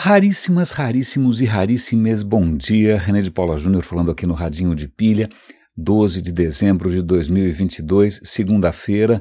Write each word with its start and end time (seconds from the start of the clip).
Raríssimas, 0.00 0.70
raríssimos 0.70 1.40
e 1.40 1.44
raríssimes 1.44 2.22
bom 2.22 2.56
dia. 2.56 2.96
René 2.96 3.20
de 3.20 3.32
Paula 3.32 3.58
Júnior 3.58 3.82
falando 3.82 4.12
aqui 4.12 4.26
no 4.26 4.32
Radinho 4.32 4.72
de 4.72 4.86
Pilha, 4.86 5.28
12 5.76 6.22
de 6.22 6.30
dezembro 6.30 6.88
de 6.88 7.02
2022, 7.02 8.20
segunda-feira. 8.22 9.20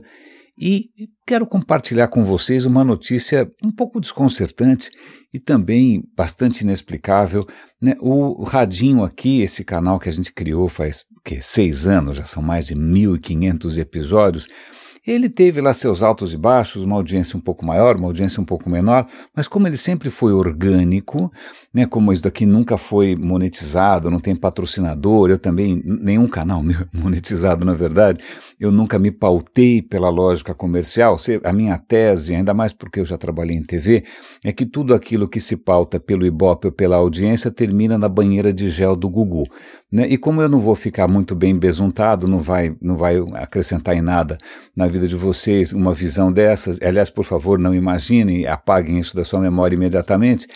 E 0.55 0.91
quero 1.25 1.47
compartilhar 1.47 2.09
com 2.09 2.23
vocês 2.23 2.67
uma 2.67 2.83
notícia 2.83 3.51
um 3.63 3.71
pouco 3.71 3.99
desconcertante 3.99 4.91
e 5.33 5.39
também 5.39 6.03
bastante 6.15 6.61
inexplicável. 6.61 7.43
Né? 7.81 7.95
O 7.99 8.43
Radinho 8.43 9.03
aqui, 9.03 9.41
esse 9.41 9.63
canal 9.63 9.99
que 9.99 10.09
a 10.09 10.13
gente 10.13 10.31
criou 10.31 10.69
faz 10.69 11.03
que, 11.25 11.41
seis 11.41 11.87
anos, 11.87 12.17
já 12.17 12.23
são 12.23 12.43
mais 12.43 12.67
de 12.67 12.75
1.500 12.75 13.79
episódios, 13.79 14.47
ele 15.07 15.29
teve 15.29 15.61
lá 15.61 15.73
seus 15.73 16.03
altos 16.03 16.33
e 16.33 16.37
baixos, 16.37 16.83
uma 16.83 16.97
audiência 16.97 17.37
um 17.37 17.41
pouco 17.41 17.65
maior, 17.65 17.95
uma 17.95 18.07
audiência 18.07 18.41
um 18.41 18.45
pouco 18.45 18.69
menor, 18.69 19.07
mas 19.33 19.47
como 19.47 19.65
ele 19.65 19.77
sempre 19.77 20.09
foi 20.09 20.33
orgânico, 20.33 21.31
né, 21.73 21.85
como 21.85 22.11
isso 22.11 22.21
daqui 22.21 22.45
nunca 22.45 22.77
foi 22.77 23.15
monetizado, 23.15 24.11
não 24.11 24.19
tem 24.19 24.35
patrocinador, 24.35 25.29
eu 25.29 25.39
também, 25.39 25.81
nenhum 25.85 26.27
canal 26.27 26.61
meu 26.61 26.85
monetizado 26.91 27.65
na 27.65 27.73
verdade, 27.73 28.19
eu 28.59 28.71
nunca 28.71 28.97
me 28.97 29.11
pautei 29.11 29.81
pela 29.81 30.09
lógica 30.09 30.53
comercial. 30.53 31.17
A 31.43 31.53
minha 31.53 31.77
tese, 31.77 32.33
ainda 32.33 32.53
mais 32.53 32.73
porque 32.73 32.99
eu 32.99 33.05
já 33.05 33.17
trabalhei 33.17 33.55
em 33.55 33.63
TV, 33.63 34.03
é 34.43 34.51
que 34.51 34.65
tudo 34.65 34.95
aquilo 34.95 35.27
que 35.27 35.39
se 35.39 35.55
pauta 35.55 35.99
pelo 35.99 36.25
Ibope 36.25 36.67
ou 36.67 36.71
pela 36.73 36.95
audiência 36.95 37.51
termina 37.51 37.97
na 37.97 38.09
banheira 38.09 38.51
de 38.51 38.69
gel 38.69 38.95
do 38.95 39.07
Gugu. 39.09 39.43
Né? 39.91 40.07
E 40.07 40.17
como 40.17 40.41
eu 40.41 40.49
não 40.49 40.59
vou 40.59 40.73
ficar 40.73 41.07
muito 41.07 41.35
bem 41.35 41.57
besuntado, 41.57 42.27
não 42.27 42.39
vai, 42.39 42.75
não 42.81 42.95
vai 42.95 43.17
acrescentar 43.33 43.95
em 43.95 44.01
nada 44.01 44.37
na 44.75 44.87
vida 44.87 45.07
de 45.07 45.15
vocês 45.15 45.71
uma 45.71 45.93
visão 45.93 46.31
dessas, 46.31 46.81
aliás, 46.81 47.09
por 47.09 47.23
favor, 47.23 47.59
não 47.59 47.75
imaginem, 47.75 48.47
apaguem 48.47 48.97
isso 48.97 49.15
da 49.15 49.23
sua 49.23 49.39
memória 49.39 49.75
imediatamente 49.75 50.47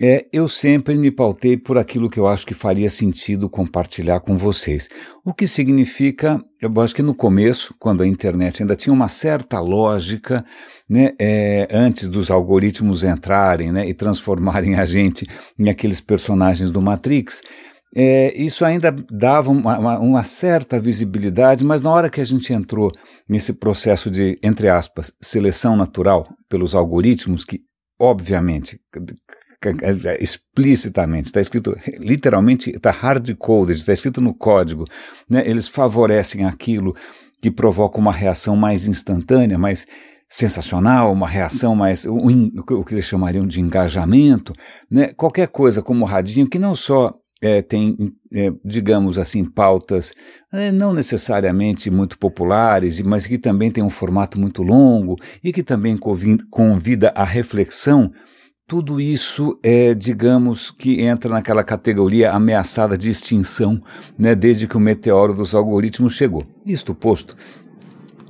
é, 0.00 0.26
eu 0.32 0.48
sempre 0.48 0.96
me 0.96 1.10
pautei 1.10 1.56
por 1.56 1.78
aquilo 1.78 2.10
que 2.10 2.18
eu 2.18 2.26
acho 2.26 2.44
que 2.44 2.54
faria 2.54 2.90
sentido 2.90 3.48
compartilhar 3.48 4.18
com 4.20 4.36
vocês. 4.36 4.88
O 5.24 5.32
que 5.32 5.46
significa, 5.46 6.42
eu 6.60 6.72
acho 6.80 6.94
que 6.94 7.02
no 7.02 7.14
começo, 7.14 7.74
quando 7.78 8.02
a 8.02 8.06
internet 8.06 8.62
ainda 8.62 8.74
tinha 8.74 8.92
uma 8.92 9.06
certa 9.06 9.60
lógica, 9.60 10.44
né, 10.88 11.12
é, 11.18 11.68
antes 11.70 12.08
dos 12.08 12.28
algoritmos 12.30 13.04
entrarem 13.04 13.70
né, 13.70 13.88
e 13.88 13.94
transformarem 13.94 14.74
a 14.74 14.84
gente 14.84 15.26
em 15.56 15.68
aqueles 15.68 16.00
personagens 16.00 16.72
do 16.72 16.82
Matrix, 16.82 17.42
é, 17.96 18.36
isso 18.36 18.64
ainda 18.64 18.90
dava 18.90 19.52
uma, 19.52 19.78
uma, 19.78 19.98
uma, 20.00 20.24
certa 20.24 20.80
visibilidade, 20.80 21.64
mas 21.64 21.80
na 21.80 21.90
hora 21.90 22.10
que 22.10 22.20
a 22.20 22.24
gente 22.24 22.52
entrou 22.52 22.90
nesse 23.28 23.52
processo 23.52 24.10
de, 24.10 24.36
entre 24.42 24.68
aspas, 24.68 25.12
seleção 25.20 25.76
natural 25.76 26.26
pelos 26.48 26.74
algoritmos, 26.74 27.44
que 27.44 27.60
obviamente 27.96 28.80
explicitamente, 30.20 31.26
está 31.26 31.40
escrito, 31.40 31.76
literalmente, 31.98 32.70
está 32.70 32.90
hard-coded, 32.90 33.78
está 33.78 33.92
escrito 33.92 34.20
no 34.20 34.34
código, 34.34 34.84
né? 35.28 35.42
eles 35.46 35.68
favorecem 35.68 36.44
aquilo 36.44 36.94
que 37.40 37.50
provoca 37.50 37.98
uma 37.98 38.12
reação 38.12 38.56
mais 38.56 38.86
instantânea, 38.86 39.58
mais 39.58 39.86
sensacional, 40.28 41.12
uma 41.12 41.28
reação 41.28 41.74
mais, 41.76 42.04
o, 42.04 42.16
o 42.16 42.84
que 42.84 42.94
eles 42.94 43.04
chamariam 43.04 43.46
de 43.46 43.60
engajamento, 43.60 44.52
né? 44.90 45.12
qualquer 45.14 45.48
coisa 45.48 45.82
como 45.82 46.04
o 46.04 46.08
radinho, 46.08 46.48
que 46.48 46.58
não 46.58 46.74
só 46.74 47.14
é, 47.44 47.60
tem, 47.60 47.94
é, 48.32 48.50
digamos 48.64 49.18
assim, 49.18 49.44
pautas 49.44 50.14
é, 50.50 50.72
não 50.72 50.94
necessariamente 50.94 51.90
muito 51.90 52.18
populares, 52.18 53.02
mas 53.02 53.26
que 53.26 53.36
também 53.36 53.70
tem 53.70 53.84
um 53.84 53.90
formato 53.90 54.40
muito 54.40 54.62
longo 54.62 55.16
e 55.42 55.52
que 55.52 55.62
também 55.62 55.98
convida 56.50 57.12
à 57.14 57.22
reflexão 57.22 58.10
tudo 58.66 59.00
isso 59.00 59.58
é, 59.62 59.94
digamos, 59.94 60.70
que 60.70 61.02
entra 61.02 61.30
naquela 61.30 61.62
categoria 61.62 62.32
ameaçada 62.32 62.96
de 62.96 63.10
extinção, 63.10 63.82
né, 64.18 64.34
desde 64.34 64.66
que 64.66 64.76
o 64.76 64.80
meteoro 64.80 65.34
dos 65.34 65.54
algoritmos 65.54 66.14
chegou. 66.14 66.46
Isto 66.64 66.94
posto, 66.94 67.36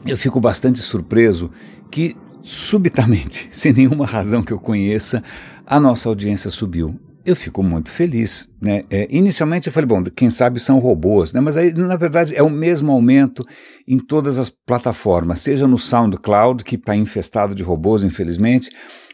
eu 0.05 0.17
fico 0.17 0.41
bastante 0.41 0.81
surpreso 0.81 1.51
que, 1.91 2.17
subitamente, 2.43 3.49
sem 3.53 3.73
nenhuma 3.73 4.07
razão 4.07 4.43
que 4.43 4.53
eu 4.53 4.59
conheça, 4.59 5.23
a 5.65 5.79
nossa 5.79 6.09
audiência 6.09 6.51
subiu. 6.51 6.99
Eu 7.25 7.35
fico 7.35 7.63
muito 7.63 7.91
feliz, 7.91 8.51
né? 8.61 8.83
É, 8.91 9.09
inicialmente 9.11 9.69
eu 9.69 9.73
falei, 9.73 9.87
bom, 9.87 10.05
quem 10.05 10.29
sabe 10.29 10.61
são 10.61 10.79
robôs, 10.79 11.33
né? 11.33 11.41
Mas 11.41 11.57
aí, 11.57 11.73
na 11.73 11.97
verdade, 11.97 12.37
é 12.37 12.43
o 12.43 12.51
mesmo 12.51 12.93
aumento 12.93 13.47
em 13.89 13.99
todas 13.99 14.37
as 14.39 14.51
plataformas, 14.51 15.41
seja 15.41 15.67
no 15.67 15.79
SoundCloud, 15.79 16.63
que 16.63 16.75
está 16.75 16.95
infestado 16.95 17.55
de 17.55 17.63
robôs, 17.63 18.05
infelizmente, 18.05 18.69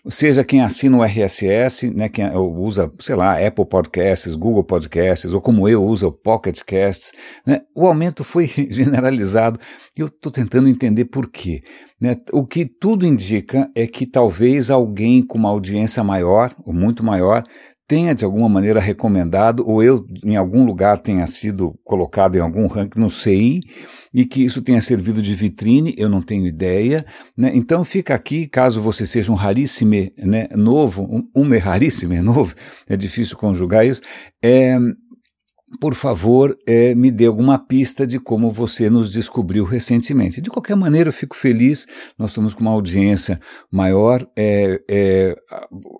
seja 0.08 0.44
quem 0.44 0.62
assina 0.62 0.96
o 0.96 1.04
RSS, 1.04 1.90
né, 1.90 2.08
quem 2.08 2.24
usa, 2.34 2.90
sei 2.98 3.14
lá, 3.14 3.44
Apple 3.44 3.66
Podcasts, 3.66 4.34
Google 4.34 4.64
Podcasts, 4.64 5.34
ou 5.34 5.40
como 5.40 5.68
eu 5.68 5.82
uso 5.84 6.08
o 6.08 6.12
Pocket 6.12 6.60
Casts, 6.64 7.12
né, 7.46 7.60
o 7.74 7.86
aumento 7.86 8.24
foi 8.24 8.46
generalizado 8.70 9.60
e 9.96 10.00
eu 10.00 10.06
estou 10.06 10.32
tentando 10.32 10.68
entender 10.68 11.06
por 11.06 11.28
quê. 11.28 11.62
Né? 12.00 12.16
O 12.32 12.46
que 12.46 12.64
tudo 12.64 13.04
indica 13.04 13.70
é 13.74 13.86
que 13.86 14.06
talvez 14.06 14.70
alguém 14.70 15.22
com 15.22 15.36
uma 15.36 15.50
audiência 15.50 16.02
maior, 16.02 16.54
ou 16.64 16.72
muito 16.72 17.04
maior, 17.04 17.44
tenha 17.90 18.14
de 18.14 18.24
alguma 18.24 18.48
maneira 18.48 18.78
recomendado, 18.78 19.68
ou 19.68 19.82
eu 19.82 20.06
em 20.24 20.36
algum 20.36 20.64
lugar 20.64 20.98
tenha 20.98 21.26
sido 21.26 21.76
colocado 21.82 22.36
em 22.36 22.40
algum 22.40 22.68
ranking, 22.68 23.00
não 23.00 23.08
sei, 23.08 23.62
e 24.14 24.24
que 24.24 24.44
isso 24.44 24.62
tenha 24.62 24.80
servido 24.80 25.20
de 25.20 25.34
vitrine, 25.34 25.92
eu 25.98 26.08
não 26.08 26.22
tenho 26.22 26.46
ideia. 26.46 27.04
Né? 27.36 27.50
Então 27.52 27.82
fica 27.82 28.14
aqui, 28.14 28.46
caso 28.46 28.80
você 28.80 29.04
seja 29.04 29.32
um 29.32 29.34
raríssimo 29.34 30.08
né, 30.16 30.46
novo, 30.54 31.02
um, 31.02 31.28
um 31.34 31.58
raríssimo 31.58 32.14
novo, 32.22 32.54
é 32.88 32.96
difícil 32.96 33.36
conjugar 33.36 33.84
isso, 33.84 34.02
é, 34.40 34.78
por 35.78 35.94
favor, 35.94 36.58
é, 36.66 36.94
me 36.94 37.10
dê 37.10 37.26
alguma 37.26 37.58
pista 37.58 38.04
de 38.06 38.18
como 38.18 38.50
você 38.50 38.90
nos 38.90 39.10
descobriu 39.10 39.64
recentemente. 39.64 40.40
De 40.40 40.50
qualquer 40.50 40.74
maneira, 40.74 41.10
eu 41.10 41.12
fico 41.12 41.36
feliz, 41.36 41.86
nós 42.18 42.30
estamos 42.30 42.54
com 42.54 42.62
uma 42.62 42.72
audiência 42.72 43.40
maior, 43.70 44.26
é, 44.34 44.80
é, 44.88 45.36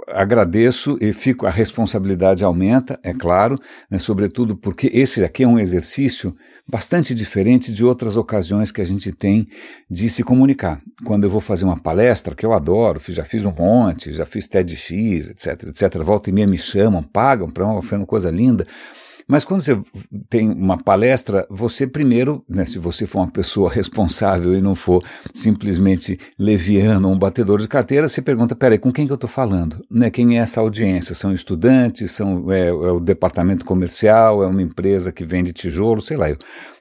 agradeço 0.09 0.98
e 1.00 1.12
fico, 1.12 1.47
a 1.47 1.50
responsabilidade 1.50 2.42
aumenta, 2.42 2.98
é 3.03 3.12
claro, 3.12 3.59
né, 3.88 3.98
sobretudo 3.98 4.56
porque 4.56 4.91
esse 4.92 5.22
aqui 5.22 5.44
é 5.44 5.48
um 5.48 5.59
exercício 5.59 6.34
bastante 6.66 7.14
diferente 7.14 7.72
de 7.72 7.84
outras 7.84 8.16
ocasiões 8.16 8.70
que 8.70 8.80
a 8.80 8.84
gente 8.84 9.12
tem 9.12 9.48
de 9.88 10.09
se 10.09 10.22
comunicar. 10.22 10.80
Quando 11.04 11.25
eu 11.25 11.30
vou 11.30 11.41
fazer 11.41 11.64
uma 11.64 11.78
palestra, 11.78 12.34
que 12.34 12.47
eu 12.47 12.53
adoro, 12.53 13.00
já 13.09 13.25
fiz 13.25 13.44
um 13.44 13.53
monte, 13.53 14.12
já 14.12 14.26
fiz 14.26 14.47
TEDx, 14.47 15.30
etc, 15.30 15.69
etc, 15.69 16.03
volta 16.03 16.30
e 16.30 16.32
meia 16.32 16.47
me 16.47 16.59
chamam, 16.59 17.03
pagam 17.03 17.50
para 17.50 17.66
uma 17.66 18.06
coisa 18.06 18.30
linda, 18.30 18.66
mas 19.30 19.44
quando 19.44 19.62
você 19.62 19.78
tem 20.28 20.50
uma 20.50 20.76
palestra, 20.76 21.46
você 21.48 21.86
primeiro, 21.86 22.44
né, 22.48 22.64
se 22.64 22.78
você 22.78 23.06
for 23.06 23.20
uma 23.20 23.30
pessoa 23.30 23.70
responsável 23.70 24.56
e 24.56 24.60
não 24.60 24.74
for 24.74 25.04
simplesmente 25.32 26.18
leviano, 26.38 27.08
um 27.08 27.18
batedor 27.18 27.60
de 27.60 27.68
carteira, 27.68 28.08
você 28.08 28.20
pergunta, 28.20 28.56
peraí, 28.56 28.76
com 28.76 28.92
quem 28.92 29.06
que 29.06 29.12
eu 29.12 29.14
estou 29.14 29.30
falando? 29.30 29.84
Né, 29.88 30.10
quem 30.10 30.36
é 30.36 30.42
essa 30.42 30.60
audiência? 30.60 31.14
São 31.14 31.32
estudantes? 31.32 32.10
São, 32.10 32.50
é, 32.50 32.68
é 32.68 32.72
o 32.72 32.98
departamento 32.98 33.64
comercial? 33.64 34.42
É 34.42 34.46
uma 34.48 34.62
empresa 34.62 35.12
que 35.12 35.24
vende 35.24 35.52
tijolo? 35.52 36.00
Sei 36.00 36.16
lá. 36.16 36.26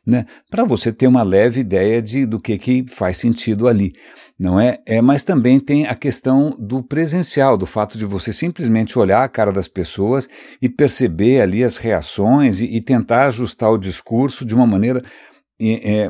Né, 0.05 0.25
Para 0.49 0.63
você 0.63 0.91
ter 0.91 1.05
uma 1.05 1.21
leve 1.21 1.61
ideia 1.61 2.01
de, 2.01 2.25
do 2.25 2.39
que, 2.39 2.57
que 2.57 2.85
faz 2.89 3.17
sentido 3.17 3.67
ali 3.67 3.93
não 4.39 4.57
é? 4.57 4.79
é? 4.85 5.01
Mas 5.01 5.23
também 5.23 5.59
tem 5.59 5.85
a 5.85 5.94
questão 5.94 6.55
do 6.57 6.81
presencial, 6.81 7.57
do 7.57 7.66
fato 7.66 7.97
de 7.97 8.05
você 8.05 8.31
simplesmente 8.31 8.97
olhar 8.97 9.22
a 9.22 9.27
cara 9.27 9.51
das 9.51 9.67
pessoas 9.67 10.29
e 10.61 10.69
perceber 10.69 11.41
ali 11.41 11.61
as 11.63 11.75
reações 11.75 12.61
e, 12.61 12.66
e 12.66 12.79
tentar 12.79 13.25
ajustar 13.25 13.69
o 13.69 13.78
discurso 13.78 14.45
de 14.45 14.55
uma 14.55 14.66
maneira 14.66 15.03
é, 15.61 16.09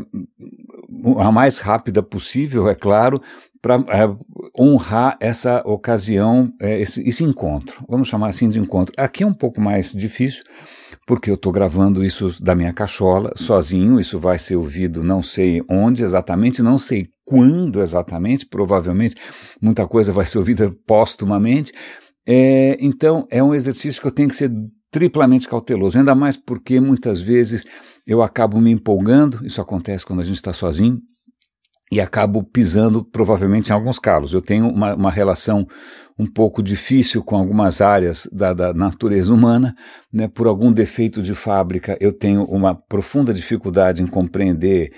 a 1.17 1.31
mais 1.31 1.57
rápida 1.57 2.03
possível, 2.03 2.69
é 2.69 2.75
claro, 2.75 3.19
para 3.59 3.75
é, 3.75 4.61
honrar 4.61 5.17
essa 5.19 5.63
ocasião, 5.65 6.53
é, 6.61 6.79
esse, 6.79 7.01
esse 7.07 7.23
encontro. 7.23 7.83
Vamos 7.89 8.07
chamar 8.07 8.29
assim 8.29 8.47
de 8.47 8.59
encontro. 8.59 8.93
Aqui 8.95 9.23
é 9.23 9.27
um 9.27 9.33
pouco 9.33 9.59
mais 9.59 9.91
difícil 9.91 10.43
porque 11.09 11.31
eu 11.31 11.33
estou 11.33 11.51
gravando 11.51 12.05
isso 12.05 12.39
da 12.39 12.53
minha 12.53 12.71
cachola, 12.71 13.31
sozinho, 13.35 13.99
isso 13.99 14.19
vai 14.19 14.37
ser 14.37 14.57
ouvido 14.57 15.03
não 15.03 15.23
sei 15.23 15.59
onde 15.67 16.03
exatamente, 16.03 16.61
não 16.61 16.77
sei 16.77 17.07
quando 17.25 17.81
exatamente, 17.81 18.45
provavelmente 18.45 19.15
muita 19.59 19.87
coisa 19.87 20.11
vai 20.11 20.27
ser 20.27 20.37
ouvida 20.37 20.71
póstumamente. 20.85 21.73
É, 22.27 22.77
então, 22.79 23.25
é 23.31 23.41
um 23.41 23.55
exercício 23.55 23.99
que 23.99 24.07
eu 24.07 24.11
tenho 24.11 24.29
que 24.29 24.35
ser 24.35 24.51
triplamente 24.91 25.47
cauteloso, 25.47 25.97
ainda 25.97 26.13
mais 26.13 26.37
porque 26.37 26.79
muitas 26.79 27.19
vezes 27.19 27.65
eu 28.05 28.21
acabo 28.21 28.61
me 28.61 28.69
empolgando, 28.69 29.43
isso 29.43 29.59
acontece 29.59 30.05
quando 30.05 30.19
a 30.19 30.23
gente 30.23 30.35
está 30.35 30.53
sozinho, 30.53 30.99
e 31.91 31.99
acabo 31.99 32.43
pisando 32.43 33.03
provavelmente 33.03 33.69
em 33.69 33.73
alguns 33.73 33.97
calos. 33.97 34.31
Eu 34.31 34.43
tenho 34.43 34.69
uma, 34.69 34.93
uma 34.93 35.09
relação 35.09 35.65
um 36.19 36.25
pouco 36.25 36.61
difícil 36.61 37.23
com 37.23 37.37
algumas 37.37 37.79
áreas 37.79 38.27
da, 38.29 38.53
da 38.53 38.73
natureza 38.73 39.33
humana, 39.33 39.73
né? 40.11 40.27
por 40.27 40.47
algum 40.47 40.69
defeito 40.69 41.21
de 41.21 41.33
fábrica 41.33 41.97
eu 42.01 42.11
tenho 42.11 42.43
uma 42.43 42.75
profunda 42.75 43.33
dificuldade 43.33 44.03
em 44.03 44.07
compreender 44.07 44.91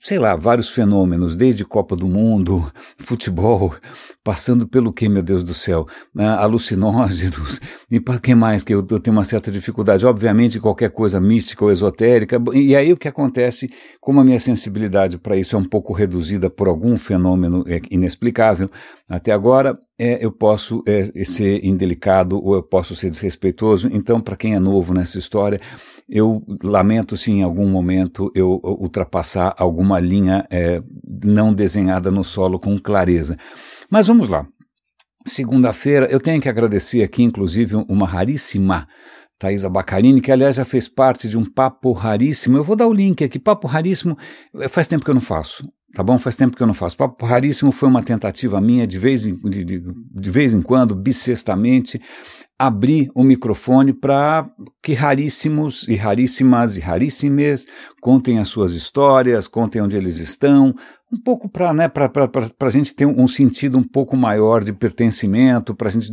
sei 0.00 0.18
lá, 0.18 0.36
vários 0.36 0.68
fenômenos, 0.68 1.36
desde 1.36 1.64
Copa 1.64 1.96
do 1.96 2.06
Mundo, 2.06 2.70
futebol, 2.98 3.74
passando 4.22 4.66
pelo 4.66 4.92
que, 4.92 5.08
meu 5.08 5.22
Deus 5.22 5.42
do 5.42 5.54
céu, 5.54 5.86
uh, 6.16 6.20
alucinógenos, 6.20 7.60
e 7.90 7.98
para 7.98 8.18
quem 8.18 8.34
mais 8.34 8.62
que 8.62 8.74
eu, 8.74 8.86
eu, 8.90 9.00
tenho 9.00 9.16
uma 9.16 9.24
certa 9.24 9.50
dificuldade? 9.50 10.04
Obviamente, 10.04 10.60
qualquer 10.60 10.90
coisa 10.90 11.20
mística 11.20 11.64
ou 11.64 11.70
esotérica, 11.70 12.40
e 12.52 12.76
aí 12.76 12.92
o 12.92 12.96
que 12.96 13.08
acontece, 13.08 13.70
como 14.00 14.20
a 14.20 14.24
minha 14.24 14.38
sensibilidade 14.38 15.18
para 15.18 15.36
isso 15.36 15.56
é 15.56 15.58
um 15.58 15.64
pouco 15.64 15.92
reduzida 15.92 16.50
por 16.50 16.68
algum 16.68 16.96
fenômeno 16.96 17.64
é, 17.66 17.80
inexplicável, 17.90 18.70
até 19.08 19.32
agora 19.32 19.78
é, 19.98 20.24
eu 20.24 20.30
posso 20.30 20.82
é, 20.86 21.24
ser 21.24 21.64
indelicado 21.64 22.42
ou 22.42 22.54
eu 22.54 22.62
posso 22.62 22.94
ser 22.94 23.10
desrespeitoso, 23.10 23.88
então, 23.92 24.20
para 24.20 24.36
quem 24.36 24.54
é 24.54 24.58
novo 24.58 24.92
nessa 24.92 25.18
história, 25.18 25.60
eu 26.08 26.42
lamento 26.62 27.16
se 27.16 27.30
em 27.30 27.42
algum 27.42 27.68
momento 27.68 28.32
eu 28.34 28.60
ultrapassar 28.62 29.54
alguma 29.58 30.00
linha 30.00 30.46
é, 30.50 30.82
não 31.22 31.52
desenhada 31.52 32.10
no 32.10 32.24
solo 32.24 32.58
com 32.58 32.78
clareza. 32.78 33.36
Mas 33.90 34.06
vamos 34.06 34.28
lá. 34.28 34.46
Segunda-feira, 35.26 36.06
eu 36.06 36.18
tenho 36.18 36.40
que 36.40 36.48
agradecer 36.48 37.02
aqui, 37.02 37.22
inclusive, 37.22 37.76
uma 37.88 38.06
raríssima 38.06 38.88
Thaisa 39.38 39.68
Bacarini, 39.68 40.20
que 40.20 40.32
aliás 40.32 40.56
já 40.56 40.64
fez 40.64 40.88
parte 40.88 41.28
de 41.28 41.38
um 41.38 41.44
papo 41.44 41.92
raríssimo. 41.92 42.56
Eu 42.56 42.64
vou 42.64 42.74
dar 42.74 42.86
o 42.88 42.92
link 42.92 43.22
aqui. 43.22 43.38
Papo 43.38 43.68
raríssimo, 43.68 44.16
é, 44.56 44.68
faz 44.68 44.86
tempo 44.86 45.04
que 45.04 45.10
eu 45.10 45.14
não 45.14 45.20
faço. 45.20 45.68
Tá 45.94 46.02
bom? 46.02 46.18
Faz 46.18 46.36
tempo 46.36 46.56
que 46.56 46.62
eu 46.62 46.66
não 46.66 46.74
faço. 46.74 46.96
Papo 46.96 47.24
raríssimo 47.24 47.70
foi 47.70 47.88
uma 47.88 48.02
tentativa 48.02 48.60
minha 48.60 48.86
de 48.86 48.98
vez 48.98 49.26
em, 49.26 49.36
de, 49.48 49.64
de, 49.64 49.80
de 49.80 50.30
vez 50.30 50.52
em 50.52 50.60
quando, 50.60 50.94
bissextamente, 50.94 52.00
abrir 52.58 53.08
o 53.14 53.22
microfone 53.22 53.92
para 53.92 54.50
que 54.82 54.92
raríssimos 54.92 55.86
e 55.86 55.94
raríssimas 55.94 56.76
e 56.76 56.80
raríssimas 56.80 57.66
contem 58.00 58.40
as 58.40 58.48
suas 58.48 58.72
histórias, 58.72 59.46
contem 59.46 59.80
onde 59.80 59.96
eles 59.96 60.18
estão, 60.18 60.74
um 61.10 61.18
pouco 61.18 61.48
para 61.48 61.72
né, 61.72 61.90
a 62.60 62.68
gente 62.68 62.94
ter 62.94 63.06
um 63.06 63.26
sentido 63.26 63.78
um 63.78 63.82
pouco 63.82 64.16
maior 64.16 64.62
de 64.62 64.72
pertencimento, 64.74 65.74
para 65.74 65.88
a 65.88 65.90
gente 65.90 66.12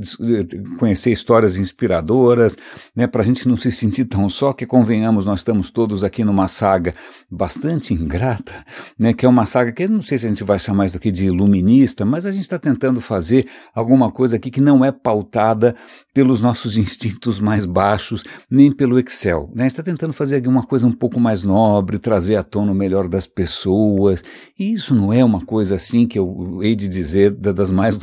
conhecer 0.80 1.12
histórias 1.12 1.58
inspiradoras, 1.58 2.58
né, 2.96 3.06
para 3.06 3.22
a 3.22 3.24
gente 3.24 3.48
não 3.48 3.58
se 3.58 3.72
sentir 3.72 4.06
tão 4.06 4.30
só, 4.30 4.54
que 4.54 4.66
convenhamos, 4.66 5.26
nós 5.26 5.40
estamos 5.40 5.70
todos 5.70 6.04
aqui 6.04 6.24
numa 6.24 6.48
saga 6.48 6.96
bastante 7.30 7.94
ingrata, 7.94 8.66
né, 8.98 9.14
que 9.14 9.26
é 9.26 9.30
uma 9.30 9.46
saga 9.46 9.74
que 9.74 9.86
não 9.88 10.02
sei 10.02 10.18
se 10.18 10.28
a 10.28 10.30
gente 10.30 10.44
vai 10.46 10.58
chamar 10.58 10.86
isso 10.86 10.96
aqui 10.98 11.12
de 11.12 11.26
iluminista, 11.26 12.06
mas 12.06 12.26
a 12.26 12.32
gente 12.32 12.44
está 12.44 12.58
tentando 12.58 13.02
fazer 13.02 13.48
alguma 13.74 14.10
coisa 14.12 14.38
aqui 14.38 14.50
que 14.50 14.62
não 14.62 14.84
é 14.84 14.92
pautada 14.94 15.76
pelos 16.14 16.40
nossos 16.40 16.78
instintos 16.78 17.42
mais 17.42 17.66
baixos, 17.66 18.24
nem 18.50 18.72
pelo 18.72 18.98
Excel. 18.98 19.52
Né? 19.54 19.68
está 19.68 19.84
tentando 19.84 20.14
fazer 20.14 20.38
alguma 20.38 20.64
coisa 20.64 20.88
um 20.88 20.92
pouco 20.94 21.20
mais 21.20 21.44
nobre, 21.44 22.00
trazer 22.00 22.38
à 22.38 22.44
tona 22.44 22.72
o 22.72 22.76
melhor 22.76 23.10
das 23.10 23.28
pessoas, 23.28 24.24
e 24.58 24.72
isso 24.72 24.85
isso 24.86 24.96
não 24.96 25.12
é 25.12 25.26
uma 25.26 25.44
coisa 25.44 25.76
assim 25.76 26.08
que 26.08 26.20
eu 26.20 26.60
hei 26.62 26.76
de 26.76 26.88
dizer 26.88 27.32
das 27.32 27.72
mais 27.72 28.00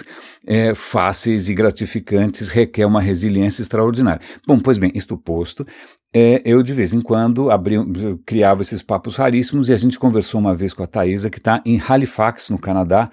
é, 0.46 0.74
fáceis 0.74 1.48
e 1.48 1.54
gratificantes, 1.54 2.50
requer 2.50 2.84
uma 2.84 3.00
resiliência 3.00 3.62
extraordinária. 3.62 4.20
Bom, 4.46 4.58
pois 4.58 4.78
bem, 4.78 4.90
isto 4.94 5.16
posto, 5.16 5.64
é, 6.12 6.42
eu 6.44 6.62
de 6.62 6.72
vez 6.72 6.92
em 6.92 7.00
quando 7.00 7.50
abri, 7.50 7.76
criava 8.26 8.62
esses 8.62 8.82
papos 8.82 9.16
raríssimos 9.16 9.68
e 9.68 9.72
a 9.72 9.76
gente 9.76 9.98
conversou 9.98 10.40
uma 10.40 10.54
vez 10.54 10.74
com 10.74 10.82
a 10.82 10.86
Thaisa, 10.86 11.30
que 11.30 11.38
está 11.38 11.62
em 11.64 11.80
Halifax, 11.80 12.50
no 12.50 12.58
Canadá, 12.58 13.10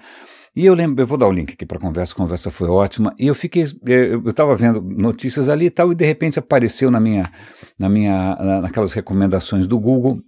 e 0.54 0.66
eu 0.66 0.74
lembro, 0.74 1.00
eu 1.00 1.06
vou 1.06 1.16
dar 1.16 1.28
o 1.28 1.32
link 1.32 1.52
aqui 1.52 1.64
para 1.64 1.78
a 1.78 1.80
conversa, 1.80 2.12
a 2.12 2.16
conversa 2.16 2.50
foi 2.50 2.68
ótima. 2.68 3.14
E 3.16 3.28
eu 3.28 3.34
fiquei, 3.36 3.62
é, 3.86 4.14
eu 4.14 4.28
estava 4.28 4.56
vendo 4.56 4.82
notícias 4.82 5.48
ali 5.48 5.66
e 5.66 5.70
tal, 5.70 5.92
e 5.92 5.94
de 5.94 6.04
repente 6.04 6.40
apareceu 6.40 6.90
na 6.90 6.98
minha, 6.98 7.22
na 7.78 7.88
minha, 7.88 8.34
naquelas 8.60 8.92
recomendações 8.92 9.68
do 9.68 9.78
Google 9.78 10.20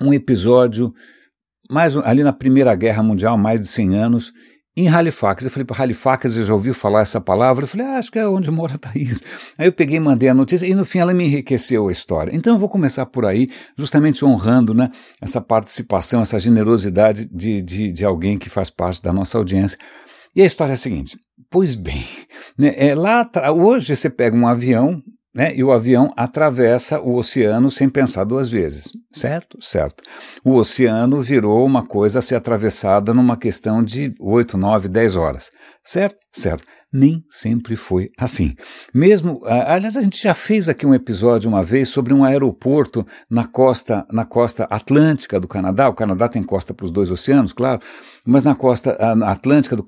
um 0.00 0.12
episódio 0.12 0.92
mais 1.70 1.96
ali 1.96 2.22
na 2.22 2.32
Primeira 2.32 2.74
Guerra 2.74 3.02
Mundial, 3.02 3.36
mais 3.36 3.60
de 3.60 3.66
100 3.66 3.96
anos, 3.96 4.32
em 4.76 4.88
Halifax. 4.88 5.44
Eu 5.44 5.50
falei 5.50 5.64
para 5.64 5.82
Halifax, 5.82 6.36
eu 6.36 6.44
já 6.44 6.52
ouviu 6.52 6.74
falar 6.74 7.00
essa 7.00 7.20
palavra? 7.20 7.64
Eu 7.64 7.68
falei, 7.68 7.86
ah, 7.86 7.98
acho 7.98 8.12
que 8.12 8.18
é 8.18 8.28
onde 8.28 8.50
mora 8.50 8.74
a 8.74 8.78
Thaís. 8.78 9.22
Aí 9.56 9.66
eu 9.66 9.72
peguei 9.72 9.96
e 9.96 10.00
mandei 10.00 10.28
a 10.28 10.34
notícia 10.34 10.66
e 10.66 10.74
no 10.74 10.84
fim 10.84 10.98
ela 10.98 11.14
me 11.14 11.24
enriqueceu 11.24 11.88
a 11.88 11.92
história. 11.92 12.34
Então 12.34 12.54
eu 12.54 12.58
vou 12.58 12.68
começar 12.68 13.06
por 13.06 13.24
aí, 13.24 13.48
justamente 13.76 14.24
honrando 14.24 14.74
né, 14.74 14.90
essa 15.20 15.40
participação, 15.40 16.20
essa 16.20 16.38
generosidade 16.38 17.26
de, 17.32 17.62
de, 17.62 17.90
de 17.90 18.04
alguém 18.04 18.36
que 18.36 18.50
faz 18.50 18.68
parte 18.68 19.02
da 19.02 19.12
nossa 19.12 19.38
audiência. 19.38 19.78
E 20.34 20.42
a 20.42 20.46
história 20.46 20.72
é 20.72 20.74
a 20.74 20.76
seguinte: 20.76 21.18
pois 21.50 21.74
bem, 21.74 22.04
né, 22.58 22.74
é, 22.76 22.94
lá 22.94 23.28
hoje 23.56 23.96
você 23.96 24.10
pega 24.10 24.36
um 24.36 24.46
avião 24.46 25.02
né, 25.36 25.54
e 25.54 25.62
o 25.62 25.70
avião 25.70 26.10
atravessa 26.16 26.98
o 26.98 27.14
oceano 27.14 27.70
sem 27.70 27.90
pensar 27.90 28.24
duas 28.24 28.48
vezes. 28.48 28.90
Certo? 29.12 29.58
Certo. 29.60 30.02
O 30.42 30.54
oceano 30.54 31.20
virou 31.20 31.64
uma 31.64 31.86
coisa 31.86 32.20
a 32.20 32.22
ser 32.22 32.36
atravessada 32.36 33.12
numa 33.12 33.36
questão 33.36 33.84
de 33.84 34.14
8, 34.18 34.56
9, 34.56 34.88
10 34.88 35.16
horas. 35.16 35.50
Certo? 35.84 36.16
Certo 36.32 36.64
nem 36.92 37.24
sempre 37.28 37.76
foi 37.76 38.10
assim. 38.16 38.54
Mesmo, 38.94 39.40
aliás, 39.44 39.96
a 39.96 40.02
gente 40.02 40.22
já 40.22 40.32
fez 40.32 40.68
aqui 40.68 40.86
um 40.86 40.94
episódio 40.94 41.48
uma 41.48 41.62
vez 41.62 41.88
sobre 41.88 42.14
um 42.14 42.24
aeroporto 42.24 43.06
na 43.28 43.44
costa, 43.44 44.06
na 44.10 44.24
costa 44.24 44.64
atlântica 44.64 45.38
do 45.38 45.48
Canadá. 45.48 45.88
O 45.88 45.94
Canadá 45.94 46.28
tem 46.28 46.42
costa 46.42 46.72
para 46.72 46.84
os 46.84 46.90
dois 46.90 47.10
oceanos, 47.10 47.52
claro, 47.52 47.80
mas 48.24 48.44
na 48.44 48.54
costa 48.54 48.92
atlântica 49.24 49.76
do, 49.76 49.84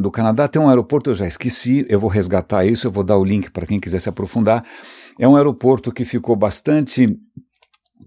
do 0.00 0.10
Canadá 0.10 0.48
tem 0.48 0.60
um 0.62 0.68
aeroporto, 0.68 1.10
eu 1.10 1.14
já 1.14 1.26
esqueci, 1.26 1.84
eu 1.88 2.00
vou 2.00 2.10
resgatar 2.10 2.64
isso, 2.64 2.86
eu 2.86 2.90
vou 2.90 3.04
dar 3.04 3.18
o 3.18 3.24
link 3.24 3.50
para 3.50 3.66
quem 3.66 3.80
quiser 3.80 4.00
se 4.00 4.08
aprofundar. 4.08 4.64
É 5.18 5.26
um 5.26 5.36
aeroporto 5.36 5.92
que 5.92 6.04
ficou 6.04 6.36
bastante 6.36 7.18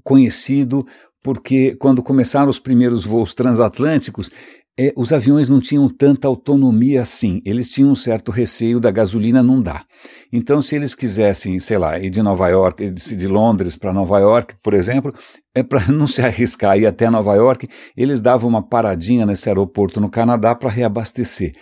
conhecido 0.03 0.85
porque 1.23 1.75
quando 1.75 2.01
começaram 2.01 2.49
os 2.49 2.59
primeiros 2.59 3.05
voos 3.05 3.33
transatlânticos, 3.33 4.31
é, 4.79 4.93
os 4.95 5.11
aviões 5.11 5.47
não 5.47 5.59
tinham 5.59 5.89
tanta 5.89 6.27
autonomia 6.27 7.01
assim, 7.01 7.41
eles 7.45 7.69
tinham 7.69 7.91
um 7.91 7.95
certo 7.95 8.31
receio 8.31 8.79
da 8.79 8.89
gasolina 8.89 9.43
não 9.43 9.61
dar. 9.61 9.85
Então, 10.31 10.61
se 10.61 10.75
eles 10.75 10.95
quisessem, 10.95 11.59
sei 11.59 11.77
lá, 11.77 11.99
ir 11.99 12.09
de 12.09 12.21
Nova 12.21 12.47
York, 12.47 12.89
de 12.89 13.27
Londres 13.27 13.75
para 13.75 13.93
Nova 13.93 14.17
York, 14.19 14.55
por 14.63 14.73
exemplo, 14.73 15.13
é 15.53 15.61
para 15.61 15.87
não 15.91 16.07
se 16.07 16.21
arriscar 16.21 16.77
ir 16.77 16.85
até 16.85 17.09
Nova 17.09 17.35
York, 17.35 17.67
eles 17.95 18.21
davam 18.21 18.49
uma 18.49 18.65
paradinha 18.65 19.25
nesse 19.25 19.49
aeroporto 19.49 19.99
no 19.99 20.09
Canadá 20.09 20.55
para 20.55 20.69
reabastecer. 20.69 21.53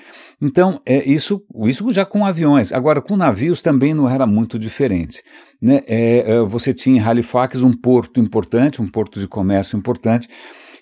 Então, 0.41 0.79
é 0.85 1.03
isso, 1.09 1.43
isso 1.65 1.91
já 1.91 2.05
com 2.05 2.25
aviões. 2.25 2.71
Agora, 2.71 3.01
com 3.01 3.17
navios 3.17 3.61
também 3.61 3.93
não 3.93 4.07
era 4.07 4.25
muito 4.25 4.57
diferente. 4.57 5.21
Né? 5.61 5.81
É, 5.85 6.31
é 6.31 6.39
você 6.41 6.73
tinha 6.73 6.97
em 6.97 7.03
Halifax 7.03 7.61
um 7.63 7.73
porto 7.73 8.19
importante, 8.19 8.81
um 8.81 8.87
porto 8.87 9.19
de 9.19 9.27
comércio 9.27 9.77
importante, 9.77 10.29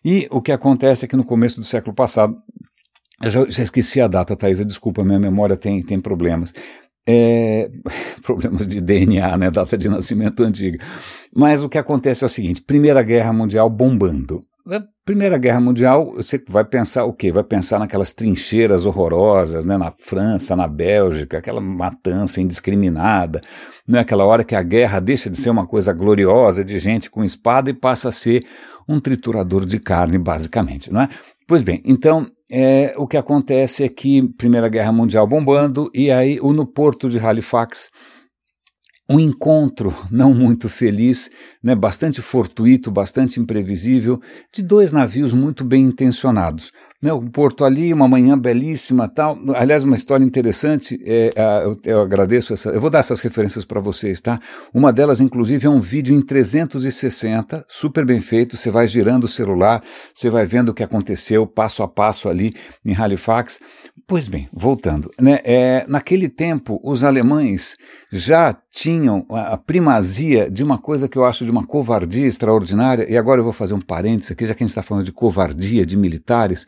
e 0.09 0.25
o 0.31 0.41
que 0.41 0.53
acontece 0.53 1.03
é 1.03 1.07
que 1.09 1.17
no 1.17 1.25
começo 1.25 1.59
do 1.59 1.65
século 1.65 1.93
passado, 1.93 2.33
eu 3.21 3.29
já, 3.29 3.43
já 3.49 3.61
esqueci 3.61 3.99
a 3.99 4.07
data, 4.07 4.37
Thaisa, 4.37 4.63
desculpa, 4.63 5.03
minha 5.03 5.19
memória 5.19 5.57
tem, 5.57 5.83
tem 5.83 5.99
problemas. 5.99 6.53
É, 7.05 7.69
problemas 8.23 8.65
de 8.65 8.79
DNA, 8.79 9.35
né, 9.35 9.51
data 9.51 9.77
de 9.77 9.89
nascimento 9.89 10.41
antiga. 10.45 10.81
Mas 11.35 11.61
o 11.61 11.67
que 11.67 11.77
acontece 11.77 12.23
é 12.23 12.27
o 12.27 12.29
seguinte: 12.29 12.61
Primeira 12.61 13.03
Guerra 13.03 13.33
Mundial 13.33 13.69
bombando. 13.69 14.39
Primeira 15.03 15.37
Guerra 15.37 15.59
Mundial, 15.59 16.13
você 16.15 16.41
vai 16.47 16.63
pensar 16.63 17.03
o 17.03 17.11
quê? 17.11 17.29
Vai 17.29 17.43
pensar 17.43 17.77
naquelas 17.77 18.13
trincheiras 18.13 18.85
horrorosas, 18.85 19.65
né, 19.65 19.77
na 19.77 19.91
França, 19.91 20.55
na 20.55 20.69
Bélgica, 20.69 21.37
aquela 21.37 21.59
matança 21.59 22.41
indiscriminada, 22.41 23.41
não 23.85 23.99
é 23.99 24.01
aquela 24.01 24.25
hora 24.25 24.43
que 24.43 24.55
a 24.55 24.61
guerra 24.61 24.99
deixa 24.99 25.29
de 25.29 25.37
ser 25.37 25.49
uma 25.49 25.65
coisa 25.65 25.91
gloriosa 25.91 26.63
de 26.63 26.79
gente 26.79 27.09
com 27.09 27.23
espada 27.23 27.69
e 27.69 27.73
passa 27.73 28.09
a 28.09 28.11
ser 28.11 28.45
um 28.87 28.99
triturador 28.99 29.65
de 29.65 29.79
carne, 29.79 30.17
basicamente, 30.17 30.91
não 30.91 31.01
é? 31.01 31.09
Pois 31.47 31.63
bem, 31.63 31.81
então 31.85 32.29
é, 32.51 32.93
o 32.97 33.07
que 33.07 33.17
acontece 33.17 33.83
é 33.83 33.89
que 33.89 34.27
Primeira 34.33 34.69
Guerra 34.69 34.91
Mundial 34.91 35.27
bombando 35.27 35.89
e 35.93 36.11
aí 36.11 36.37
no 36.37 36.65
porto 36.65 37.09
de 37.09 37.19
Halifax 37.19 37.89
um 39.09 39.19
encontro 39.19 39.93
não 40.11 40.33
muito 40.33 40.67
feliz, 40.67 41.29
né, 41.63 41.73
bastante 41.75 42.21
fortuito, 42.21 42.91
bastante 42.91 43.39
imprevisível, 43.39 44.19
de 44.53 44.61
dois 44.61 44.91
navios 44.91 45.33
muito 45.33 45.63
bem 45.63 45.85
intencionados 45.85 46.71
né, 47.01 47.13
o 47.13 47.21
porto 47.21 47.63
ali, 47.63 47.93
uma 47.93 48.07
manhã 48.07 48.37
belíssima 48.37 49.07
tal. 49.07 49.37
Aliás, 49.55 49.83
uma 49.83 49.95
história 49.95 50.25
interessante, 50.25 50.99
é, 51.05 51.29
eu, 51.63 51.77
eu, 51.85 52.01
agradeço 52.01 52.53
essa, 52.53 52.69
eu 52.69 52.81
vou 52.81 52.89
dar 52.89 52.99
essas 52.99 53.19
referências 53.19 53.63
para 53.63 53.79
vocês, 53.79 54.19
tá? 54.19 54.39
Uma 54.73 54.91
delas, 54.91 55.21
inclusive, 55.21 55.67
é 55.67 55.69
um 55.69 55.79
vídeo 55.79 56.15
em 56.15 56.21
360, 56.21 57.63
super 57.67 58.05
bem 58.05 58.19
feito, 58.19 58.57
você 58.57 58.71
vai 58.71 58.87
girando 58.87 59.25
o 59.25 59.27
celular, 59.27 59.83
você 60.13 60.29
vai 60.29 60.45
vendo 60.45 60.69
o 60.69 60.73
que 60.73 60.83
aconteceu 60.83 61.45
passo 61.45 61.83
a 61.83 61.87
passo 61.87 62.29
ali 62.29 62.53
em 62.83 62.95
Halifax. 62.95 63.59
Pois 64.07 64.27
bem, 64.27 64.49
voltando, 64.53 65.11
né, 65.19 65.39
é, 65.43 65.85
naquele 65.87 66.29
tempo 66.29 66.79
os 66.83 67.03
alemães 67.03 67.75
já 68.11 68.57
tinham 68.77 69.25
a 69.31 69.57
primazia 69.57 70.51
de 70.51 70.63
uma 70.63 70.77
coisa 70.77 71.09
que 71.09 71.17
eu 71.17 71.25
acho 71.25 71.43
de 71.43 71.49
uma 71.49 71.65
covardia 71.65 72.27
extraordinária, 72.27 73.11
e 73.11 73.17
agora 73.17 73.39
eu 73.39 73.43
vou 73.43 73.51
fazer 73.51 73.73
um 73.73 73.81
parênteses 73.81 74.31
aqui, 74.31 74.45
já 74.45 74.53
que 74.53 74.61
a 74.61 74.67
gente 74.67 74.69
está 74.69 74.83
falando 74.83 75.03
de 75.03 75.11
covardia 75.11 75.83
de 75.83 75.97
militares, 75.97 76.63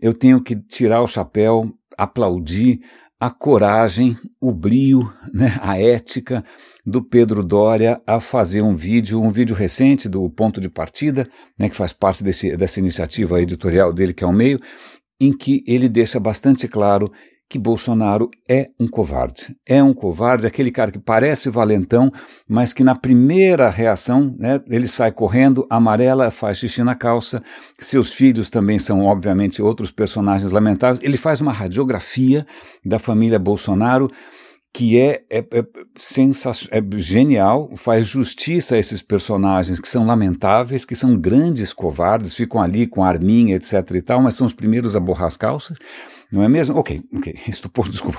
eu 0.00 0.12
tenho 0.12 0.42
que 0.42 0.56
tirar 0.56 1.02
o 1.02 1.06
chapéu, 1.06 1.72
aplaudir 1.96 2.80
a 3.20 3.30
coragem, 3.30 4.18
o 4.40 4.50
brio, 4.50 5.08
né, 5.32 5.56
a 5.62 5.80
ética 5.80 6.44
do 6.84 7.00
Pedro 7.00 7.44
Doria 7.44 8.02
a 8.04 8.18
fazer 8.18 8.62
um 8.62 8.74
vídeo, 8.74 9.22
um 9.22 9.30
vídeo 9.30 9.54
recente 9.54 10.08
do 10.08 10.28
Ponto 10.28 10.60
de 10.60 10.68
Partida, 10.68 11.28
né, 11.56 11.68
que 11.68 11.76
faz 11.76 11.92
parte 11.92 12.24
desse, 12.24 12.56
dessa 12.56 12.80
iniciativa 12.80 13.40
editorial 13.40 13.92
dele, 13.92 14.12
que 14.12 14.24
é 14.24 14.26
o 14.26 14.32
meio, 14.32 14.58
em 15.20 15.32
que 15.32 15.62
ele 15.64 15.88
deixa 15.88 16.18
bastante 16.18 16.66
claro 16.66 17.08
que 17.48 17.58
Bolsonaro 17.58 18.28
é 18.48 18.70
um 18.78 18.88
covarde. 18.88 19.56
É 19.66 19.82
um 19.82 19.94
covarde, 19.94 20.46
aquele 20.46 20.70
cara 20.70 20.90
que 20.90 20.98
parece 20.98 21.48
valentão, 21.48 22.10
mas 22.48 22.72
que 22.72 22.82
na 22.82 22.96
primeira 22.96 23.70
reação, 23.70 24.34
né, 24.38 24.60
ele 24.68 24.88
sai 24.88 25.12
correndo, 25.12 25.66
amarela, 25.70 26.30
faz 26.30 26.58
xixi 26.58 26.82
na 26.82 26.94
calça. 26.94 27.42
Seus 27.78 28.12
filhos 28.12 28.50
também 28.50 28.78
são, 28.78 29.02
obviamente, 29.04 29.62
outros 29.62 29.92
personagens 29.92 30.50
lamentáveis. 30.50 31.04
Ele 31.04 31.16
faz 31.16 31.40
uma 31.40 31.52
radiografia 31.52 32.44
da 32.84 32.98
família 32.98 33.38
Bolsonaro 33.38 34.10
que 34.76 34.98
é, 34.98 35.22
é, 35.30 35.38
é, 35.38 35.64
é 36.70 36.98
genial, 36.98 37.70
faz 37.76 38.06
justiça 38.06 38.74
a 38.74 38.78
esses 38.78 39.00
personagens 39.00 39.80
que 39.80 39.88
são 39.88 40.04
lamentáveis, 40.04 40.84
que 40.84 40.94
são 40.94 41.18
grandes 41.18 41.72
covardes, 41.72 42.34
ficam 42.34 42.60
ali 42.60 42.86
com 42.86 43.02
arminha, 43.02 43.56
etc 43.56 43.72
e 43.94 44.02
tal, 44.02 44.20
mas 44.20 44.34
são 44.34 44.46
os 44.46 44.52
primeiros 44.52 44.94
a 44.94 45.00
borrar 45.00 45.28
as 45.28 45.36
calças. 45.36 45.78
Não 46.30 46.42
é 46.42 46.48
mesmo? 46.48 46.76
Ok, 46.76 47.00
ok, 47.14 47.34
estupor, 47.46 47.88
desculpa. 47.88 48.18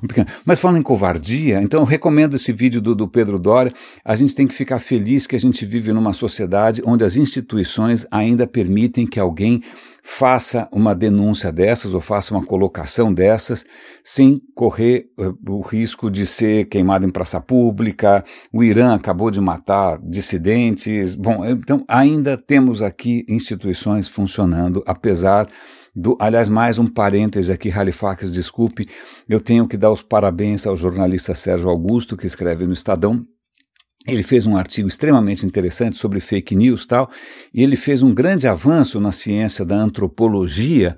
Mas 0.44 0.58
falando 0.58 0.78
em 0.78 0.82
covardia, 0.82 1.60
então 1.62 1.80
eu 1.80 1.86
recomendo 1.86 2.34
esse 2.34 2.52
vídeo 2.52 2.80
do, 2.80 2.94
do 2.94 3.06
Pedro 3.06 3.38
Doria. 3.38 3.72
A 4.04 4.16
gente 4.16 4.34
tem 4.34 4.46
que 4.46 4.54
ficar 4.54 4.78
feliz 4.78 5.26
que 5.26 5.36
a 5.36 5.40
gente 5.40 5.66
vive 5.66 5.92
numa 5.92 6.12
sociedade 6.12 6.82
onde 6.84 7.04
as 7.04 7.16
instituições 7.16 8.06
ainda 8.10 8.46
permitem 8.46 9.06
que 9.06 9.20
alguém 9.20 9.62
faça 10.02 10.68
uma 10.72 10.94
denúncia 10.94 11.52
dessas 11.52 11.94
ou 11.94 12.00
faça 12.00 12.34
uma 12.34 12.44
colocação 12.44 13.14
dessas 13.14 13.64
sem 14.02 14.42
correr 14.52 15.08
uh, 15.16 15.38
o 15.48 15.60
risco 15.60 16.10
de 16.10 16.26
ser 16.26 16.64
queimado 16.64 17.06
em 17.06 17.10
praça 17.10 17.40
pública. 17.40 18.24
O 18.52 18.64
Irã 18.64 18.94
acabou 18.94 19.30
de 19.30 19.40
matar 19.40 20.00
dissidentes. 20.02 21.14
Bom, 21.14 21.44
então 21.44 21.84
ainda 21.86 22.36
temos 22.36 22.82
aqui 22.82 23.24
instituições 23.28 24.08
funcionando, 24.08 24.82
apesar 24.86 25.48
do, 25.94 26.16
aliás, 26.18 26.48
mais 26.48 26.78
um 26.78 26.86
parêntese 26.86 27.52
aqui, 27.52 27.70
Halifax, 27.70 28.30
desculpe, 28.30 28.88
eu 29.28 29.40
tenho 29.40 29.68
que 29.68 29.76
dar 29.76 29.90
os 29.90 30.02
parabéns 30.02 30.66
ao 30.66 30.76
jornalista 30.76 31.34
Sérgio 31.34 31.68
Augusto, 31.68 32.16
que 32.16 32.26
escreve 32.26 32.66
no 32.66 32.72
Estadão, 32.72 33.26
ele 34.06 34.22
fez 34.22 34.46
um 34.46 34.56
artigo 34.56 34.88
extremamente 34.88 35.46
interessante 35.46 35.96
sobre 35.96 36.18
fake 36.18 36.56
news 36.56 36.86
tal, 36.86 37.10
e 37.54 37.62
ele 37.62 37.76
fez 37.76 38.02
um 38.02 38.12
grande 38.12 38.48
avanço 38.48 39.00
na 39.00 39.12
ciência 39.12 39.64
da 39.64 39.76
antropologia, 39.76 40.96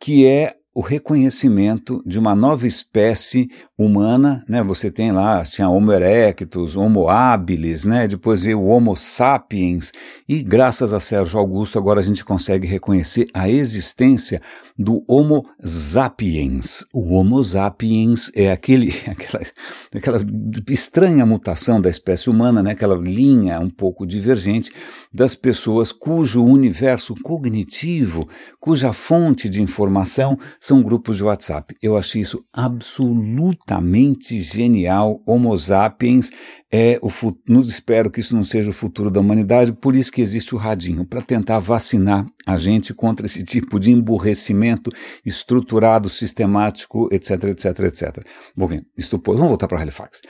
que 0.00 0.24
é 0.24 0.54
o 0.74 0.80
reconhecimento 0.80 2.02
de 2.06 2.18
uma 2.18 2.34
nova 2.34 2.66
espécie 2.66 3.48
humana, 3.76 4.44
né? 4.48 4.62
Você 4.62 4.90
tem 4.90 5.10
lá, 5.10 5.42
tinha 5.42 5.68
Homo 5.68 5.92
erectus, 5.92 6.76
Homo 6.76 7.08
habilis, 7.08 7.84
né? 7.84 8.06
Depois 8.06 8.42
veio 8.42 8.60
o 8.60 8.66
Homo 8.66 8.96
sapiens 8.96 9.92
e 10.28 10.42
graças 10.42 10.92
a 10.92 11.00
Sérgio 11.00 11.38
Augusto 11.38 11.78
agora 11.78 12.00
a 12.00 12.02
gente 12.02 12.24
consegue 12.24 12.66
reconhecer 12.66 13.26
a 13.34 13.48
existência 13.48 14.40
do 14.78 15.02
Homo 15.08 15.44
sapiens. 15.64 16.86
O 16.92 17.14
Homo 17.14 17.42
sapiens 17.42 18.30
é 18.34 18.52
aquele, 18.52 18.94
aquela, 19.08 19.44
aquela 19.92 20.20
estranha 20.68 21.26
mutação 21.26 21.80
da 21.80 21.90
espécie 21.90 22.30
humana, 22.30 22.62
né? 22.62 22.70
Aquela 22.70 22.96
linha 22.96 23.58
um 23.58 23.68
pouco 23.68 24.06
divergente 24.06 24.70
das 25.12 25.34
pessoas 25.34 25.90
cujo 25.90 26.44
universo 26.44 27.14
cognitivo, 27.22 28.28
cuja 28.60 28.92
fonte 28.92 29.48
de 29.48 29.62
informação 29.62 30.38
são 30.60 30.82
grupos 30.82 31.16
de 31.16 31.24
WhatsApp. 31.24 31.74
Eu 31.82 31.96
achei 31.96 32.22
isso 32.22 32.44
absolutamente 32.52 34.40
genial. 34.40 35.20
Homo 35.26 35.56
sapiens 35.56 36.30
é 36.70 36.98
o 37.00 37.08
futuro. 37.08 37.60
Espero 37.60 38.10
que 38.10 38.20
isso 38.20 38.34
não 38.34 38.44
seja 38.44 38.70
o 38.70 38.72
futuro 38.72 39.10
da 39.10 39.20
humanidade, 39.20 39.72
por 39.72 39.94
isso 39.94 40.12
que 40.12 40.20
existe 40.20 40.54
o 40.54 40.58
radinho 40.58 41.04
para 41.04 41.22
tentar 41.22 41.58
vacinar 41.58 42.26
a 42.46 42.56
gente 42.56 42.94
contra 42.94 43.26
esse 43.26 43.44
tipo 43.44 43.78
de 43.78 43.90
emburrecimento 43.90 44.90
estruturado, 45.24 46.08
sistemático, 46.08 47.08
etc, 47.12 47.44
etc, 47.44 47.80
etc. 47.80 48.26
Bom, 48.56 48.68
estupor. 48.96 49.36
Vamos 49.36 49.50
voltar 49.50 49.68
para 49.68 49.80
Halifax. 49.80 50.20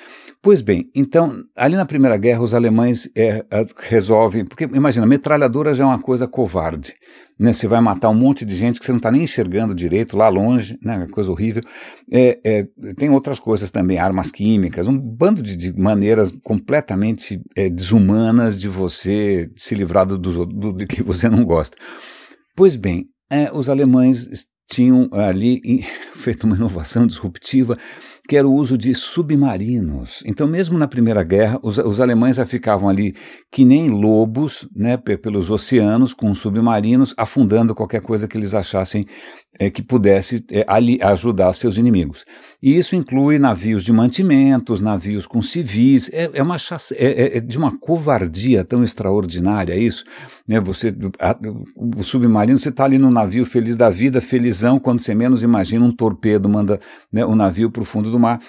Pois 0.40 0.62
bem, 0.62 0.88
então, 0.94 1.42
ali 1.56 1.76
na 1.76 1.86
Primeira 1.86 2.16
Guerra, 2.16 2.42
os 2.42 2.54
alemães 2.54 3.10
é, 3.16 3.44
é, 3.50 3.66
resolvem. 3.88 4.44
Porque, 4.44 4.64
imagina, 4.64 5.06
metralhadora 5.06 5.74
já 5.74 5.84
é 5.84 5.86
uma 5.86 6.00
coisa 6.00 6.28
covarde. 6.28 6.94
Né, 7.38 7.52
você 7.52 7.68
vai 7.68 7.80
matar 7.80 8.08
um 8.08 8.14
monte 8.14 8.44
de 8.44 8.56
gente 8.56 8.80
que 8.80 8.84
você 8.84 8.90
não 8.90 8.96
está 8.96 9.12
nem 9.12 9.22
enxergando 9.22 9.74
direito 9.74 10.16
lá 10.16 10.28
longe, 10.28 10.76
né, 10.82 11.06
coisa 11.12 11.30
horrível. 11.30 11.62
É, 12.10 12.38
é, 12.44 12.66
tem 12.96 13.10
outras 13.10 13.38
coisas 13.38 13.70
também, 13.70 13.96
armas 13.96 14.30
químicas, 14.30 14.88
um 14.88 14.98
bando 14.98 15.40
de, 15.40 15.54
de 15.54 15.72
maneiras 15.72 16.32
completamente 16.42 17.40
é, 17.56 17.68
desumanas 17.68 18.58
de 18.58 18.68
você 18.68 19.48
se 19.56 19.74
livrar 19.74 20.04
do, 20.04 20.18
do, 20.18 20.46
do, 20.46 20.86
que 20.86 21.02
você 21.02 21.28
não 21.28 21.44
gosta. 21.44 21.76
Pois 22.56 22.74
bem, 22.74 23.06
é, 23.30 23.52
os 23.52 23.68
alemães 23.68 24.26
tinham 24.68 25.08
ali 25.12 25.84
feito 26.14 26.44
uma 26.44 26.56
inovação 26.56 27.06
disruptiva 27.06 27.78
que 28.28 28.36
era 28.36 28.46
o 28.46 28.52
uso 28.52 28.76
de 28.76 28.94
submarinos. 28.94 30.22
Então, 30.26 30.46
mesmo 30.46 30.76
na 30.76 30.86
Primeira 30.86 31.24
Guerra, 31.24 31.58
os, 31.62 31.78
os 31.78 31.98
alemães 31.98 32.36
já 32.36 32.44
ficavam 32.44 32.86
ali 32.86 33.14
que 33.50 33.64
nem 33.64 33.88
lobos, 33.88 34.68
né, 34.76 34.98
pelos 34.98 35.50
oceanos, 35.50 36.12
com 36.12 36.34
submarinos, 36.34 37.14
afundando 37.16 37.74
qualquer 37.74 38.02
coisa 38.02 38.28
que 38.28 38.36
eles 38.36 38.54
achassem 38.54 39.06
é, 39.58 39.70
que 39.70 39.82
pudesse 39.82 40.44
é, 40.50 40.64
ali, 40.68 40.98
ajudar 41.02 41.52
seus 41.54 41.78
inimigos. 41.78 42.26
E 42.62 42.76
isso 42.76 42.94
inclui 42.94 43.38
navios 43.38 43.84
de 43.84 43.92
mantimentos, 43.92 44.80
navios 44.82 45.26
com 45.26 45.40
civis. 45.40 46.10
É, 46.12 46.30
é 46.34 46.42
uma 46.42 46.56
é, 46.56 47.06
é, 47.06 47.36
é, 47.38 47.40
de 47.40 47.56
uma 47.56 47.78
covardia 47.78 48.64
tão 48.64 48.82
extraordinária 48.84 49.74
isso. 49.74 50.04
Né, 50.46 50.60
você, 50.60 50.88
a, 51.18 51.36
o 51.76 52.02
submarino, 52.02 52.58
você 52.58 52.68
está 52.68 52.84
ali 52.84 52.98
no 52.98 53.10
navio 53.10 53.44
feliz 53.44 53.76
da 53.76 53.88
vida, 53.88 54.20
felizão, 54.20 54.78
quando 54.78 55.00
você 55.00 55.14
menos 55.14 55.42
imagina, 55.42 55.84
um 55.84 55.92
torpedo 55.92 56.48
manda 56.48 56.80
né, 57.12 57.24
o 57.24 57.34
navio 57.34 57.70
para 57.70 57.82
o 57.82 57.84
fundo 57.84 58.10
do 58.10 58.18
do 58.18 58.20
mar. 58.20 58.40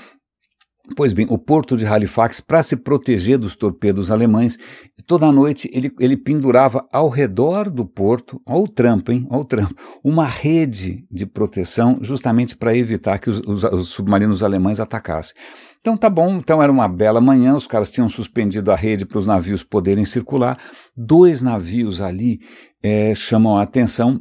Pois 0.95 1.13
bem, 1.13 1.27
o 1.29 1.37
porto 1.37 1.77
de 1.77 1.85
Halifax, 1.85 2.41
para 2.41 2.63
se 2.63 2.75
proteger 2.75 3.37
dos 3.37 3.55
torpedos 3.55 4.11
alemães, 4.11 4.57
toda 5.05 5.31
noite 5.31 5.69
ele, 5.73 5.91
ele 5.99 6.17
pendurava 6.17 6.85
ao 6.91 7.09
redor 7.09 7.69
do 7.69 7.85
porto, 7.85 8.41
ao 8.45 8.67
trampo, 8.67 9.11
hein, 9.11 9.27
ao 9.29 9.45
trampo, 9.45 9.75
uma 10.03 10.25
rede 10.25 11.05
de 11.09 11.25
proteção 11.25 11.99
justamente 12.01 12.57
para 12.57 12.75
evitar 12.75 13.19
que 13.19 13.29
os, 13.29 13.41
os, 13.47 13.63
os 13.63 13.89
submarinos 13.89 14.43
alemães 14.43 14.79
atacassem. 14.79 15.35
Então 15.79 15.95
tá 15.95 16.09
bom, 16.09 16.37
então 16.37 16.61
era 16.61 16.71
uma 16.71 16.87
bela 16.87 17.21
manhã, 17.21 17.55
os 17.55 17.67
caras 17.67 17.89
tinham 17.89 18.09
suspendido 18.09 18.71
a 18.71 18.75
rede 18.75 19.05
para 19.05 19.19
os 19.19 19.27
navios 19.27 19.63
poderem 19.63 20.03
circular. 20.03 20.57
Dois 20.95 21.41
navios 21.41 22.01
ali 22.01 22.39
é, 22.83 23.13
chamam 23.15 23.57
a 23.57 23.61
atenção 23.61 24.19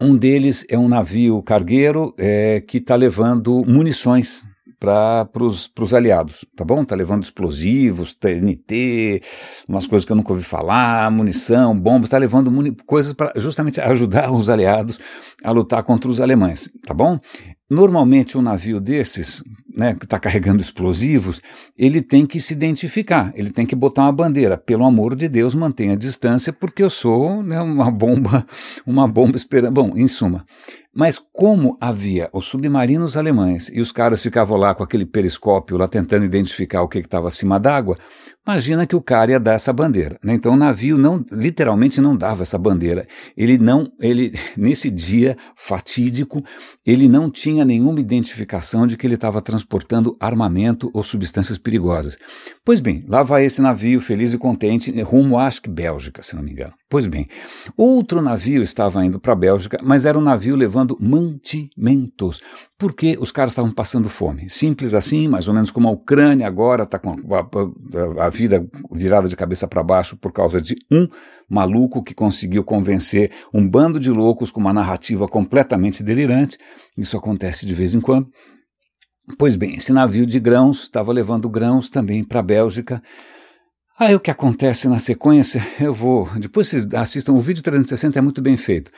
um 0.00 0.16
deles 0.16 0.66
é 0.68 0.76
um 0.76 0.88
navio 0.88 1.40
cargueiro 1.42 2.12
é, 2.18 2.60
que 2.60 2.78
está 2.78 2.96
levando 2.96 3.64
munições 3.64 4.44
para 4.84 5.44
os 5.44 5.94
aliados, 5.94 6.44
tá 6.56 6.64
bom? 6.64 6.82
Está 6.82 6.94
levando 6.94 7.24
explosivos, 7.24 8.14
TNT, 8.14 9.22
umas 9.68 9.86
coisas 9.86 10.04
que 10.04 10.12
eu 10.12 10.16
nunca 10.16 10.32
ouvi 10.32 10.44
falar, 10.44 11.10
munição, 11.10 11.78
bombas, 11.78 12.04
está 12.04 12.18
levando 12.18 12.50
coisas 12.86 13.12
para 13.12 13.32
justamente 13.36 13.80
ajudar 13.80 14.30
os 14.32 14.48
aliados 14.48 15.00
a 15.42 15.50
lutar 15.50 15.82
contra 15.82 16.10
os 16.10 16.20
alemães, 16.20 16.70
tá 16.86 16.94
bom? 16.94 17.18
Normalmente 17.68 18.36
um 18.36 18.42
navio 18.42 18.78
desses, 18.78 19.42
né, 19.74 19.94
que 19.94 20.04
está 20.04 20.18
carregando 20.18 20.60
explosivos, 20.60 21.40
ele 21.76 22.02
tem 22.02 22.26
que 22.26 22.38
se 22.38 22.52
identificar, 22.52 23.32
ele 23.34 23.50
tem 23.50 23.64
que 23.64 23.74
botar 23.74 24.02
uma 24.02 24.12
bandeira. 24.12 24.58
Pelo 24.58 24.84
amor 24.84 25.16
de 25.16 25.28
Deus, 25.28 25.54
mantenha 25.54 25.94
a 25.94 25.96
distância, 25.96 26.52
porque 26.52 26.82
eu 26.82 26.90
sou 26.90 27.42
né, 27.42 27.60
uma 27.60 27.90
bomba, 27.90 28.46
uma 28.86 29.08
bomba 29.08 29.36
esperando. 29.36 29.72
Bom, 29.74 29.92
em 29.96 30.06
suma. 30.06 30.44
Mas 30.94 31.18
como 31.32 31.76
havia 31.80 32.30
os 32.32 32.46
submarinos 32.46 33.16
alemães 33.16 33.70
e 33.72 33.80
os 33.80 33.90
caras 33.90 34.22
ficavam 34.22 34.56
lá 34.56 34.74
com 34.74 34.82
aquele 34.82 35.04
periscópio 35.04 35.76
lá 35.76 35.88
tentando 35.88 36.24
identificar 36.24 36.82
o 36.82 36.88
que 36.88 36.98
estava 36.98 37.28
acima 37.28 37.58
d'água, 37.58 37.98
Imagina 38.46 38.86
que 38.86 38.94
o 38.94 39.00
cara 39.00 39.30
ia 39.30 39.40
dar 39.40 39.54
essa 39.54 39.72
bandeira. 39.72 40.18
Né? 40.22 40.34
Então 40.34 40.52
o 40.52 40.56
navio 40.56 40.98
não, 40.98 41.24
literalmente 41.32 41.98
não 41.98 42.14
dava 42.14 42.42
essa 42.42 42.58
bandeira. 42.58 43.06
Ele 43.34 43.56
não, 43.56 43.90
ele 43.98 44.38
nesse 44.54 44.90
dia 44.90 45.34
fatídico, 45.56 46.44
ele 46.84 47.08
não 47.08 47.30
tinha 47.30 47.64
nenhuma 47.64 48.00
identificação 48.00 48.86
de 48.86 48.98
que 48.98 49.06
ele 49.06 49.14
estava 49.14 49.40
transportando 49.40 50.14
armamento 50.20 50.90
ou 50.92 51.02
substâncias 51.02 51.56
perigosas. 51.56 52.18
Pois 52.62 52.80
bem, 52.80 53.02
lá 53.08 53.22
vai 53.22 53.46
esse 53.46 53.62
navio 53.62 53.98
feliz 53.98 54.34
e 54.34 54.38
contente 54.38 54.92
rumo, 55.00 55.38
acho 55.38 55.62
que 55.62 55.70
Bélgica, 55.70 56.22
se 56.22 56.36
não 56.36 56.42
me 56.42 56.52
engano. 56.52 56.74
Pois 56.90 57.06
bem, 57.06 57.26
outro 57.78 58.20
navio 58.20 58.62
estava 58.62 59.02
indo 59.04 59.18
para 59.18 59.32
a 59.32 59.36
Bélgica, 59.36 59.78
mas 59.82 60.04
era 60.04 60.18
um 60.18 60.22
navio 60.22 60.54
levando 60.54 60.83
mantimentos, 61.00 62.40
porque 62.78 63.16
os 63.18 63.32
caras 63.32 63.52
estavam 63.52 63.72
passando 63.72 64.08
fome. 64.08 64.48
Simples 64.50 64.94
assim, 64.94 65.26
mais 65.28 65.48
ou 65.48 65.54
menos 65.54 65.70
como 65.70 65.88
a 65.88 65.90
Ucrânia 65.90 66.46
agora 66.46 66.84
está 66.84 66.98
com 66.98 67.16
a, 67.34 67.40
a, 67.40 68.26
a, 68.26 68.28
vida 68.28 68.66
virada 68.92 69.28
de 69.28 69.36
cabeça 69.36 69.66
para 69.66 69.82
baixo 69.82 70.16
por 70.16 70.32
causa 70.32 70.60
de 70.60 70.76
um 70.90 71.08
maluco 71.48 72.02
que 72.02 72.14
conseguiu 72.14 72.64
convencer 72.64 73.30
um 73.52 73.68
bando 73.68 73.98
de 73.98 74.10
loucos 74.10 74.50
com 74.50 74.60
uma 74.60 74.72
narrativa 74.72 75.26
completamente 75.26 76.02
delirante. 76.02 76.58
Isso 76.96 77.16
acontece 77.16 77.66
de 77.66 77.74
vez 77.74 77.94
em 77.94 78.00
quando. 78.00 78.28
Pois 79.38 79.56
bem, 79.56 79.76
esse 79.76 79.92
navio 79.92 80.26
de 80.26 80.38
grãos 80.38 80.82
estava 80.82 81.12
levando 81.12 81.48
grãos 81.48 81.88
também 81.88 82.22
para 82.22 82.40
a 82.40 82.42
Bélgica. 82.42 83.02
Aí 83.98 84.14
o 84.14 84.20
que 84.20 84.30
acontece 84.30 84.88
na 84.88 84.98
sequência, 84.98 85.62
eu 85.80 85.94
vou. 85.94 86.28
Depois 86.38 86.68
vocês 86.68 86.84
assistam, 86.94 87.32
o 87.32 87.40
vídeo 87.40 87.62
360 87.62 88.18
é 88.18 88.22
muito 88.22 88.42
bem 88.42 88.56
feito. 88.56 88.90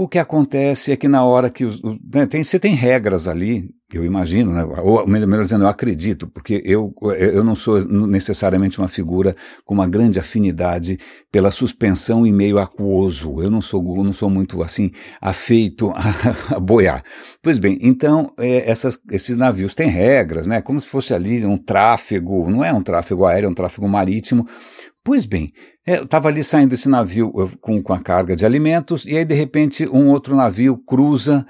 O 0.00 0.08
que 0.08 0.18
acontece 0.18 0.92
é 0.92 0.96
que 0.96 1.06
na 1.06 1.22
hora 1.26 1.50
que 1.50 1.62
os, 1.62 1.82
né, 1.82 2.24
tem, 2.24 2.42
você 2.42 2.58
tem 2.58 2.74
regras 2.74 3.28
ali, 3.28 3.68
eu 3.92 4.02
imagino, 4.02 4.50
né, 4.50 4.64
ou 4.64 5.06
melhor 5.06 5.42
dizendo, 5.42 5.64
eu 5.64 5.68
acredito, 5.68 6.26
porque 6.26 6.62
eu, 6.64 6.94
eu 7.18 7.44
não 7.44 7.54
sou 7.54 7.78
necessariamente 8.06 8.78
uma 8.78 8.88
figura 8.88 9.36
com 9.62 9.74
uma 9.74 9.86
grande 9.86 10.18
afinidade 10.18 10.98
pela 11.30 11.50
suspensão 11.50 12.26
e 12.26 12.32
meio 12.32 12.58
aquoso. 12.58 13.42
Eu 13.42 13.50
não 13.50 13.60
sou, 13.60 13.82
não 14.02 14.10
sou 14.14 14.30
muito 14.30 14.62
assim 14.62 14.90
afeito 15.20 15.90
a, 15.90 16.00
a 16.56 16.58
boiar. 16.58 17.04
Pois 17.42 17.58
bem, 17.58 17.76
então 17.82 18.32
é, 18.38 18.70
essas, 18.70 18.98
esses 19.10 19.36
navios 19.36 19.74
têm 19.74 19.90
regras, 19.90 20.46
né? 20.46 20.62
Como 20.62 20.80
se 20.80 20.86
fosse 20.86 21.12
ali 21.12 21.44
um 21.44 21.58
tráfego, 21.58 22.48
não 22.48 22.64
é 22.64 22.72
um 22.72 22.82
tráfego 22.82 23.26
aéreo, 23.26 23.48
é 23.48 23.50
um 23.50 23.54
tráfego 23.54 23.86
marítimo. 23.86 24.48
Pois 25.04 25.26
bem, 25.26 25.48
é, 25.90 26.02
estava 26.02 26.28
ali 26.28 26.44
saindo 26.44 26.72
esse 26.72 26.88
navio 26.88 27.32
com, 27.60 27.82
com 27.82 27.92
a 27.92 27.98
carga 27.98 28.36
de 28.36 28.46
alimentos, 28.46 29.04
e 29.04 29.16
aí 29.16 29.24
de 29.24 29.34
repente 29.34 29.88
um 29.88 30.08
outro 30.08 30.36
navio 30.36 30.76
cruza, 30.76 31.44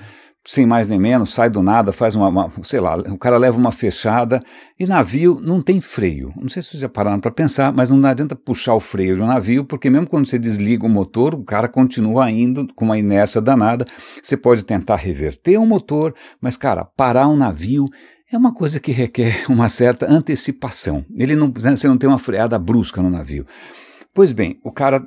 sem 0.47 0.65
mais 0.65 0.89
nem 0.89 0.99
menos, 0.99 1.35
sai 1.35 1.51
do 1.51 1.63
nada, 1.63 1.93
faz 1.93 2.15
uma, 2.15 2.29
uma, 2.29 2.51
sei 2.63 2.81
lá, 2.81 2.95
o 2.95 3.19
cara 3.19 3.37
leva 3.37 3.59
uma 3.59 3.71
fechada, 3.71 4.43
e 4.79 4.87
navio 4.87 5.39
não 5.43 5.61
tem 5.61 5.79
freio. 5.79 6.33
Não 6.41 6.49
sei 6.49 6.63
se 6.63 6.71
vocês 6.71 6.81
já 6.81 6.89
pararam 6.89 7.21
para 7.21 7.31
pensar, 7.31 7.71
mas 7.71 7.91
não 7.91 8.03
adianta 8.09 8.35
puxar 8.35 8.73
o 8.73 8.81
freio 8.81 9.15
de 9.15 9.21
um 9.21 9.27
navio, 9.27 9.63
porque 9.63 9.91
mesmo 9.91 10.07
quando 10.07 10.27
você 10.27 10.39
desliga 10.39 10.87
o 10.87 10.89
motor, 10.89 11.35
o 11.35 11.45
cara 11.45 11.69
continua 11.69 12.31
indo 12.31 12.67
com 12.75 12.87
uma 12.87 12.99
inércia 12.99 13.43
danada. 13.43 13.85
Você 14.23 14.39
pode 14.39 14.65
tentar 14.65 14.97
reverter 14.97 15.59
o 15.59 15.67
motor, 15.67 16.15
mas, 16.41 16.57
cara, 16.57 16.83
parar 16.83 17.29
um 17.29 17.37
navio 17.37 17.85
é 18.33 18.39
uma 18.39 18.55
coisa 18.55 18.81
que 18.81 18.91
requer 18.91 19.45
uma 19.51 19.69
certa 19.69 20.11
antecipação. 20.11 21.05
Ele 21.15 21.37
não, 21.37 21.53
você 21.53 21.87
não 21.87 21.99
tem 21.99 22.09
uma 22.09 22.19
freada 22.19 22.59
brusca 22.59 23.03
no 23.03 23.11
navio. 23.11 23.45
Pois 24.13 24.33
bem, 24.33 24.59
o 24.65 24.73
cara 24.73 25.05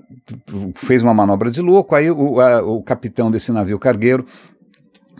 fez 0.75 1.03
uma 1.03 1.13
manobra 1.13 1.51
de 1.51 1.61
louco, 1.61 1.93
aí 1.93 2.09
o, 2.09 2.39
a, 2.39 2.63
o 2.63 2.81
capitão 2.81 3.29
desse 3.29 3.51
navio 3.51 3.77
cargueiro 3.77 4.25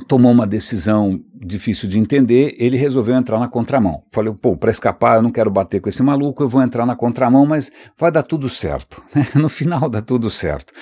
tomou 0.07 0.31
uma 0.31 0.47
decisão 0.47 1.19
difícil 1.33 1.87
de 1.87 1.99
entender, 1.99 2.55
ele 2.57 2.77
resolveu 2.77 3.15
entrar 3.15 3.39
na 3.39 3.47
contramão. 3.47 4.03
Falei, 4.11 4.33
pô, 4.41 4.55
para 4.55 4.71
escapar 4.71 5.17
eu 5.17 5.21
não 5.21 5.31
quero 5.31 5.51
bater 5.51 5.81
com 5.81 5.89
esse 5.89 6.01
maluco, 6.01 6.43
eu 6.43 6.49
vou 6.49 6.61
entrar 6.61 6.85
na 6.85 6.95
contramão, 6.95 7.45
mas 7.45 7.71
vai 7.97 8.11
dar 8.11 8.23
tudo 8.23 8.47
certo. 8.49 9.03
no 9.35 9.49
final 9.49 9.89
dá 9.89 10.01
tudo 10.01 10.29
certo. 10.29 10.73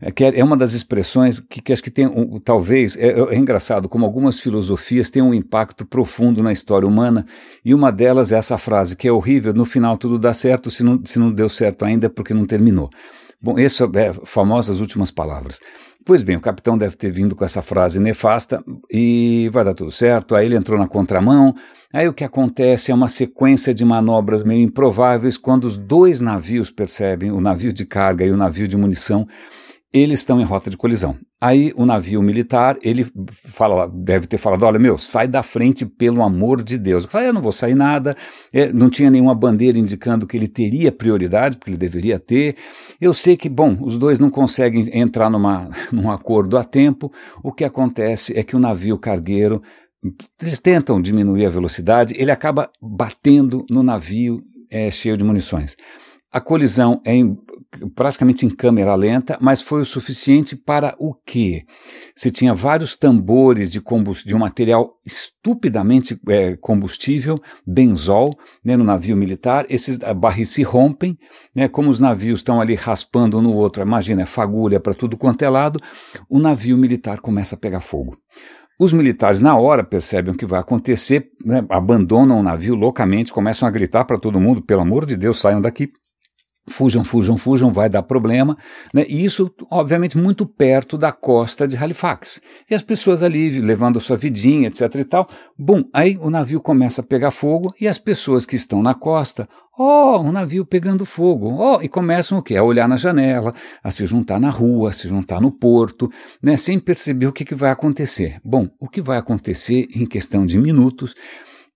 É, 0.00 0.10
que 0.10 0.24
é, 0.24 0.40
é 0.40 0.44
uma 0.44 0.56
das 0.56 0.72
expressões 0.72 1.40
que, 1.40 1.62
que 1.62 1.72
acho 1.72 1.82
que 1.82 1.90
tem, 1.90 2.06
um, 2.06 2.38
talvez, 2.38 2.96
é, 2.96 3.18
é, 3.18 3.36
engraçado 3.36 3.88
como 3.88 4.04
algumas 4.04 4.38
filosofias 4.38 5.08
têm 5.08 5.22
um 5.22 5.32
impacto 5.32 5.86
profundo 5.86 6.42
na 6.42 6.52
história 6.52 6.86
humana, 6.86 7.24
e 7.64 7.72
uma 7.72 7.90
delas 7.90 8.30
é 8.32 8.36
essa 8.36 8.58
frase, 8.58 8.96
que 8.96 9.08
é 9.08 9.12
horrível, 9.12 9.54
no 9.54 9.64
final 9.64 9.96
tudo 9.96 10.18
dá 10.18 10.34
certo, 10.34 10.70
se 10.70 10.84
não, 10.84 11.00
se 11.04 11.18
não 11.18 11.32
deu 11.32 11.48
certo 11.48 11.84
ainda 11.84 12.06
é 12.06 12.10
porque 12.10 12.34
não 12.34 12.44
terminou. 12.44 12.90
Bom, 13.40 13.58
essas 13.58 13.88
é 13.94 14.12
famosas 14.24 14.80
últimas 14.80 15.10
palavras. 15.10 15.60
Pois 16.04 16.22
bem, 16.22 16.36
o 16.36 16.40
capitão 16.40 16.78
deve 16.78 16.96
ter 16.96 17.10
vindo 17.10 17.34
com 17.34 17.44
essa 17.44 17.60
frase 17.60 17.98
nefasta 17.98 18.62
e 18.88 19.50
vai 19.52 19.64
dar 19.64 19.74
tudo 19.74 19.90
certo. 19.90 20.36
Aí 20.36 20.46
ele 20.46 20.54
entrou 20.54 20.78
na 20.78 20.86
contramão. 20.86 21.52
Aí 21.92 22.06
o 22.08 22.12
que 22.12 22.22
acontece 22.22 22.92
é 22.92 22.94
uma 22.94 23.08
sequência 23.08 23.74
de 23.74 23.84
manobras 23.84 24.44
meio 24.44 24.62
improváveis 24.62 25.36
quando 25.36 25.64
os 25.64 25.76
dois 25.76 26.20
navios 26.20 26.70
percebem, 26.70 27.32
o 27.32 27.40
navio 27.40 27.72
de 27.72 27.84
carga 27.84 28.24
e 28.24 28.30
o 28.30 28.36
navio 28.36 28.68
de 28.68 28.76
munição, 28.76 29.26
eles 29.92 30.20
estão 30.20 30.40
em 30.40 30.44
rota 30.44 30.68
de 30.68 30.76
colisão. 30.76 31.16
Aí 31.40 31.72
o 31.76 31.86
navio 31.86 32.20
militar, 32.22 32.76
ele 32.82 33.06
fala, 33.28 33.88
deve 33.88 34.26
ter 34.26 34.36
falado, 34.36 34.64
olha 34.64 34.78
meu, 34.78 34.98
sai 34.98 35.28
da 35.28 35.42
frente 35.42 35.86
pelo 35.86 36.22
amor 36.22 36.62
de 36.62 36.76
Deus. 36.76 37.04
Eu 37.04 37.10
falei, 37.10 37.28
eu 37.28 37.32
não 37.32 37.42
vou 37.42 37.52
sair 37.52 37.74
nada, 37.74 38.16
é, 38.52 38.72
não 38.72 38.90
tinha 38.90 39.10
nenhuma 39.10 39.34
bandeira 39.34 39.78
indicando 39.78 40.26
que 40.26 40.36
ele 40.36 40.48
teria 40.48 40.90
prioridade, 40.90 41.56
porque 41.56 41.70
ele 41.70 41.78
deveria 41.78 42.18
ter. 42.18 42.56
Eu 43.00 43.14
sei 43.14 43.36
que, 43.36 43.48
bom, 43.48 43.78
os 43.82 43.98
dois 43.98 44.18
não 44.18 44.30
conseguem 44.30 44.82
entrar 44.92 45.30
numa, 45.30 45.68
num 45.92 46.10
acordo 46.10 46.56
a 46.56 46.64
tempo. 46.64 47.12
O 47.42 47.52
que 47.52 47.64
acontece 47.64 48.36
é 48.38 48.42
que 48.42 48.56
o 48.56 48.60
navio 48.60 48.98
cargueiro, 48.98 49.62
eles 50.40 50.58
tentam 50.58 51.00
diminuir 51.00 51.46
a 51.46 51.50
velocidade, 51.50 52.14
ele 52.16 52.30
acaba 52.30 52.70
batendo 52.80 53.64
no 53.70 53.82
navio 53.82 54.42
é, 54.70 54.90
cheio 54.90 55.16
de 55.16 55.24
munições. 55.24 55.76
A 56.32 56.40
colisão 56.40 57.00
é 57.04 57.14
praticamente 57.94 58.46
em 58.46 58.50
câmera 58.50 58.94
lenta, 58.94 59.38
mas 59.40 59.60
foi 59.60 59.80
o 59.80 59.84
suficiente 59.84 60.56
para 60.56 60.94
o 60.98 61.14
quê? 61.14 61.64
Se 62.14 62.30
tinha 62.30 62.54
vários 62.54 62.96
tambores 62.96 63.70
de, 63.70 63.82
de 64.24 64.34
um 64.34 64.38
material 64.38 64.98
estupidamente 65.04 66.18
é, 66.28 66.56
combustível, 66.56 67.40
benzol, 67.66 68.36
né, 68.64 68.76
no 68.76 68.84
navio 68.84 69.16
militar, 69.16 69.66
esses 69.68 69.98
barris 70.16 70.50
se 70.50 70.62
rompem, 70.62 71.18
né, 71.54 71.68
como 71.68 71.90
os 71.90 72.00
navios 72.00 72.40
estão 72.40 72.60
ali 72.60 72.74
raspando 72.74 73.38
um 73.38 73.42
no 73.42 73.52
outro, 73.52 73.82
imagina, 73.82 74.22
é 74.22 74.26
fagulha 74.26 74.80
para 74.80 74.94
tudo 74.94 75.16
quanto 75.16 75.42
é 75.42 75.48
lado, 75.48 75.80
o 76.28 76.38
navio 76.38 76.76
militar 76.76 77.20
começa 77.20 77.54
a 77.54 77.58
pegar 77.58 77.80
fogo. 77.80 78.16
Os 78.78 78.92
militares, 78.92 79.40
na 79.40 79.56
hora, 79.56 79.82
percebem 79.82 80.34
o 80.34 80.36
que 80.36 80.44
vai 80.44 80.60
acontecer, 80.60 81.30
né, 81.44 81.64
abandonam 81.70 82.38
o 82.38 82.42
navio 82.42 82.74
loucamente, 82.74 83.32
começam 83.32 83.66
a 83.66 83.70
gritar 83.70 84.04
para 84.04 84.18
todo 84.18 84.38
mundo: 84.38 84.60
pelo 84.60 84.82
amor 84.82 85.06
de 85.06 85.16
Deus, 85.16 85.40
saiam 85.40 85.62
daqui. 85.62 85.90
Fujam, 86.68 87.04
fujam, 87.04 87.36
fujam, 87.36 87.72
vai 87.72 87.88
dar 87.88 88.02
problema. 88.02 88.56
Né? 88.92 89.06
E 89.08 89.24
isso, 89.24 89.52
obviamente, 89.70 90.18
muito 90.18 90.44
perto 90.44 90.98
da 90.98 91.12
costa 91.12 91.66
de 91.66 91.76
Halifax. 91.76 92.40
E 92.68 92.74
as 92.74 92.82
pessoas 92.82 93.22
ali 93.22 93.60
levando 93.60 93.98
a 93.98 94.00
sua 94.00 94.16
vidinha, 94.16 94.66
etc 94.66 94.92
e 94.96 95.04
tal. 95.04 95.28
Bom, 95.56 95.84
aí 95.92 96.18
o 96.20 96.28
navio 96.28 96.60
começa 96.60 97.00
a 97.00 97.04
pegar 97.04 97.30
fogo 97.30 97.72
e 97.80 97.86
as 97.86 97.98
pessoas 97.98 98.44
que 98.44 98.56
estão 98.56 98.82
na 98.82 98.94
costa, 98.94 99.48
ó, 99.78 100.16
oh, 100.16 100.22
um 100.22 100.32
navio 100.32 100.66
pegando 100.66 101.06
fogo, 101.06 101.54
ó, 101.54 101.76
oh, 101.76 101.82
e 101.82 101.88
começam 101.88 102.38
o 102.38 102.42
quê? 102.42 102.56
A 102.56 102.64
olhar 102.64 102.88
na 102.88 102.96
janela, 102.96 103.54
a 103.82 103.90
se 103.92 104.04
juntar 104.04 104.40
na 104.40 104.50
rua, 104.50 104.90
a 104.90 104.92
se 104.92 105.06
juntar 105.06 105.40
no 105.40 105.52
porto, 105.52 106.10
né? 106.42 106.56
Sem 106.56 106.80
perceber 106.80 107.28
o 107.28 107.32
que, 107.32 107.44
que 107.44 107.54
vai 107.54 107.70
acontecer. 107.70 108.40
Bom, 108.44 108.68
o 108.80 108.88
que 108.88 109.00
vai 109.00 109.18
acontecer 109.18 109.86
em 109.94 110.04
questão 110.04 110.44
de 110.44 110.58
minutos 110.58 111.14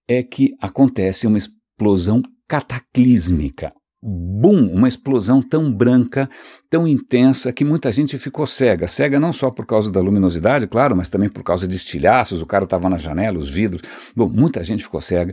é 0.08 0.20
que 0.24 0.52
acontece 0.60 1.28
uma 1.28 1.38
explosão 1.38 2.20
cataclísmica 2.48 3.72
boom, 4.02 4.66
uma 4.72 4.88
explosão 4.88 5.42
tão 5.42 5.70
branca, 5.72 6.28
tão 6.70 6.88
intensa, 6.88 7.52
que 7.52 7.64
muita 7.64 7.92
gente 7.92 8.18
ficou 8.18 8.46
cega. 8.46 8.88
Cega 8.88 9.20
não 9.20 9.32
só 9.32 9.50
por 9.50 9.66
causa 9.66 9.92
da 9.92 10.00
luminosidade, 10.00 10.66
claro, 10.66 10.96
mas 10.96 11.10
também 11.10 11.28
por 11.28 11.42
causa 11.42 11.68
de 11.68 11.76
estilhaços, 11.76 12.40
o 12.40 12.46
cara 12.46 12.64
estava 12.64 12.88
na 12.88 12.96
janela, 12.96 13.38
os 13.38 13.50
vidros. 13.50 13.82
Bom, 14.16 14.28
muita 14.28 14.64
gente 14.64 14.82
ficou 14.82 15.00
cega. 15.00 15.32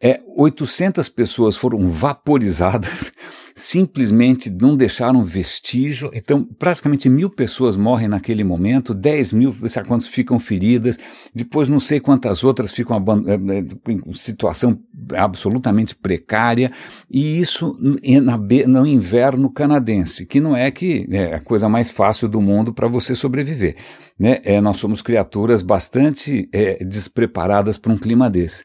É, 0.00 0.20
800 0.36 1.08
pessoas 1.08 1.56
foram 1.56 1.86
vaporizadas 1.90 3.12
simplesmente 3.60 4.50
não 4.50 4.76
deixaram 4.76 5.24
vestígio. 5.24 6.10
Então, 6.14 6.44
praticamente 6.58 7.08
mil 7.08 7.28
pessoas 7.28 7.76
morrem 7.76 8.08
naquele 8.08 8.42
momento, 8.42 8.94
10 8.94 9.32
mil 9.32 9.54
quantos 9.86 10.08
ficam 10.08 10.38
feridas, 10.38 10.98
depois 11.34 11.68
não 11.68 11.78
sei 11.78 12.00
quantas 12.00 12.42
outras 12.42 12.72
ficam 12.72 12.96
eh, 13.26 13.34
eh, 13.34 13.92
em 13.92 14.12
situação 14.14 14.80
absolutamente 15.14 15.94
precária, 15.94 16.72
e 17.10 17.38
isso 17.38 17.76
no 17.80 18.86
inverno 18.86 19.52
canadense, 19.52 20.26
que 20.26 20.40
não 20.40 20.56
é 20.56 20.70
que 20.70 21.06
é 21.10 21.34
a 21.34 21.40
coisa 21.40 21.68
mais 21.68 21.90
fácil 21.90 22.28
do 22.28 22.40
mundo 22.40 22.72
para 22.72 22.88
você 22.88 23.14
sobreviver. 23.14 23.76
Né? 24.18 24.38
É, 24.44 24.60
nós 24.60 24.78
somos 24.78 25.02
criaturas 25.02 25.62
bastante 25.62 26.48
é, 26.52 26.82
despreparadas 26.84 27.76
para 27.78 27.92
um 27.92 27.98
clima 27.98 28.28
desse. 28.30 28.64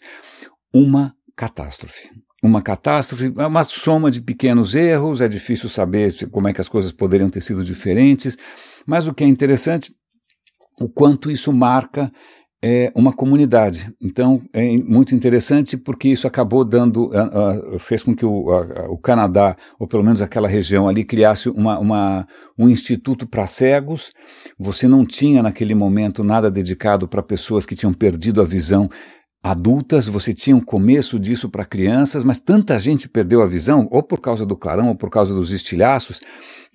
Uma 0.74 1.14
catástrofe 1.36 2.10
uma 2.46 2.62
catástrofe, 2.62 3.34
é 3.38 3.48
uma 3.48 3.64
soma 3.64 4.12
de 4.12 4.22
pequenos 4.22 4.76
erros, 4.76 5.22
é 5.22 5.28
difícil 5.28 5.70
saber 5.70 6.14
como 6.30 6.48
é 6.48 6.54
que 6.54 6.62
as 6.62 6.70
coisas 6.70 6.92
poderiam 6.92 7.30
ter 7.30 7.42
sido 7.42 7.64
diferentes, 7.64 8.38
mas 8.86 9.08
o 9.08 9.14
que 9.14 9.24
é 9.24 9.28
interessante, 9.28 9.94
o 10.80 10.88
quanto 10.90 11.32
isso 11.32 11.52
marca 11.52 12.12
é, 12.68 12.92
uma 12.96 13.14
comunidade. 13.14 13.94
Então 14.02 14.42
é 14.52 14.76
muito 14.78 15.14
interessante 15.14 15.78
porque 15.78 16.10
isso 16.10 16.26
acabou 16.28 16.66
dando, 16.66 17.12
uh, 17.12 17.76
uh, 17.76 17.80
fez 17.80 18.04
com 18.04 18.16
que 18.16 18.26
o, 18.26 18.50
uh, 18.50 18.92
o, 18.92 18.98
Canadá, 18.98 19.56
ou 19.80 19.88
pelo 19.88 20.04
menos 20.04 20.20
aquela 20.20 20.48
região 20.48 20.88
ali, 20.88 21.04
criasse 21.04 21.48
uma, 21.48 21.78
uma 21.78 22.28
um 22.58 22.68
instituto 22.68 23.28
para 23.28 23.46
cegos. 23.46 24.12
Você 24.58 24.88
não 24.88 25.06
tinha 25.06 25.44
naquele 25.44 25.76
momento 25.76 26.24
nada 26.24 26.50
dedicado 26.50 27.08
para 27.08 27.22
pessoas 27.22 27.68
que 27.68 27.76
tinham 27.76 27.94
perdido 27.94 28.42
a 28.42 28.46
visão 28.46 28.90
adultas, 29.46 30.08
você 30.08 30.34
tinha 30.34 30.56
um 30.56 30.62
começo 30.62 31.20
disso 31.20 31.48
para 31.48 31.64
crianças, 31.64 32.24
mas 32.24 32.40
tanta 32.40 32.80
gente 32.80 33.08
perdeu 33.08 33.44
a 33.44 33.46
visão, 33.46 33.88
ou 33.92 34.02
por 34.02 34.20
causa 34.20 34.44
do 34.44 34.58
clarão, 34.58 34.88
ou 34.88 34.96
por 34.96 35.12
causa 35.12 35.36
dos 35.36 35.52
estilhaços, 35.52 36.20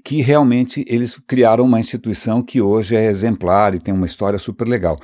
que 0.05 0.23
realmente 0.23 0.85
eles 0.87 1.21
criaram 1.27 1.65
uma 1.65 1.81
instituição 1.81 2.41
que 2.41 2.61
hoje 2.61 2.95
é 2.95 3.07
exemplar 3.07 3.75
e 3.75 3.81
tem 3.81 3.93
uma 3.93 4.07
história 4.07 4.39
super 4.39 4.69
legal. 4.69 5.01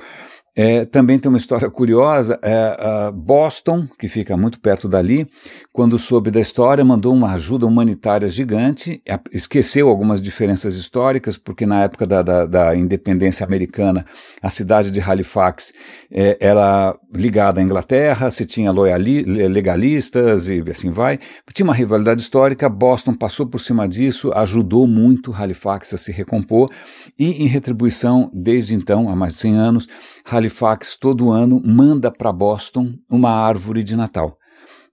É, 0.59 0.85
também 0.85 1.19
tem 1.19 1.29
uma 1.29 1.37
história 1.37 1.69
curiosa. 1.69 2.39
É, 2.41 3.11
Boston, 3.13 3.87
que 3.99 4.07
fica 4.07 4.35
muito 4.35 4.59
perto 4.59 4.89
dali, 4.89 5.29
quando 5.71 5.99
soube 5.99 6.31
da 6.31 6.39
história, 6.39 6.83
mandou 6.83 7.13
uma 7.13 7.33
ajuda 7.33 7.67
humanitária 7.67 8.27
gigante, 8.27 8.99
esqueceu 9.31 9.87
algumas 9.87 10.19
diferenças 10.19 10.75
históricas, 10.75 11.37
porque 11.37 11.63
na 11.67 11.83
época 11.83 12.07
da, 12.07 12.23
da, 12.23 12.45
da 12.47 12.75
independência 12.75 13.45
americana, 13.45 14.03
a 14.41 14.49
cidade 14.49 14.89
de 14.89 14.99
Halifax 14.99 15.71
é, 16.11 16.35
era 16.41 16.97
ligada 17.13 17.59
à 17.59 17.63
Inglaterra, 17.63 18.31
se 18.31 18.43
tinha 18.43 18.71
loyali, 18.71 19.21
legalistas 19.21 20.49
e 20.49 20.63
assim 20.71 20.89
vai. 20.89 21.19
Tinha 21.53 21.65
uma 21.65 21.75
rivalidade 21.75 22.23
histórica, 22.23 22.67
Boston 22.67 23.13
passou 23.13 23.45
por 23.45 23.59
cima 23.59 23.87
disso, 23.87 24.31
ajudou 24.33 24.87
muito 24.87 25.31
Halifax 25.31 25.93
a 25.93 25.97
se 25.97 26.11
recompor, 26.11 26.71
e 27.19 27.43
em 27.43 27.47
retribuição, 27.47 28.31
desde 28.33 28.73
então, 28.73 29.07
há 29.07 29.15
mais 29.15 29.33
de 29.33 29.41
100 29.41 29.55
anos, 29.55 29.87
Halifax 30.29 30.97
todo 30.97 31.31
ano 31.31 31.61
manda 31.63 32.11
para 32.11 32.33
Boston 32.33 32.93
uma 33.09 33.31
árvore 33.31 33.83
de 33.83 33.95
Natal. 33.95 34.37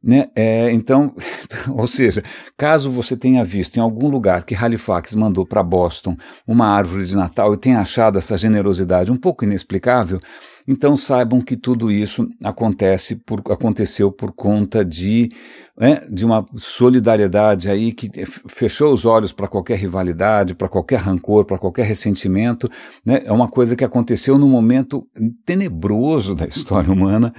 Né? 0.02 0.28
É, 0.36 0.70
então, 0.70 1.14
ou 1.74 1.86
seja, 1.86 2.22
caso 2.58 2.90
você 2.90 3.16
tenha 3.16 3.42
visto 3.42 3.78
em 3.78 3.80
algum 3.80 4.08
lugar 4.08 4.44
que 4.44 4.54
Halifax 4.54 5.14
mandou 5.14 5.46
para 5.46 5.62
Boston 5.62 6.14
uma 6.46 6.66
árvore 6.66 7.06
de 7.06 7.16
Natal 7.16 7.54
e 7.54 7.56
tenha 7.56 7.80
achado 7.80 8.18
essa 8.18 8.36
generosidade 8.36 9.10
um 9.10 9.16
pouco 9.16 9.44
inexplicável, 9.44 10.20
então 10.66 10.96
saibam 10.96 11.40
que 11.40 11.56
tudo 11.56 11.90
isso 11.90 12.26
acontece 12.42 13.16
por, 13.16 13.40
aconteceu 13.50 14.10
por 14.10 14.32
conta 14.32 14.82
de, 14.82 15.30
né, 15.78 16.02
de 16.10 16.24
uma 16.24 16.44
solidariedade 16.56 17.68
aí 17.70 17.92
que 17.92 18.10
fechou 18.48 18.92
os 18.92 19.04
olhos 19.04 19.30
para 19.30 19.46
qualquer 19.46 19.76
rivalidade, 19.76 20.54
para 20.54 20.68
qualquer 20.68 21.00
rancor, 21.00 21.44
para 21.44 21.58
qualquer 21.58 21.84
ressentimento. 21.84 22.70
Né, 23.04 23.22
é 23.24 23.32
uma 23.32 23.48
coisa 23.48 23.76
que 23.76 23.84
aconteceu 23.84 24.38
num 24.38 24.48
momento 24.48 25.06
tenebroso 25.44 26.34
da 26.34 26.46
história 26.46 26.90
humana, 26.90 27.34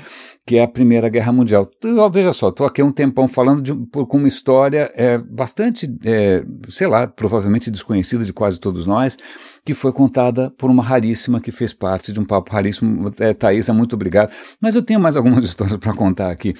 que 0.46 0.58
é 0.58 0.64
a 0.64 0.68
Primeira 0.68 1.10
Guerra 1.10 1.34
Mundial. 1.34 1.68
Então, 1.78 2.12
veja 2.12 2.32
só, 2.32 2.50
estou 2.50 2.68
aqui 2.68 2.84
um 2.84 2.92
tempão 2.92 3.28
falando 3.28 3.62
de, 3.64 3.74
por, 3.88 4.06
com 4.06 4.18
uma 4.18 4.28
história 4.28 4.92
é, 4.94 5.18
bastante, 5.18 5.92
é, 6.06 6.46
sei 6.70 6.86
lá, 6.86 7.08
provavelmente 7.08 7.72
desconhecida 7.72 8.24
de 8.24 8.32
quase 8.32 8.60
todos 8.60 8.86
nós, 8.86 9.18
que 9.66 9.74
foi 9.74 9.92
contada 9.92 10.52
por 10.52 10.70
uma 10.70 10.84
raríssima 10.84 11.42
que 11.42 11.52
fez 11.52 11.74
parte 11.74 12.14
de 12.14 12.20
um 12.20 12.26
papo 12.26 12.52
raríssimo. 12.54 13.12
É, 13.20 13.34
Thaisa, 13.34 13.74
muito 13.74 13.94
obrigado. 13.94 14.32
Mas 14.62 14.76
eu 14.76 14.84
tenho 14.84 15.00
mais 15.00 15.18
algumas 15.18 15.44
histórias 15.46 15.78
para 15.78 15.94
contar 15.94 16.30
aqui. 16.30 16.54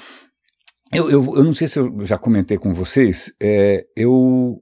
Eu, 0.92 1.10
eu, 1.10 1.36
eu, 1.36 1.44
não 1.44 1.54
sei 1.54 1.68
se 1.68 1.78
eu 1.78 1.94
já 2.02 2.18
comentei 2.18 2.58
com 2.58 2.74
vocês, 2.74 3.32
é, 3.42 3.86
eu, 3.96 4.60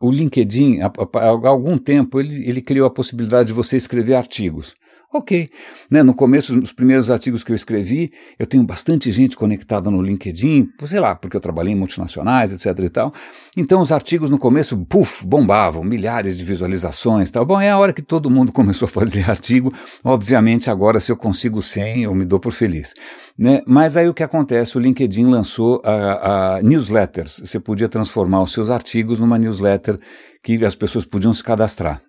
o 0.00 0.10
LinkedIn, 0.10 0.80
há, 0.80 0.92
há 1.14 1.48
algum 1.48 1.78
tempo, 1.78 2.20
ele, 2.20 2.48
ele 2.48 2.60
criou 2.60 2.86
a 2.86 2.92
possibilidade 2.92 3.48
de 3.48 3.54
você 3.54 3.76
escrever 3.76 4.14
artigos. 4.14 4.74
Ok. 5.10 5.48
Né, 5.90 6.02
no 6.02 6.12
começo, 6.12 6.54
nos 6.54 6.70
primeiros 6.70 7.10
artigos 7.10 7.42
que 7.42 7.50
eu 7.50 7.56
escrevi, 7.56 8.12
eu 8.38 8.46
tenho 8.46 8.62
bastante 8.62 9.10
gente 9.10 9.38
conectada 9.38 9.90
no 9.90 10.02
LinkedIn, 10.02 10.68
sei 10.84 11.00
lá, 11.00 11.14
porque 11.14 11.34
eu 11.34 11.40
trabalhei 11.40 11.72
em 11.72 11.76
multinacionais, 11.76 12.52
etc 12.52 12.84
e 12.84 12.88
tal. 12.90 13.14
Então 13.56 13.80
os 13.80 13.90
artigos 13.90 14.28
no 14.28 14.38
começo, 14.38 14.76
puf, 14.84 15.26
bombavam, 15.26 15.82
milhares 15.82 16.36
de 16.36 16.44
visualizações 16.44 17.30
tal. 17.30 17.46
Bom, 17.46 17.58
é 17.58 17.70
a 17.70 17.78
hora 17.78 17.94
que 17.94 18.02
todo 18.02 18.28
mundo 18.28 18.52
começou 18.52 18.84
a 18.84 18.88
fazer 18.88 19.30
artigo. 19.30 19.72
Obviamente, 20.04 20.70
agora 20.70 21.00
se 21.00 21.10
eu 21.10 21.16
consigo 21.16 21.62
100, 21.62 22.02
eu 22.02 22.14
me 22.14 22.26
dou 22.26 22.38
por 22.38 22.52
feliz. 22.52 22.92
Né? 23.36 23.62
Mas 23.66 23.96
aí 23.96 24.10
o 24.10 24.14
que 24.14 24.22
acontece? 24.22 24.76
O 24.76 24.80
LinkedIn 24.80 25.24
lançou 25.24 25.80
a, 25.86 26.56
a 26.56 26.62
newsletters. 26.62 27.40
Você 27.42 27.58
podia 27.58 27.88
transformar 27.88 28.42
os 28.42 28.52
seus 28.52 28.68
artigos 28.68 29.18
numa 29.18 29.38
newsletter 29.38 29.98
que 30.42 30.62
as 30.66 30.74
pessoas 30.74 31.06
podiam 31.06 31.32
se 31.32 31.42
cadastrar. 31.42 32.02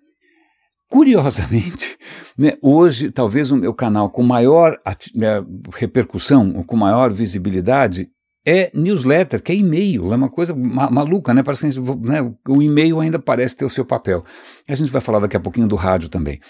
Curiosamente, 0.90 1.96
né, 2.36 2.54
hoje 2.60 3.10
talvez 3.10 3.52
o 3.52 3.56
meu 3.56 3.72
canal 3.72 4.10
com 4.10 4.24
maior 4.24 4.76
né, 5.14 5.42
repercussão, 5.72 6.64
com 6.64 6.76
maior 6.76 7.12
visibilidade, 7.12 8.08
é 8.44 8.72
newsletter, 8.74 9.40
que 9.40 9.52
é 9.52 9.54
e-mail, 9.54 10.12
é 10.12 10.16
uma 10.16 10.28
coisa 10.28 10.52
ma 10.54 10.90
maluca, 10.90 11.32
né? 11.32 11.42
Parece 11.42 11.60
que 11.60 11.70
gente, 11.70 11.96
né, 12.00 12.20
o 12.48 12.60
e-mail 12.60 12.98
ainda 12.98 13.18
parece 13.18 13.56
ter 13.56 13.64
o 13.64 13.70
seu 13.70 13.84
papel. 13.84 14.24
A 14.68 14.74
gente 14.74 14.90
vai 14.90 15.00
falar 15.00 15.20
daqui 15.20 15.36
a 15.36 15.40
pouquinho 15.40 15.68
do 15.68 15.76
rádio 15.76 16.08
também. 16.08 16.40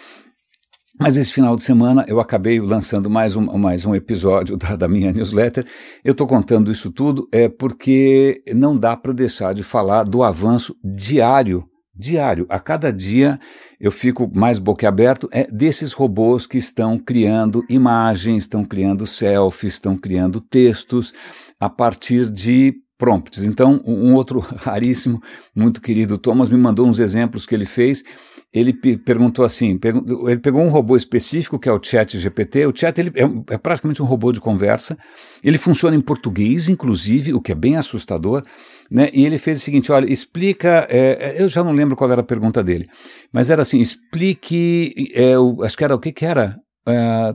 Mas 0.98 1.16
esse 1.16 1.32
final 1.32 1.56
de 1.56 1.62
semana 1.62 2.04
eu 2.08 2.20
acabei 2.20 2.60
lançando 2.60 3.10
mais 3.10 3.34
um, 3.36 3.58
mais 3.58 3.84
um 3.84 3.94
episódio 3.94 4.56
da, 4.58 4.74
da 4.76 4.88
minha 4.88 5.12
newsletter. 5.12 5.66
Eu 6.02 6.12
estou 6.12 6.26
contando 6.26 6.70
isso 6.70 6.90
tudo 6.90 7.28
é 7.32 7.48
porque 7.48 8.42
não 8.54 8.78
dá 8.78 8.96
para 8.96 9.12
deixar 9.12 9.52
de 9.52 9.62
falar 9.62 10.04
do 10.04 10.22
avanço 10.22 10.74
diário 10.82 11.64
diário. 12.00 12.46
A 12.48 12.58
cada 12.58 12.92
dia 12.92 13.38
eu 13.80 13.90
fico 13.90 14.30
mais 14.34 14.58
boquiaberto 14.58 15.28
é 15.32 15.46
desses 15.50 15.92
robôs 15.92 16.46
que 16.46 16.58
estão 16.58 16.98
criando 16.98 17.64
imagens, 17.68 18.44
estão 18.44 18.64
criando 18.64 19.06
selfies, 19.06 19.74
estão 19.74 19.96
criando 19.96 20.40
textos 20.40 21.14
a 21.58 21.70
partir 21.70 22.30
de 22.30 22.74
prompts. 22.98 23.42
Então, 23.42 23.82
um 23.86 24.14
outro 24.14 24.40
raríssimo, 24.60 25.22
muito 25.56 25.80
querido 25.80 26.18
Thomas 26.18 26.50
me 26.50 26.58
mandou 26.58 26.86
uns 26.86 27.00
exemplos 27.00 27.46
que 27.46 27.54
ele 27.54 27.64
fez 27.64 28.04
ele 28.52 28.72
perguntou 28.72 29.44
assim, 29.44 29.78
ele 30.26 30.40
pegou 30.40 30.60
um 30.60 30.70
robô 30.70 30.96
específico 30.96 31.58
que 31.58 31.68
é 31.68 31.72
o 31.72 31.80
Chat 31.80 32.18
GPT. 32.18 32.66
O 32.66 32.72
Chat 32.74 32.98
ele 32.98 33.12
é, 33.14 33.54
é, 33.54 33.58
praticamente 33.58 34.02
um 34.02 34.06
robô 34.06 34.32
de 34.32 34.40
conversa. 34.40 34.98
Ele 35.42 35.56
funciona 35.56 35.94
em 35.94 36.00
português, 36.00 36.68
inclusive, 36.68 37.32
o 37.32 37.40
que 37.40 37.52
é 37.52 37.54
bem 37.54 37.76
assustador. 37.76 38.42
Né? 38.90 39.08
E 39.12 39.24
ele 39.24 39.38
fez 39.38 39.58
o 39.58 39.60
seguinte: 39.60 39.92
olha, 39.92 40.10
explica. 40.10 40.86
É, 40.90 41.36
é 41.38 41.42
eu 41.42 41.48
já 41.48 41.62
não 41.62 41.72
lembro 41.72 41.96
qual 41.96 42.10
era 42.10 42.20
a 42.20 42.24
pergunta 42.24 42.62
dele, 42.62 42.86
mas 43.32 43.50
era 43.50 43.62
assim: 43.62 43.80
explique. 43.80 45.08
É, 45.14 45.38
o, 45.38 45.62
acho 45.62 45.76
que 45.76 45.84
era 45.84 45.94
o 45.94 46.00
que 46.00 46.12
que 46.12 46.24
era. 46.24 46.56
É, 46.86 47.34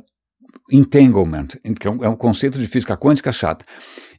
entanglement, 0.71 1.47
que 1.79 1.87
é 1.87 1.91
um, 1.91 2.03
é 2.03 2.09
um 2.09 2.15
conceito 2.15 2.57
de 2.57 2.65
física 2.65 2.97
quântica 2.97 3.31
chata 3.31 3.63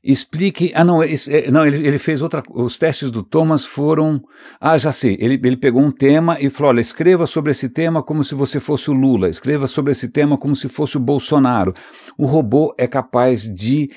explique. 0.07 0.70
Ah, 0.75 0.85
não, 0.85 1.03
é, 1.03 1.11
não 1.51 1.66
ele, 1.66 1.87
ele, 1.87 1.99
fez 1.99 2.22
outra. 2.22 2.42
Os 2.51 2.79
testes 2.79 3.11
do 3.11 3.22
Thomas 3.22 3.64
foram. 3.64 4.22
Ah, 4.61 4.79
já 4.79 4.92
sei. 4.92 5.16
Ele, 5.20 5.40
ele 5.44 5.57
pegou 5.57 5.83
um 5.83 5.90
tema 5.90 6.38
e 6.40 6.49
falou: 6.49 6.70
olha, 6.70 6.81
escreva 6.81 7.27
sobre 7.27 7.51
esse 7.51 7.68
tema 7.68 8.03
como 8.03 8.22
se 8.22 8.35
você 8.35 8.61
fosse 8.61 8.90
o 8.90 8.94
Lula, 8.94 9.29
escreva 9.29 9.66
sobre 9.66 9.90
esse 9.92 10.09
tema 10.09 10.38
como 10.38 10.55
se 10.55 10.68
fosse 10.68 10.96
o 10.96 11.01
Bolsonaro. 11.01 11.75
O 12.16 12.25
robô 12.25 12.75
é 12.79 12.87
capaz 12.87 13.42
de. 13.42 13.90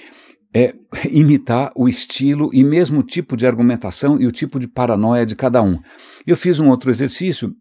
É, 0.53 0.73
imitar 1.11 1.71
o 1.75 1.87
estilo 1.87 2.49
e 2.53 2.63
mesmo 2.63 2.99
o 2.99 3.03
tipo 3.03 3.37
de 3.37 3.45
argumentação 3.45 4.19
e 4.19 4.25
o 4.25 4.31
tipo 4.31 4.59
de 4.59 4.67
paranoia 4.67 5.25
de 5.25 5.35
cada 5.35 5.61
um. 5.61 5.79
Eu 6.25 6.35
fiz 6.35 6.59
um 6.59 6.69
outro 6.69 6.89
exercício 6.89 7.55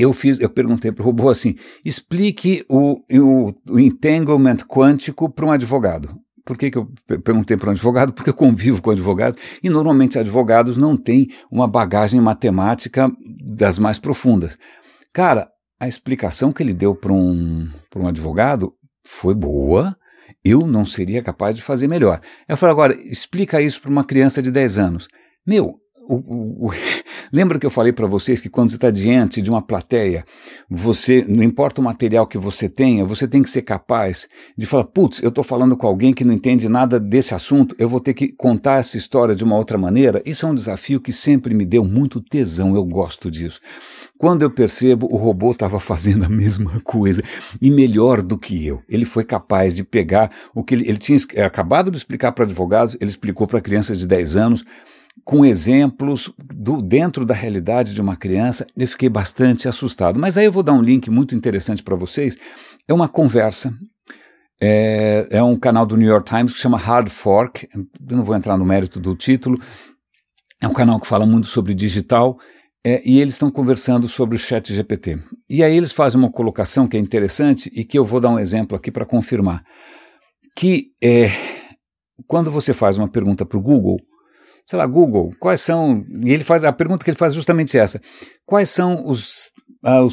eu 0.00 0.14
fiz, 0.14 0.40
eu 0.40 0.48
perguntei 0.48 0.90
para 0.90 1.02
o 1.02 1.04
robô 1.04 1.28
assim: 1.28 1.56
explique 1.84 2.64
o, 2.70 3.02
o, 3.12 3.52
o 3.68 3.78
entanglement 3.78 4.56
quântico 4.66 5.28
para 5.28 5.44
um 5.44 5.50
advogado. 5.50 6.16
Por 6.42 6.56
que, 6.56 6.70
que 6.70 6.78
eu 6.78 6.90
perguntei 7.22 7.56
para 7.56 7.68
um 7.68 7.72
advogado? 7.72 8.12
Porque 8.14 8.30
eu 8.30 8.34
convivo 8.34 8.80
com 8.80 8.90
advogados 8.90 9.38
e 9.62 9.68
normalmente 9.68 10.18
advogados 10.18 10.78
não 10.78 10.96
têm 10.96 11.28
uma 11.50 11.68
bagagem 11.68 12.18
matemática 12.18 13.12
das 13.54 13.78
mais 13.78 13.98
profundas. 13.98 14.58
Cara, 15.12 15.50
a 15.78 15.86
explicação 15.86 16.50
que 16.50 16.62
ele 16.62 16.72
deu 16.72 16.94
para 16.94 17.12
um, 17.12 17.68
um 17.94 18.08
advogado 18.08 18.72
foi 19.06 19.34
boa, 19.34 19.94
eu 20.44 20.66
não 20.66 20.84
seria 20.84 21.22
capaz 21.22 21.54
de 21.54 21.62
fazer 21.62 21.86
melhor. 21.88 22.20
Eu 22.48 22.56
falei, 22.56 22.72
agora, 22.72 22.94
explica 22.94 23.60
isso 23.60 23.80
para 23.80 23.90
uma 23.90 24.04
criança 24.04 24.42
de 24.42 24.50
10 24.50 24.78
anos. 24.78 25.08
Meu, 25.46 25.80
o, 26.10 26.14
o, 26.16 26.66
o, 26.66 26.70
lembra 27.32 27.58
que 27.58 27.64
eu 27.64 27.70
falei 27.70 27.92
para 27.92 28.06
vocês 28.06 28.40
que 28.40 28.48
quando 28.48 28.70
você 28.70 28.76
está 28.76 28.90
diante 28.90 29.40
de 29.40 29.48
uma 29.48 29.62
plateia, 29.62 30.24
você, 30.68 31.24
não 31.28 31.42
importa 31.42 31.80
o 31.80 31.84
material 31.84 32.26
que 32.26 32.36
você 32.36 32.68
tenha, 32.68 33.04
você 33.04 33.28
tem 33.28 33.42
que 33.42 33.50
ser 33.50 33.62
capaz 33.62 34.28
de 34.56 34.66
falar: 34.66 34.84
putz, 34.84 35.22
eu 35.22 35.28
estou 35.28 35.44
falando 35.44 35.76
com 35.76 35.86
alguém 35.86 36.12
que 36.12 36.24
não 36.24 36.34
entende 36.34 36.68
nada 36.68 36.98
desse 36.98 37.34
assunto, 37.34 37.76
eu 37.78 37.88
vou 37.88 38.00
ter 38.00 38.14
que 38.14 38.32
contar 38.32 38.78
essa 38.78 38.96
história 38.96 39.34
de 39.34 39.44
uma 39.44 39.56
outra 39.56 39.78
maneira. 39.78 40.20
Isso 40.26 40.44
é 40.44 40.48
um 40.48 40.54
desafio 40.54 41.00
que 41.00 41.12
sempre 41.12 41.54
me 41.54 41.64
deu 41.64 41.84
muito 41.84 42.20
tesão, 42.20 42.74
eu 42.74 42.84
gosto 42.84 43.30
disso. 43.30 43.60
Quando 44.20 44.42
eu 44.42 44.50
percebo, 44.50 45.08
o 45.10 45.16
robô 45.16 45.52
estava 45.52 45.80
fazendo 45.80 46.26
a 46.26 46.28
mesma 46.28 46.78
coisa 46.84 47.22
e 47.58 47.70
melhor 47.70 48.20
do 48.20 48.36
que 48.36 48.66
eu. 48.66 48.82
Ele 48.86 49.06
foi 49.06 49.24
capaz 49.24 49.74
de 49.74 49.82
pegar 49.82 50.30
o 50.54 50.62
que 50.62 50.74
ele, 50.74 50.86
ele 50.86 50.98
tinha 50.98 51.18
acabado 51.46 51.90
de 51.90 51.96
explicar 51.96 52.30
para 52.32 52.44
advogados, 52.44 52.98
ele 53.00 53.08
explicou 53.08 53.46
para 53.46 53.62
crianças 53.62 53.96
de 53.96 54.06
10 54.06 54.36
anos 54.36 54.64
com 55.24 55.42
exemplos 55.42 56.30
do, 56.38 56.82
dentro 56.82 57.24
da 57.24 57.32
realidade 57.32 57.94
de 57.94 58.00
uma 58.02 58.14
criança, 58.14 58.66
eu 58.76 58.86
fiquei 58.86 59.08
bastante 59.08 59.66
assustado. 59.66 60.20
Mas 60.20 60.36
aí 60.36 60.44
eu 60.44 60.52
vou 60.52 60.62
dar 60.62 60.74
um 60.74 60.82
link 60.82 61.08
muito 61.08 61.34
interessante 61.34 61.82
para 61.82 61.96
vocês. 61.96 62.36
É 62.86 62.92
uma 62.92 63.08
conversa, 63.08 63.72
é, 64.60 65.28
é, 65.30 65.42
um 65.42 65.58
canal 65.58 65.86
do 65.86 65.96
New 65.96 66.08
York 66.08 66.28
Times 66.28 66.52
que 66.52 66.58
chama 66.58 66.76
Hard 66.76 67.08
Fork. 67.08 67.66
Eu 67.74 68.16
não 68.18 68.22
vou 68.22 68.36
entrar 68.36 68.58
no 68.58 68.66
mérito 68.66 69.00
do 69.00 69.16
título. 69.16 69.58
É 70.60 70.68
um 70.68 70.74
canal 70.74 71.00
que 71.00 71.06
fala 71.06 71.24
muito 71.24 71.46
sobre 71.46 71.72
digital. 71.72 72.38
É, 72.84 73.02
e 73.04 73.20
eles 73.20 73.34
estão 73.34 73.50
conversando 73.50 74.08
sobre 74.08 74.36
o 74.36 74.38
chat 74.38 74.72
GPT. 74.72 75.18
E 75.48 75.62
aí 75.62 75.76
eles 75.76 75.92
fazem 75.92 76.18
uma 76.18 76.32
colocação 76.32 76.88
que 76.88 76.96
é 76.96 77.00
interessante 77.00 77.70
e 77.74 77.84
que 77.84 77.98
eu 77.98 78.04
vou 78.04 78.20
dar 78.20 78.30
um 78.30 78.38
exemplo 78.38 78.76
aqui 78.76 78.90
para 78.90 79.04
confirmar. 79.04 79.62
Que 80.56 80.86
é, 81.02 81.28
quando 82.26 82.50
você 82.50 82.72
faz 82.72 82.96
uma 82.96 83.08
pergunta 83.08 83.44
para 83.44 83.58
o 83.58 83.62
Google, 83.62 83.98
sei 84.66 84.78
lá, 84.78 84.86
Google, 84.86 85.30
quais 85.38 85.60
são. 85.60 86.04
E 86.24 86.32
ele 86.32 86.44
faz 86.44 86.64
a 86.64 86.72
pergunta 86.72 87.04
que 87.04 87.10
ele 87.10 87.18
faz 87.18 87.34
é 87.34 87.36
justamente 87.36 87.76
essa: 87.76 88.00
quais 88.46 88.70
são 88.70 89.06
os 89.06 89.52
ah, 89.84 90.06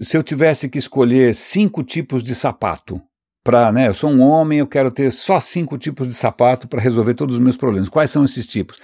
se 0.00 0.16
eu 0.16 0.22
tivesse 0.22 0.68
que 0.68 0.78
escolher 0.78 1.34
cinco 1.34 1.82
tipos 1.82 2.22
de 2.22 2.34
sapato, 2.34 3.00
para, 3.44 3.72
né, 3.72 3.88
eu 3.88 3.94
sou 3.94 4.10
um 4.10 4.20
homem, 4.20 4.60
eu 4.60 4.66
quero 4.66 4.90
ter 4.90 5.10
só 5.10 5.40
cinco 5.40 5.76
tipos 5.76 6.06
de 6.06 6.14
sapato 6.14 6.68
para 6.68 6.80
resolver 6.80 7.14
todos 7.14 7.34
os 7.34 7.40
meus 7.40 7.56
problemas. 7.56 7.88
Quais 7.88 8.10
são 8.10 8.24
esses 8.24 8.46
tipos? 8.46 8.78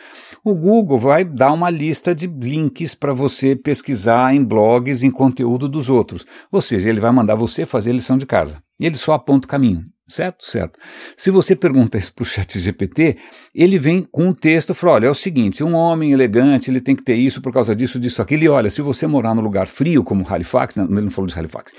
O 0.44 0.54
Google 0.54 0.98
vai 0.98 1.24
dar 1.24 1.52
uma 1.52 1.70
lista 1.70 2.14
de 2.14 2.26
links 2.26 2.94
para 2.94 3.12
você 3.12 3.54
pesquisar 3.54 4.34
em 4.34 4.42
blogs, 4.42 5.02
em 5.02 5.10
conteúdo 5.10 5.68
dos 5.68 5.88
outros. 5.88 6.26
Ou 6.50 6.60
seja, 6.60 6.88
ele 6.88 7.00
vai 7.00 7.12
mandar 7.12 7.34
você 7.34 7.64
fazer 7.64 7.92
lição 7.92 8.18
de 8.18 8.26
casa. 8.26 8.62
Ele 8.80 8.94
só 8.96 9.12
aponta 9.12 9.46
o 9.46 9.50
caminho. 9.50 9.84
Certo? 10.08 10.46
Certo. 10.46 10.78
Se 11.14 11.30
você 11.30 11.54
pergunta 11.54 11.98
isso 11.98 12.14
para 12.14 12.22
o 12.22 12.26
chat 12.26 12.58
GPT, 12.58 13.18
ele 13.54 13.78
vem 13.78 14.02
com 14.02 14.28
um 14.28 14.32
texto 14.32 14.70
e 14.70 14.74
fala, 14.74 14.94
olha, 14.94 15.06
é 15.06 15.10
o 15.10 15.14
seguinte, 15.14 15.62
um 15.62 15.74
homem 15.74 16.12
elegante, 16.12 16.70
ele 16.70 16.80
tem 16.80 16.96
que 16.96 17.04
ter 17.04 17.14
isso 17.14 17.42
por 17.42 17.52
causa 17.52 17.76
disso, 17.76 18.00
disso, 18.00 18.22
aquilo, 18.22 18.42
e 18.44 18.48
olha, 18.48 18.70
se 18.70 18.80
você 18.80 19.06
morar 19.06 19.34
num 19.34 19.42
lugar 19.42 19.66
frio, 19.66 20.02
como 20.02 20.26
Halifax, 20.26 20.76
né, 20.76 20.86
ele 20.88 21.02
não 21.02 21.10
falou 21.10 21.28
de 21.28 21.38
Halifax, 21.38 21.74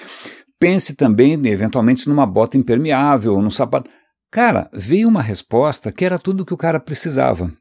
pense 0.60 0.96
também, 0.96 1.34
eventualmente, 1.48 2.08
numa 2.10 2.26
bota 2.26 2.58
impermeável, 2.58 3.34
ou 3.34 3.42
num 3.42 3.50
sapato. 3.50 3.90
Cara, 4.32 4.70
veio 4.74 5.08
uma 5.08 5.22
resposta 5.22 5.92
que 5.92 6.06
era 6.06 6.20
tudo 6.20 6.42
o 6.42 6.46
que 6.46 6.54
o 6.54 6.58
cara 6.58 6.80
precisava. 6.80 7.52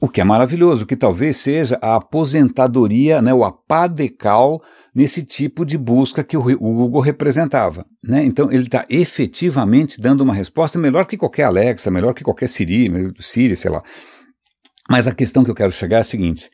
O 0.00 0.08
que 0.08 0.20
é 0.20 0.24
maravilhoso, 0.24 0.86
que 0.86 0.96
talvez 0.96 1.36
seja 1.36 1.78
a 1.82 1.96
aposentadoria, 1.96 3.20
né, 3.20 3.34
o 3.34 3.44
apadecal 3.44 4.62
nesse 4.94 5.22
tipo 5.22 5.64
de 5.64 5.76
busca 5.76 6.24
que 6.24 6.36
o, 6.36 6.42
Google 6.42 7.00
representava. 7.00 7.84
Né? 8.02 8.24
Então, 8.24 8.50
ele 8.50 8.64
está 8.64 8.84
efetivamente 8.88 10.00
dando 10.00 10.22
uma 10.22 10.34
resposta 10.34 10.78
melhor 10.78 11.04
que 11.06 11.18
qualquer 11.18 11.44
Alexa, 11.44 11.90
melhor 11.90 12.14
que 12.14 12.24
qualquer 12.24 12.48
Siri, 12.48 12.90
Siri, 13.18 13.56
sei 13.56 13.70
lá. 13.70 13.82
Mas 14.88 15.06
a 15.06 15.14
questão 15.14 15.44
que 15.44 15.50
eu 15.50 15.54
quero 15.54 15.70
chegar 15.70 15.98
é 15.98 16.00
a 16.00 16.04
seguinte. 16.04 16.50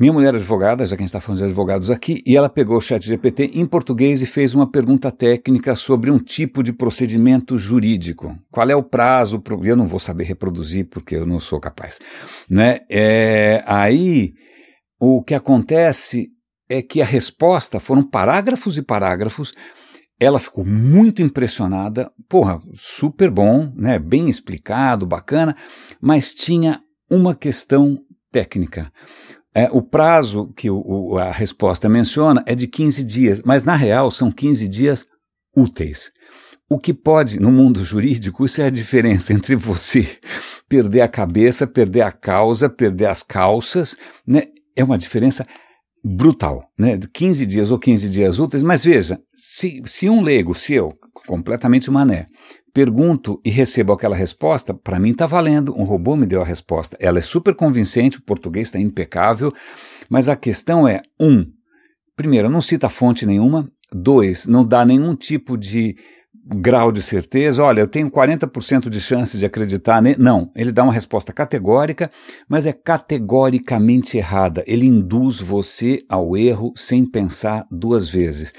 Minha 0.00 0.14
mulher 0.14 0.32
é 0.32 0.38
advogada, 0.38 0.86
já 0.86 0.96
que 0.96 1.02
a 1.02 1.04
gente 1.04 1.08
está 1.08 1.20
falando 1.20 1.40
de 1.40 1.44
advogados 1.44 1.90
aqui, 1.90 2.22
e 2.24 2.34
ela 2.34 2.48
pegou 2.48 2.78
o 2.78 2.80
chat 2.80 3.04
GPT 3.04 3.50
em 3.52 3.66
português 3.66 4.22
e 4.22 4.26
fez 4.26 4.54
uma 4.54 4.66
pergunta 4.66 5.12
técnica 5.12 5.76
sobre 5.76 6.10
um 6.10 6.18
tipo 6.18 6.62
de 6.62 6.72
procedimento 6.72 7.58
jurídico. 7.58 8.34
Qual 8.50 8.70
é 8.70 8.74
o 8.74 8.82
prazo? 8.82 9.40
Pro... 9.40 9.60
Eu 9.62 9.76
não 9.76 9.86
vou 9.86 10.00
saber 10.00 10.24
reproduzir 10.24 10.88
porque 10.88 11.14
eu 11.14 11.26
não 11.26 11.38
sou 11.38 11.60
capaz. 11.60 11.98
Né? 12.48 12.80
É... 12.88 13.62
Aí, 13.66 14.32
o 14.98 15.22
que 15.22 15.34
acontece 15.34 16.28
é 16.66 16.80
que 16.80 17.02
a 17.02 17.04
resposta 17.04 17.78
foram 17.78 18.02
parágrafos 18.02 18.78
e 18.78 18.82
parágrafos 18.82 19.52
ela 20.18 20.38
ficou 20.38 20.64
muito 20.64 21.20
impressionada, 21.20 22.10
porra, 22.28 22.60
super 22.74 23.30
bom, 23.30 23.72
né, 23.74 23.98
bem 23.98 24.28
explicado, 24.28 25.06
bacana, 25.06 25.56
mas 26.00 26.34
tinha 26.34 26.80
uma 27.10 27.34
questão 27.34 27.98
técnica. 28.30 28.92
É, 29.54 29.68
o 29.72 29.82
prazo 29.82 30.52
que 30.56 30.70
o, 30.70 30.82
o, 30.86 31.18
a 31.18 31.32
resposta 31.32 31.88
menciona 31.88 32.42
é 32.46 32.54
de 32.54 32.68
15 32.68 33.02
dias, 33.02 33.42
mas 33.44 33.64
na 33.64 33.74
real 33.74 34.10
são 34.10 34.30
15 34.30 34.68
dias 34.68 35.06
úteis. 35.56 36.12
O 36.68 36.78
que 36.78 36.94
pode, 36.94 37.40
no 37.40 37.50
mundo 37.50 37.82
jurídico, 37.82 38.44
isso 38.44 38.62
é 38.62 38.66
a 38.66 38.70
diferença 38.70 39.32
entre 39.34 39.56
você 39.56 40.18
perder 40.68 41.00
a 41.00 41.08
cabeça, 41.08 41.66
perder 41.66 42.02
a 42.02 42.12
causa, 42.12 42.70
perder 42.70 43.06
as 43.06 43.24
calças, 43.24 43.96
né? 44.24 44.44
É 44.76 44.84
uma 44.84 44.96
diferença 44.96 45.44
brutal, 46.04 46.62
né? 46.78 46.96
De 46.96 47.08
15 47.08 47.44
dias 47.44 47.70
ou 47.72 47.78
15 47.78 48.08
dias 48.08 48.38
úteis, 48.38 48.62
mas 48.62 48.84
veja, 48.84 49.20
se, 49.34 49.82
se 49.84 50.08
um 50.08 50.22
leigo, 50.22 50.54
se 50.54 50.74
eu, 50.74 50.92
completamente 51.26 51.90
mané, 51.90 52.26
pergunto 52.72 53.40
e 53.44 53.50
recebo 53.50 53.92
aquela 53.92 54.16
resposta, 54.16 54.72
para 54.72 54.98
mim 54.98 55.10
está 55.10 55.26
valendo. 55.26 55.74
Um 55.76 55.84
robô 55.84 56.16
me 56.16 56.26
deu 56.26 56.42
a 56.42 56.44
resposta. 56.44 56.96
Ela 57.00 57.18
é 57.18 57.22
super 57.22 57.54
convincente, 57.54 58.18
o 58.18 58.22
português 58.22 58.68
está 58.68 58.78
impecável, 58.78 59.52
mas 60.08 60.28
a 60.28 60.36
questão 60.36 60.86
é: 60.86 61.02
um, 61.18 61.46
primeiro, 62.16 62.48
não 62.48 62.60
cita 62.60 62.88
fonte 62.88 63.26
nenhuma. 63.26 63.70
Dois, 63.92 64.46
não 64.46 64.64
dá 64.64 64.84
nenhum 64.84 65.16
tipo 65.16 65.58
de 65.58 65.96
grau 66.44 66.90
de 66.90 67.02
certeza. 67.02 67.62
Olha, 67.62 67.80
eu 67.80 67.88
tenho 67.88 68.10
40% 68.10 68.88
de 68.88 69.00
chance 69.00 69.36
de 69.38 69.46
acreditar. 69.46 70.00
Ne 70.00 70.16
não, 70.18 70.50
ele 70.54 70.72
dá 70.72 70.82
uma 70.82 70.92
resposta 70.92 71.32
categórica, 71.32 72.10
mas 72.48 72.66
é 72.66 72.72
categoricamente 72.72 74.16
errada. 74.16 74.64
Ele 74.66 74.86
induz 74.86 75.40
você 75.40 76.04
ao 76.08 76.36
erro 76.36 76.72
sem 76.76 77.04
pensar 77.04 77.66
duas 77.70 78.08
vezes. 78.08 78.52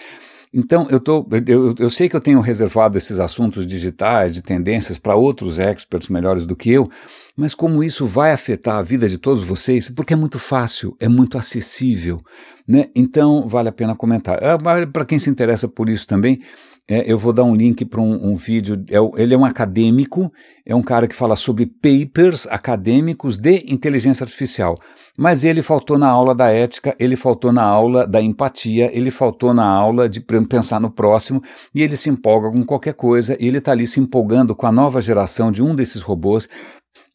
Então, 0.54 0.86
eu, 0.90 1.00
tô, 1.00 1.26
eu, 1.48 1.74
eu 1.80 1.90
sei 1.90 2.10
que 2.10 2.16
eu 2.16 2.20
tenho 2.20 2.42
reservado 2.42 2.98
esses 2.98 3.22
assuntos 3.22 3.66
digitais, 3.66 4.34
de 4.34 4.42
tendências, 4.42 4.98
para 4.98 5.16
outros 5.16 5.60
experts 5.60 6.10
melhores 6.10 6.46
do 6.46 6.58
que 6.58 6.70
eu, 6.70 6.90
mas 7.38 7.56
como 7.56 7.82
isso 7.82 8.06
vai 8.06 8.34
afetar 8.34 8.76
a 8.76 8.82
vida 8.82 9.08
de 9.08 9.18
todos 9.18 9.44
vocês, 9.44 9.88
porque 9.90 10.14
é 10.14 10.18
muito 10.18 10.38
fácil, 10.38 10.94
é 11.00 11.08
muito 11.08 11.38
acessível, 11.38 12.22
né? 12.68 12.90
Então, 12.94 13.48
vale 13.48 13.70
a 13.70 13.72
pena 13.72 13.96
comentar. 13.96 14.40
Ah, 14.44 14.58
para 14.92 15.06
quem 15.06 15.18
se 15.18 15.30
interessa 15.30 15.70
por 15.70 15.88
isso 15.88 16.06
também, 16.06 16.42
é, 16.92 17.10
eu 17.10 17.18
vou 17.18 17.32
dar 17.32 17.46
um 17.46 17.56
link 17.56 17.86
para 17.86 18.02
um, 18.02 18.32
um, 18.32 18.36
vídeo. 18.36 18.84
É, 18.90 18.98
ele 19.22 19.34
é 19.34 19.38
um 19.38 19.46
acadêmico, 19.46 20.30
é 20.66 20.76
um 20.76 20.82
cara 20.82 21.08
que 21.08 21.16
fala 21.16 21.38
sobre 21.38 21.66
papers 21.66 22.46
acadêmicos 22.48 23.38
de 23.38 23.64
inteligência 23.72 24.26
artificial. 24.26 24.78
Mas 25.18 25.46
ele 25.46 25.62
faltou 25.62 25.98
na 25.98 26.10
aula 26.10 26.36
da 26.36 26.50
ética, 26.50 26.94
ele 27.00 27.16
faltou 27.16 27.54
na 27.54 27.64
aula 27.64 28.06
da 28.06 28.22
empatia, 28.22 28.92
ele 28.94 29.10
faltou 29.10 29.54
na 29.54 29.66
aula 29.66 30.10
de 30.10 30.20
pensar 30.20 30.82
no 30.82 30.92
próximo 30.92 31.42
e 31.74 31.82
ele 31.82 31.96
se 31.96 32.10
empolga 32.10 32.52
com 32.52 32.66
qualquer 32.66 32.94
coisa 32.94 33.38
e 33.40 33.48
ele 33.48 33.60
está 33.60 33.72
ali 33.72 33.88
se 33.88 34.02
empolgando 34.02 34.54
com 34.54 34.68
a 34.68 34.72
nova 34.72 35.00
geração 35.00 35.50
de 35.50 35.64
um 35.64 35.74
desses 35.74 36.02
robôs 36.02 36.50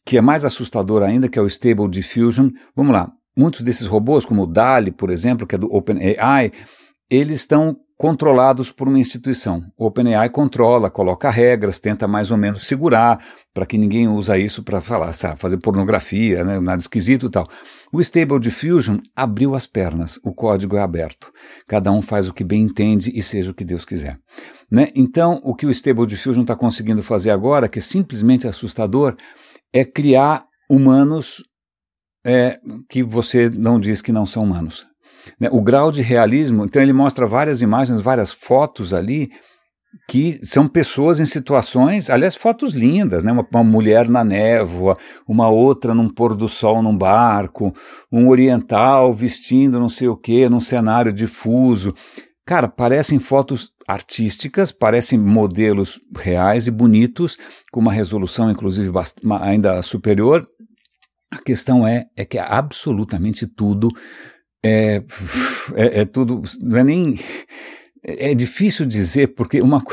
que 0.03 0.17
é 0.17 0.21
mais 0.21 0.43
assustador 0.43 1.03
ainda, 1.03 1.29
que 1.29 1.37
é 1.37 1.41
o 1.41 1.45
Stable 1.45 1.87
Diffusion. 1.87 2.49
Vamos 2.75 2.93
lá, 2.93 3.11
muitos 3.37 3.61
desses 3.61 3.85
robôs, 3.85 4.25
como 4.25 4.41
o 4.41 4.47
DALI, 4.47 4.89
por 4.89 5.11
exemplo, 5.11 5.45
que 5.45 5.53
é 5.53 5.57
do 5.57 5.71
OpenAI, 5.71 6.51
eles 7.11 7.41
estão 7.41 7.77
controlados 7.97 8.71
por 8.71 8.87
uma 8.87 8.99
instituição. 8.99 9.63
O 9.75 9.87
OpenAI 9.87 10.29
controla, 10.29 10.89
coloca 10.89 11.31
regras, 11.31 11.79
tenta 11.79 12.07
mais 12.07 12.29
ou 12.29 12.37
menos 12.37 12.67
segurar 12.67 13.19
para 13.53 13.65
que 13.65 13.77
ninguém 13.77 14.07
usa 14.07 14.37
isso 14.37 14.61
para 14.61 14.79
falar, 14.79 15.11
sabe, 15.13 15.39
fazer 15.39 15.57
pornografia, 15.57 16.43
né, 16.43 16.59
nada 16.59 16.79
esquisito 16.79 17.25
e 17.25 17.29
tal. 17.31 17.49
O 17.91 17.99
Stable 17.99 18.39
Diffusion 18.39 18.99
abriu 19.15 19.55
as 19.55 19.65
pernas, 19.65 20.19
o 20.23 20.31
código 20.31 20.77
é 20.77 20.81
aberto. 20.81 21.31
Cada 21.67 21.91
um 21.91 22.01
faz 22.01 22.29
o 22.29 22.33
que 22.33 22.43
bem 22.43 22.61
entende 22.61 23.11
e 23.15 23.23
seja 23.23 23.49
o 23.49 23.53
que 23.53 23.65
Deus 23.65 23.83
quiser. 23.83 24.19
Né? 24.69 24.89
Então, 24.93 25.41
o 25.43 25.55
que 25.55 25.65
o 25.65 25.71
Stable 25.71 26.05
Diffusion 26.05 26.41
está 26.41 26.55
conseguindo 26.55 27.01
fazer 27.01 27.31
agora, 27.31 27.67
que 27.67 27.79
é 27.79 27.81
simplesmente 27.81 28.47
assustador, 28.47 29.15
é 29.73 29.83
criar 29.83 30.45
humanos 30.69 31.43
é, 32.23 32.59
que 32.89 33.01
você 33.01 33.49
não 33.49 33.79
diz 33.79 34.01
que 34.01 34.11
não 34.11 34.25
são 34.25 34.43
humanos. 34.43 34.85
Né? 35.39 35.49
O 35.51 35.61
grau 35.61 35.91
de 35.91 36.01
realismo, 36.01 36.65
então 36.65 36.81
ele 36.81 36.93
mostra 36.93 37.25
várias 37.25 37.61
imagens, 37.61 38.01
várias 38.01 38.33
fotos 38.33 38.93
ali 38.93 39.29
que 40.07 40.39
são 40.43 40.67
pessoas 40.67 41.19
em 41.19 41.25
situações, 41.25 42.09
aliás, 42.09 42.35
fotos 42.35 42.73
lindas, 42.73 43.23
né? 43.23 43.31
Uma, 43.31 43.45
uma, 43.51 43.63
mulher 43.63 44.07
na 44.07 44.23
névoa, 44.23 44.97
uma 45.27 45.49
outra 45.49 45.93
num 45.93 46.09
pôr 46.09 46.35
do 46.35 46.47
sol 46.47 46.81
num 46.81 46.95
barco, 46.95 47.73
um 48.11 48.27
oriental 48.27 49.13
vestindo 49.13 49.79
não 49.79 49.89
sei 49.89 50.07
o 50.07 50.15
que, 50.15 50.47
num 50.47 50.59
cenário 50.59 51.11
difuso. 51.11 51.93
Cara, 52.45 52.67
parecem 52.67 53.19
fotos 53.19 53.71
artísticas, 53.87 54.71
parecem 54.71 55.19
modelos 55.19 55.99
reais 56.17 56.67
e 56.67 56.71
bonitos, 56.71 57.37
com 57.71 57.79
uma 57.79 57.91
resolução 57.91 58.49
inclusive 58.49 58.91
ainda 59.41 59.81
superior. 59.81 60.45
A 61.29 61.39
questão 61.41 61.85
é, 61.85 62.05
é 62.15 62.23
que 62.23 62.37
é 62.37 62.45
absolutamente 62.47 63.45
tudo 63.45 63.89
é, 64.67 65.03
é, 65.75 66.01
é 66.01 66.05
tudo, 66.05 66.41
não 66.61 66.77
é 66.77 66.83
nem 66.83 67.19
é 68.03 68.33
difícil 68.33 68.85
dizer 68.85 69.27
porque 69.35 69.61
uma 69.61 69.83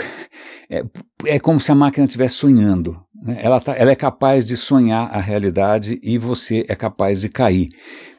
é, 0.70 0.84
é 1.26 1.38
como 1.38 1.60
se 1.60 1.72
a 1.72 1.74
máquina 1.74 2.06
estivesse 2.06 2.36
sonhando. 2.36 3.00
Né? 3.22 3.38
Ela, 3.40 3.60
tá, 3.60 3.74
ela 3.76 3.90
é 3.90 3.96
capaz 3.96 4.46
de 4.46 4.56
sonhar 4.56 5.10
a 5.10 5.20
realidade 5.20 5.98
e 6.02 6.18
você 6.18 6.64
é 6.68 6.74
capaz 6.74 7.20
de 7.20 7.28
cair. 7.28 7.70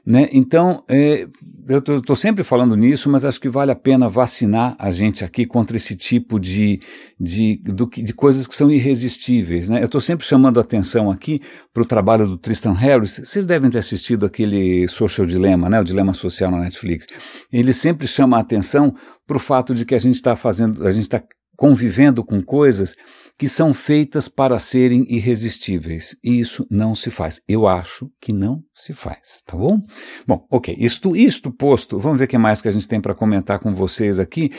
Né? 0.05 0.29
Então, 0.31 0.83
é, 0.87 1.27
eu 1.67 1.79
estou 1.79 2.15
sempre 2.15 2.43
falando 2.43 2.75
nisso, 2.75 3.09
mas 3.09 3.25
acho 3.25 3.41
que 3.41 3.49
vale 3.49 3.71
a 3.71 3.75
pena 3.75 4.07
vacinar 4.07 4.75
a 4.77 4.91
gente 4.91 5.25
aqui 5.25 5.47
contra 5.47 5.75
esse 5.75 5.95
tipo 5.95 6.39
de, 6.39 6.79
de, 7.19 7.59
do, 7.63 7.87
de 7.87 8.13
coisas 8.13 8.45
que 8.45 8.53
são 8.53 8.69
irresistíveis. 8.69 9.67
Né? 9.67 9.81
Eu 9.81 9.85
estou 9.85 9.99
sempre 9.99 10.23
chamando 10.23 10.59
atenção 10.59 11.09
aqui 11.09 11.41
para 11.73 11.81
o 11.81 11.85
trabalho 11.85 12.27
do 12.27 12.37
Tristan 12.37 12.73
Harris. 12.73 13.19
Vocês 13.23 13.47
devem 13.47 13.71
ter 13.71 13.79
assistido 13.79 14.27
aquele 14.27 14.87
Social 14.87 15.25
Dilemma, 15.25 15.69
né? 15.69 15.81
o 15.81 15.83
Dilema 15.83 16.13
Social 16.13 16.51
na 16.51 16.59
Netflix. 16.59 17.07
Ele 17.51 17.73
sempre 17.73 18.07
chama 18.07 18.37
a 18.37 18.41
atenção 18.41 18.93
para 19.25 19.37
o 19.37 19.39
fato 19.39 19.73
de 19.73 19.85
que 19.85 19.95
a 19.95 19.99
gente 19.99 20.15
está 20.15 20.35
fazendo, 20.35 20.85
a 20.85 20.91
gente 20.91 21.03
está 21.03 21.23
convivendo 21.57 22.23
com 22.23 22.43
coisas 22.43 22.95
que 23.37 23.49
são 23.49 23.73
feitas 23.73 24.27
para 24.29 24.57
serem 24.59 25.05
irresistíveis. 25.09 26.15
E 26.23 26.39
isso 26.39 26.65
não 26.69 26.95
se 26.95 27.09
faz. 27.09 27.41
Eu 27.47 27.67
acho 27.67 28.09
que 28.21 28.31
não 28.31 28.63
se 28.73 28.93
faz, 28.93 29.41
tá 29.45 29.57
bom? 29.57 29.81
Bom, 30.25 30.45
ok. 30.49 30.75
Isto, 30.77 31.15
isto 31.15 31.51
posto, 31.51 31.99
vamos 31.99 32.19
ver 32.19 32.25
o 32.25 32.27
que 32.27 32.37
mais 32.37 32.61
que 32.61 32.67
a 32.67 32.71
gente 32.71 32.87
tem 32.87 33.01
para 33.01 33.15
comentar 33.15 33.59
com 33.59 33.73
vocês 33.73 34.19
aqui. 34.19 34.51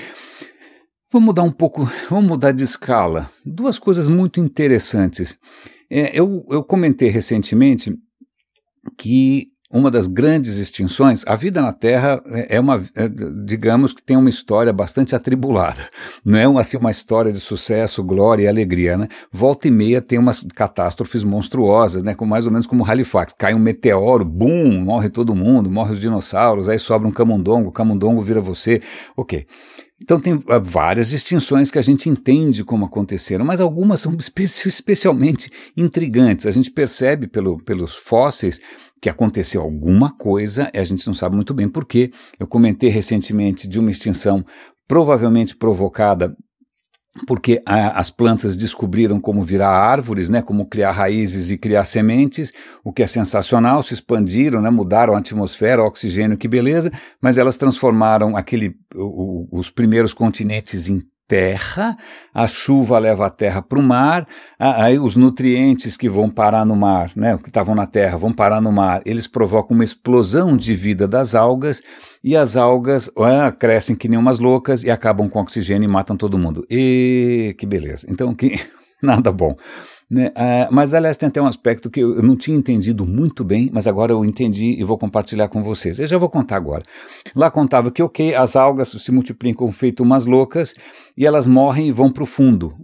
Vamos 1.11 1.27
mudar 1.27 1.43
um 1.45 1.53
pouco, 1.53 1.89
vamos 2.11 2.29
mudar 2.29 2.53
de 2.53 2.65
escala. 2.65 3.31
Duas 3.45 3.79
coisas 3.79 4.09
muito 4.09 4.41
interessantes. 4.41 5.39
É, 5.91 6.19
eu, 6.19 6.45
eu 6.51 6.63
comentei 6.63 7.09
recentemente 7.09 7.97
que 8.99 9.49
uma 9.71 9.91
das 9.91 10.07
grandes 10.07 10.59
extinções, 10.59 11.25
a 11.27 11.35
vida 11.35 11.61
na 11.61 11.73
Terra 11.73 12.23
é, 12.27 12.57
é 12.57 12.61
uma, 12.61 12.83
é, 12.95 13.09
digamos 13.45 13.93
que 13.93 14.03
tem 14.03 14.17
uma 14.17 14.29
história 14.29 14.73
bastante 14.73 15.15
atribulada. 15.15 15.89
Não 16.25 16.39
é 16.39 16.47
uma, 16.47 16.61
assim, 16.61 16.77
uma 16.77 16.91
história 16.91 17.33
de 17.33 17.41
sucesso, 17.41 18.03
glória 18.03 18.45
e 18.45 18.49
alegria, 18.49 18.97
né? 18.97 19.09
Volta 19.33 19.67
e 19.67 19.71
meia 19.71 20.01
tem 20.01 20.19
umas 20.19 20.47
catástrofes 20.55 21.25
monstruosas, 21.25 22.03
né? 22.03 22.15
Como, 22.15 22.31
mais 22.31 22.47
ou 22.47 22.53
menos 22.53 22.67
como 22.67 22.85
Halifax. 22.85 23.35
Cai 23.37 23.55
um 23.55 23.59
meteoro, 23.59 24.25
bum, 24.25 24.81
morre 24.81 25.09
todo 25.09 25.35
mundo, 25.35 25.71
morre 25.71 25.93
os 25.93 26.01
dinossauros, 26.01 26.69
aí 26.69 26.79
sobra 26.79 27.09
um 27.09 27.13
camundongo, 27.13 27.69
o 27.69 27.73
camundongo 27.73 28.23
vira 28.23 28.41
você. 28.41 28.81
Ok. 29.17 29.47
Então 30.03 30.21
tem 30.21 30.39
ah, 30.49 30.59
várias 30.59 31.13
extinções 31.13 31.71
que 31.71 31.79
a 31.79 31.83
gente 31.83 32.09
entende 32.09 32.63
como 32.63 32.85
aconteceram, 32.85 33.45
mas 33.45 33.61
algumas 33.61 34.01
são 34.01 34.17
especialmente 34.67 35.51
intrigantes. 35.77 36.47
A 36.47 36.51
gente 36.51 36.71
percebe 36.71 37.27
pelo, 37.27 37.59
pelos 37.63 37.95
fósseis 37.95 38.61
que 39.01 39.09
aconteceu 39.09 39.63
alguma 39.63 40.11
coisa, 40.17 40.71
e 40.73 40.79
a 40.79 40.85
gente 40.85 41.07
não 41.07 41.15
sabe 41.15 41.35
muito 41.35 41.55
bem 41.55 41.69
por 41.69 41.85
quê. 41.85 42.11
Eu 42.39 42.47
comentei 42.47 42.91
recentemente 42.91 43.69
de 43.69 43.79
uma 43.79 43.91
extinção 43.91 44.45
provavelmente 44.87 45.57
provocada 45.57 46.37
porque 47.27 47.63
a, 47.65 47.99
as 47.99 48.11
plantas 48.11 48.57
descobriram 48.57 49.21
como 49.21 49.43
virar 49.43 49.71
árvores, 49.71 50.29
né, 50.29 50.43
como 50.43 50.67
criar 50.67 50.93
raízes 50.93 51.51
e 51.51 51.59
criar 51.59 51.85
sementes, 51.85 52.53
o 52.85 52.93
que 52.93 53.03
é 53.03 53.07
sensacional, 53.07 53.83
se 53.83 53.95
expandiram, 53.95 54.61
né, 54.61 54.71
mudaram 54.71 55.15
a 55.15 55.19
atmosfera, 55.19 55.83
o 55.83 55.87
oxigênio, 55.87 56.37
que 56.37 56.49
beleza, 56.49 56.91
mas 57.21 57.39
elas 57.39 57.57
transformaram 57.57 58.37
aquele, 58.37 58.77
o, 58.95 59.49
os 59.51 59.71
primeiros 59.71 60.13
continentes 60.13 60.89
em 60.89 61.03
terra, 61.29 61.97
a 62.33 62.47
chuva 62.47 62.99
leva 62.99 63.27
a 63.27 63.31
terra 63.31 63.61
para 63.61 63.79
o 63.79 63.83
mar, 63.83 64.27
aí 64.59 64.99
os 64.99 65.17
nutrientes 65.17 65.97
que 65.97 66.09
vão 66.09 66.31
parar 66.31 66.65
no 66.65 66.77
mar, 66.77 67.11
né, 67.17 67.37
que 67.39 67.49
estavam 67.49 67.75
na 67.75 67.87
terra, 67.87 68.17
vão 68.17 68.33
parar 68.33 68.61
no 68.61 68.71
mar, 68.71 69.03
eles 69.05 69.27
provocam 69.27 69.75
uma 69.75 69.85
explosão 69.85 70.57
de 70.57 70.75
vida 70.75 71.09
das 71.09 71.35
algas, 71.35 71.83
e 72.23 72.37
as 72.37 72.57
algas 72.57 73.11
crescem 73.59 73.95
que 73.95 74.09
nem 74.09 74.19
umas 74.19 74.39
loucas 74.39 74.83
e 74.83 74.91
acabam 74.91 75.29
com 75.29 75.41
oxigênio 75.41 75.89
e 75.89 75.93
matam 75.93 76.17
todo 76.17 76.39
mundo. 76.39 76.67
E 76.69 77.55
que 77.59 77.65
beleza. 77.65 78.07
Então, 78.11 78.35
que 78.35 78.59
nada 79.01 79.31
bom. 79.31 79.57
Né? 80.09 80.29
Uh, 80.29 80.73
mas, 80.73 80.95
aliás, 80.95 81.17
tem 81.17 81.29
até 81.29 81.43
um 81.43 81.47
aspecto 81.47 81.91
que 81.91 82.01
eu 82.01 82.23
não 82.23 82.37
tinha 82.37 82.57
entendido 82.57 83.05
muito 83.05 83.43
bem, 83.43 83.71
mas 83.73 83.87
agora 83.87 84.13
eu 84.13 84.25
entendi 84.25 84.77
e 84.79 84.85
vou 84.85 84.97
compartilhar 84.97 85.49
com 85.49 85.63
vocês. 85.63 85.99
Eu 85.99 86.07
já 86.07 86.19
vou 86.19 86.29
contar 86.29 86.57
agora. 86.57 86.85
Lá 87.35 87.51
contava 87.51 87.91
que, 87.91 88.03
ok, 88.03 88.35
as 88.35 88.55
algas 88.55 88.89
se 88.89 89.11
multiplicam 89.11 89.71
feito 89.73 90.03
umas 90.03 90.25
loucas 90.25 90.75
e 91.17 91.27
elas 91.27 91.47
morrem 91.47 91.89
e 91.89 91.93
vão 91.93 92.13
para 92.13 92.23
o 92.23 92.27
fundo. 92.27 92.75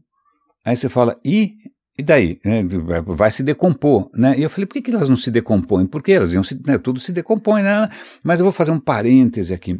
Aí 0.64 0.74
você 0.74 0.88
fala, 0.88 1.18
e 1.24 1.54
e 1.98 2.02
daí? 2.02 2.40
É, 2.42 2.62
vai 3.06 3.30
se 3.30 3.42
decompor, 3.42 4.10
né? 4.14 4.34
E 4.38 4.42
eu 4.42 4.48
falei, 4.48 4.66
por 4.66 4.74
que, 4.74 4.82
que 4.82 4.90
elas 4.90 5.10
não 5.10 5.16
se 5.16 5.30
decompõem? 5.30 5.86
Porque 5.86 6.10
elas 6.10 6.32
iam 6.32 6.42
se, 6.42 6.58
né, 6.66 6.78
tudo 6.78 6.98
se 6.98 7.12
decompõe, 7.12 7.62
né? 7.62 7.90
Mas 8.22 8.40
eu 8.40 8.44
vou 8.44 8.52
fazer 8.52 8.70
um 8.70 8.80
parêntese 8.80 9.52
aqui 9.52 9.78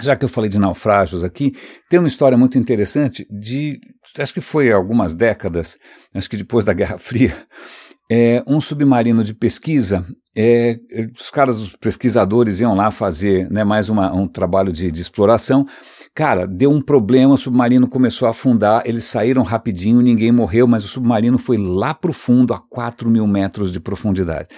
já 0.00 0.16
que 0.16 0.24
eu 0.24 0.28
falei 0.28 0.48
de 0.50 0.58
naufrágios 0.58 1.24
aqui, 1.24 1.54
tem 1.88 1.98
uma 1.98 2.08
história 2.08 2.36
muito 2.36 2.58
interessante 2.58 3.26
de, 3.30 3.80
acho 4.18 4.34
que 4.34 4.40
foi 4.40 4.72
algumas 4.72 5.14
décadas, 5.14 5.78
acho 6.14 6.28
que 6.28 6.36
depois 6.36 6.64
da 6.64 6.72
Guerra 6.72 6.98
Fria, 6.98 7.34
é, 8.10 8.42
um 8.46 8.60
submarino 8.60 9.22
de 9.22 9.34
pesquisa, 9.34 10.06
é, 10.36 10.78
os 11.16 11.30
caras, 11.30 11.58
os 11.58 11.74
pesquisadores 11.76 12.60
iam 12.60 12.74
lá 12.74 12.90
fazer 12.90 13.50
né, 13.50 13.64
mais 13.64 13.88
uma, 13.88 14.12
um 14.12 14.28
trabalho 14.28 14.72
de, 14.72 14.90
de 14.90 15.00
exploração, 15.00 15.66
cara, 16.14 16.46
deu 16.46 16.70
um 16.70 16.80
problema, 16.80 17.34
o 17.34 17.38
submarino 17.38 17.88
começou 17.88 18.26
a 18.26 18.30
afundar, 18.30 18.82
eles 18.84 19.04
saíram 19.04 19.42
rapidinho, 19.42 20.00
ninguém 20.00 20.32
morreu, 20.32 20.66
mas 20.66 20.84
o 20.84 20.88
submarino 20.88 21.38
foi 21.38 21.56
lá 21.56 21.92
para 21.92 22.10
o 22.10 22.14
fundo, 22.14 22.54
a 22.54 22.58
4 22.58 23.10
mil 23.10 23.26
metros 23.26 23.72
de 23.72 23.80
profundidade. 23.80 24.48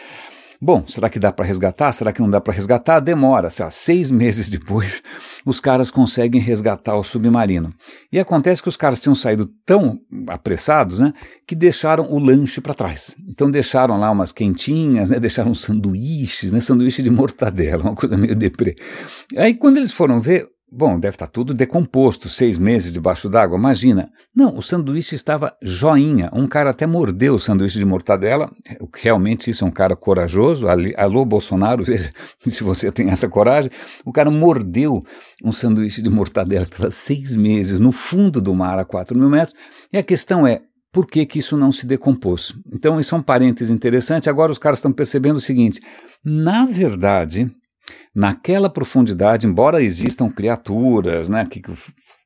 Bom, 0.62 0.85
será 0.87 1.09
que 1.09 1.18
dá 1.18 1.33
para 1.33 1.46
resgatar? 1.46 1.90
Será 1.90 2.12
que 2.12 2.20
não 2.20 2.29
dá 2.29 2.38
para 2.38 2.53
resgatar? 2.53 3.01
Demora, 3.01 3.49
sei 3.49 3.64
lá, 3.64 3.70
seis 3.70 4.11
meses 4.12 4.51
depois, 4.51 5.03
os 5.46 5.59
caras 5.59 5.90
conseguem 5.90 6.38
resgatar 6.38 6.96
o 6.96 7.03
submarino. 7.03 7.70
E 8.12 8.18
acontece 8.18 8.62
que 8.62 8.68
os 8.68 8.77
caras 8.77 9.01
tinham 9.01 9.14
saído 9.14 9.51
tão 9.64 9.99
apressados, 10.27 10.99
né, 10.99 11.14
que 11.46 11.55
deixaram 11.55 12.12
o 12.12 12.18
lanche 12.18 12.61
para 12.61 12.75
trás. 12.75 13.16
Então 13.27 13.51
deixaram 13.51 13.99
lá 13.99 14.11
umas 14.11 14.33
quentinhas, 14.33 15.09
né, 15.09 15.18
deixaram 15.18 15.55
sanduíches, 15.55 16.53
né, 16.53 16.61
sanduíche 16.61 17.03
de 17.03 17.11
mortadela, 17.11 17.83
uma 17.83 17.94
coisa 17.94 18.18
meio 18.18 18.37
deprê. 18.37 18.77
Aí 19.38 19.55
quando 19.55 19.79
eles 19.79 19.92
foram 19.92 20.20
ver, 20.20 20.46
Bom, 20.72 21.00
deve 21.00 21.16
estar 21.16 21.26
tá 21.26 21.33
tudo 21.33 21.52
decomposto, 21.52 22.28
seis 22.28 22.56
meses 22.56 22.92
debaixo 22.92 23.28
d'água, 23.28 23.59
imagina. 23.59 24.09
Não, 24.33 24.56
o 24.56 24.62
sanduíche 24.62 25.16
estava 25.16 25.52
joinha. 25.61 26.30
Um 26.33 26.46
cara 26.46 26.70
até 26.70 26.87
mordeu 26.87 27.35
o 27.35 27.38
sanduíche 27.40 27.78
de 27.78 27.85
mortadela. 27.85 28.48
Realmente 28.94 29.50
isso 29.50 29.64
é 29.64 29.66
um 29.66 29.72
cara 29.72 29.96
corajoso. 29.96 30.66
Alô, 30.96 31.24
Bolsonaro, 31.24 31.83
veja 31.85 32.12
se 32.44 32.62
você 32.62 32.92
tem 32.92 33.11
essa 33.11 33.28
coragem. 33.28 33.68
O 34.04 34.12
cara 34.12 34.30
mordeu 34.30 35.00
um 35.44 35.50
sanduíche 35.50 36.00
de 36.00 36.09
mortadela 36.09 36.66
pelas 36.66 36.94
seis 36.94 37.35
meses 37.35 37.80
no 37.80 37.90
fundo 37.90 38.40
do 38.40 38.54
mar 38.54 38.78
a 38.78 38.85
quatro 38.85 39.18
mil 39.18 39.28
metros. 39.28 39.56
E 39.92 39.98
a 39.98 40.04
questão 40.04 40.46
é, 40.46 40.62
por 40.92 41.06
que, 41.06 41.26
que 41.26 41.40
isso 41.40 41.56
não 41.56 41.72
se 41.72 41.85
decompôs? 41.85 42.54
Então, 42.72 43.00
isso 43.00 43.12
é 43.14 43.18
um 43.18 43.22
parêntese 43.22 43.72
interessante. 43.72 44.30
Agora 44.30 44.52
os 44.52 44.59
caras 44.59 44.78
estão 44.78 44.92
percebendo 44.92 45.38
o 45.38 45.40
seguinte: 45.40 45.80
na 46.24 46.64
verdade, 46.64 47.50
naquela 48.14 48.70
profundidade, 48.70 49.46
embora 49.46 49.83
existam 49.83 50.31
criaturas 50.31 51.29
né, 51.29 51.46
que 51.46 51.62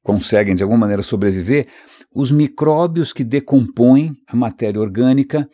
conseguem 0.03 0.55
de 0.55 0.63
alguma 0.63 0.81
maneira 0.81 1.03
sobreviver, 1.03 1.69
os 2.15 2.31
micróbios 2.31 3.13
que 3.13 3.25
decompõem 3.25 4.13
a 4.29 4.37
matéria 4.37 4.81
orgânica, 4.81 5.49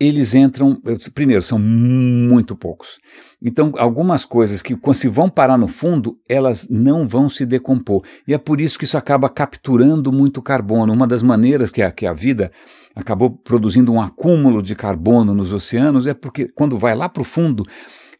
eles 0.00 0.34
entram, 0.34 0.76
primeiro, 1.14 1.42
são 1.42 1.60
muito 1.60 2.56
poucos. 2.56 2.98
Então, 3.40 3.72
algumas 3.78 4.24
coisas 4.24 4.60
que, 4.60 4.74
quando 4.74 4.96
se 4.96 5.06
vão 5.06 5.30
parar 5.30 5.56
no 5.56 5.68
fundo, 5.68 6.16
elas 6.28 6.66
não 6.68 7.06
vão 7.06 7.28
se 7.28 7.46
decompor. 7.46 8.02
E 8.26 8.34
é 8.34 8.38
por 8.38 8.60
isso 8.60 8.76
que 8.76 8.84
isso 8.84 8.98
acaba 8.98 9.28
capturando 9.28 10.10
muito 10.10 10.42
carbono. 10.42 10.92
Uma 10.92 11.06
das 11.06 11.22
maneiras 11.22 11.70
que 11.70 11.82
a, 11.82 11.92
que 11.92 12.04
a 12.04 12.12
vida 12.12 12.50
acabou 12.96 13.30
produzindo 13.30 13.92
um 13.92 14.00
acúmulo 14.00 14.60
de 14.60 14.74
carbono 14.74 15.34
nos 15.34 15.52
oceanos 15.52 16.08
é 16.08 16.14
porque, 16.14 16.48
quando 16.48 16.76
vai 16.76 16.96
lá 16.96 17.08
para 17.08 17.20
o 17.20 17.24
fundo, 17.24 17.64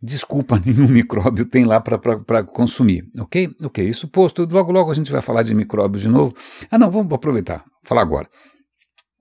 desculpa, 0.02 0.60
nenhum 0.64 0.88
micróbio 0.88 1.44
tem 1.44 1.64
lá 1.64 1.80
para 1.80 2.42
consumir. 2.44 3.08
Ok? 3.18 3.50
Ok, 3.62 3.86
isso 3.86 4.08
posto. 4.08 4.46
Logo, 4.50 4.72
logo 4.72 4.90
a 4.90 4.94
gente 4.94 5.12
vai 5.12 5.22
falar 5.22 5.42
de 5.42 5.54
micróbios 5.54 6.02
de 6.02 6.08
novo. 6.08 6.34
Ah, 6.70 6.78
não, 6.78 6.90
vamos 6.90 7.12
aproveitar, 7.12 7.64
falar 7.84 8.02
agora. 8.02 8.28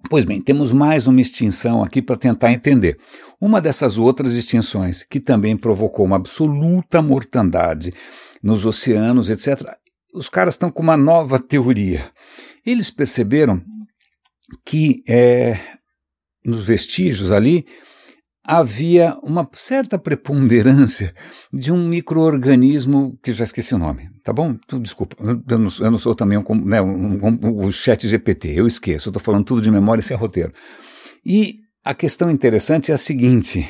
Pois 0.10 0.26
bem, 0.26 0.42
temos 0.42 0.72
mais 0.72 1.06
uma 1.06 1.22
extinção 1.22 1.84
aqui 1.84 2.02
para 2.02 2.18
tentar 2.18 2.52
entender. 2.52 2.98
Uma 3.40 3.62
dessas 3.62 4.00
outras 4.00 4.34
extinções, 4.34 5.04
que 5.04 5.20
também 5.20 5.56
provocou 5.56 6.06
uma 6.06 6.16
absoluta 6.16 7.02
mortandade 7.02 7.94
nos 8.42 8.66
oceanos, 8.66 9.30
etc., 9.30 9.62
os 10.14 10.28
caras 10.28 10.56
estão 10.56 10.72
com 10.72 10.82
uma 10.82 10.98
nova 10.98 11.40
teoria. 11.40 12.12
Eles 12.66 12.90
perceberam 12.90 13.62
que 14.66 15.04
é, 15.08 15.58
nos 16.44 16.66
vestígios 16.66 17.32
ali 17.32 17.66
havia 18.44 19.18
uma 19.22 19.48
certa 19.54 20.00
preponderância 20.00 21.14
de 21.54 21.72
um 21.72 21.88
microorganismo 21.88 23.18
que 23.22 23.32
já 23.32 23.44
esqueci 23.44 23.76
o 23.76 23.78
nome, 23.78 24.10
tá 24.24 24.34
bom? 24.34 24.58
Desculpa, 24.82 25.16
eu 25.20 25.60
não, 25.60 25.70
eu 25.80 25.92
não 25.92 25.98
sou 25.98 26.16
também 26.16 26.38
um, 26.38 26.66
né, 26.66 26.82
um, 26.82 27.20
um, 27.26 27.66
um 27.66 27.72
chat 27.72 28.08
GPT, 28.08 28.50
eu 28.56 28.66
esqueço, 28.66 29.10
estou 29.10 29.22
falando 29.22 29.46
tudo 29.46 29.62
de 29.62 29.70
memória 29.70 30.02
sem 30.02 30.18
roteiro. 30.18 30.52
E 31.26 31.60
a 31.86 31.94
questão 31.94 32.30
interessante 32.30 32.92
é 32.92 32.96
a 32.96 32.98
seguinte: 32.98 33.68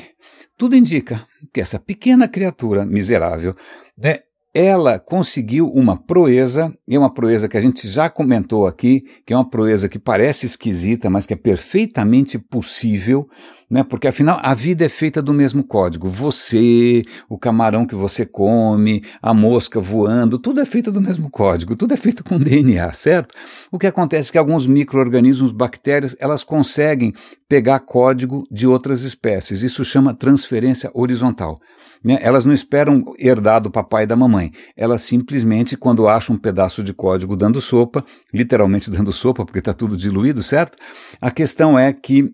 tudo 0.56 0.76
indica 0.76 1.26
que 1.52 1.60
essa 1.60 1.78
pequena 1.78 2.26
criatura 2.26 2.86
miserável 2.86 3.54
né, 3.96 4.20
ela 4.54 4.98
conseguiu 4.98 5.66
uma 5.68 5.96
proeza, 5.96 6.70
e 6.86 6.94
é 6.94 6.98
uma 6.98 7.12
proeza 7.12 7.48
que 7.48 7.56
a 7.56 7.60
gente 7.60 7.88
já 7.88 8.10
comentou 8.10 8.66
aqui, 8.66 9.02
que 9.24 9.32
é 9.32 9.36
uma 9.36 9.48
proeza 9.48 9.88
que 9.88 9.98
parece 9.98 10.44
esquisita, 10.44 11.08
mas 11.08 11.24
que 11.24 11.32
é 11.32 11.36
perfeitamente 11.36 12.38
possível, 12.38 13.26
né? 13.70 13.82
Porque 13.82 14.06
afinal 14.06 14.38
a 14.42 14.52
vida 14.52 14.84
é 14.84 14.88
feita 14.90 15.22
do 15.22 15.32
mesmo 15.32 15.64
código. 15.64 16.06
Você, 16.06 17.02
o 17.30 17.38
camarão 17.38 17.86
que 17.86 17.94
você 17.94 18.26
come, 18.26 19.02
a 19.22 19.32
mosca 19.32 19.80
voando, 19.80 20.38
tudo 20.38 20.60
é 20.60 20.66
feito 20.66 20.92
do 20.92 21.00
mesmo 21.00 21.30
código, 21.30 21.74
tudo 21.74 21.94
é 21.94 21.96
feito 21.96 22.22
com 22.22 22.36
DNA, 22.38 22.92
certo? 22.92 23.34
O 23.70 23.78
que 23.78 23.86
acontece 23.86 24.28
é 24.28 24.32
que 24.32 24.38
alguns 24.38 24.66
micro-organismos, 24.66 25.50
bactérias, 25.50 26.14
elas 26.20 26.44
conseguem 26.44 27.14
pegar 27.48 27.80
código 27.80 28.44
de 28.50 28.66
outras 28.66 29.02
espécies. 29.02 29.62
Isso 29.62 29.82
chama 29.82 30.12
transferência 30.12 30.90
horizontal. 30.92 31.58
Né? 32.02 32.18
Elas 32.20 32.44
não 32.44 32.52
esperam 32.52 33.04
herdar 33.18 33.60
do 33.60 33.70
papai 33.70 34.04
e 34.04 34.06
da 34.06 34.16
mamãe. 34.16 34.41
Elas 34.76 35.02
simplesmente, 35.02 35.76
quando 35.76 36.08
acham 36.08 36.34
um 36.34 36.38
pedaço 36.38 36.82
de 36.82 36.92
código 36.92 37.36
dando 37.36 37.60
sopa, 37.60 38.04
literalmente 38.32 38.90
dando 38.90 39.12
sopa, 39.12 39.44
porque 39.44 39.58
está 39.58 39.72
tudo 39.72 39.96
diluído, 39.96 40.42
certo? 40.42 40.76
A 41.20 41.30
questão 41.30 41.78
é 41.78 41.92
que 41.92 42.32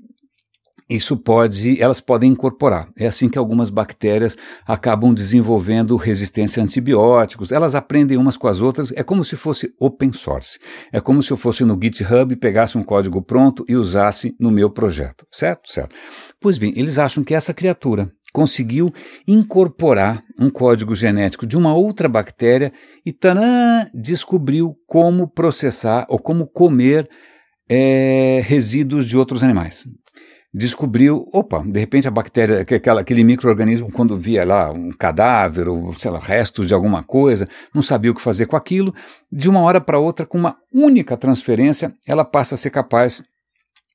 isso 0.88 1.18
pode, 1.18 1.81
elas 1.81 2.01
podem 2.01 2.33
incorporar. 2.33 2.88
É 2.99 3.07
assim 3.07 3.29
que 3.29 3.37
algumas 3.37 3.68
bactérias 3.68 4.38
acabam 4.66 5.12
desenvolvendo 5.12 5.94
resistência 5.97 6.62
a 6.62 6.64
antibióticos. 6.64 7.53
Elas 7.53 7.75
aprendem 7.75 8.16
umas 8.16 8.38
com 8.38 8.49
as 8.49 8.62
outras. 8.62 8.90
É 8.92 9.03
como 9.03 9.23
se 9.23 9.37
fosse 9.37 9.71
open 9.79 10.12
source. 10.14 10.59
É 10.91 10.99
como 10.99 11.22
se 11.22 11.30
eu 11.30 11.37
fosse 11.37 11.62
no 11.62 11.78
GitHub, 11.80 12.35
pegasse 12.37 12.78
um 12.78 12.82
código 12.82 13.20
pronto 13.20 13.66
e 13.68 13.76
usasse 13.76 14.35
no 14.41 14.51
meu 14.51 14.70
projeto. 14.70 15.26
Certo? 15.30 15.70
Certo. 15.70 15.95
Pois 16.41 16.57
bem, 16.57 16.72
eles 16.74 16.99
acham 16.99 17.22
que 17.22 17.35
essa 17.35 17.53
criatura 17.53 18.11
conseguiu 18.33 18.93
incorporar 19.26 20.22
um 20.39 20.51
código 20.51 20.95
genético 20.95 21.47
de 21.47 21.57
uma 21.57 21.74
outra 21.74 22.09
bactéria 22.09 22.72
e 23.05 23.12
tanã, 23.12 23.89
descobriu 23.95 24.76
como 24.87 25.29
processar 25.29 26.07
ou 26.09 26.18
como 26.18 26.47
comer 26.47 27.09
é, 27.68 28.41
resíduos 28.45 29.07
de 29.07 29.16
outros 29.16 29.43
animais. 29.43 29.87
Descobriu, 30.53 31.29
opa, 31.31 31.62
de 31.62 31.79
repente 31.79 32.09
a 32.09 32.11
bactéria, 32.11 32.61
aquela, 32.61 33.03
aquele 33.03 33.22
microorganismo, 33.22 33.93
quando 33.93 34.16
via 34.16 34.47
lá 34.47 34.72
um 34.72 34.91
cadáver 34.91 35.68
ou, 35.68 35.93
sei 35.93 36.11
lá, 36.11 36.18
restos 36.18 36.66
de 36.66 36.72
alguma 36.72 37.03
coisa, 37.03 37.47
não 37.74 37.83
sabia 37.83 38.11
o 38.11 38.14
que 38.14 38.20
fazer 38.20 38.47
com 38.47 38.57
aquilo, 38.57 38.95
de 39.31 39.49
uma 39.51 39.61
hora 39.61 39.79
para 39.79 39.99
outra, 39.99 40.24
com 40.24 40.39
uma 40.39 40.57
única 40.72 41.18
transferência, 41.18 41.95
ela 42.07 42.24
passa 42.24 42.55
a 42.55 42.59
ser 42.59 42.70
capaz 42.70 43.22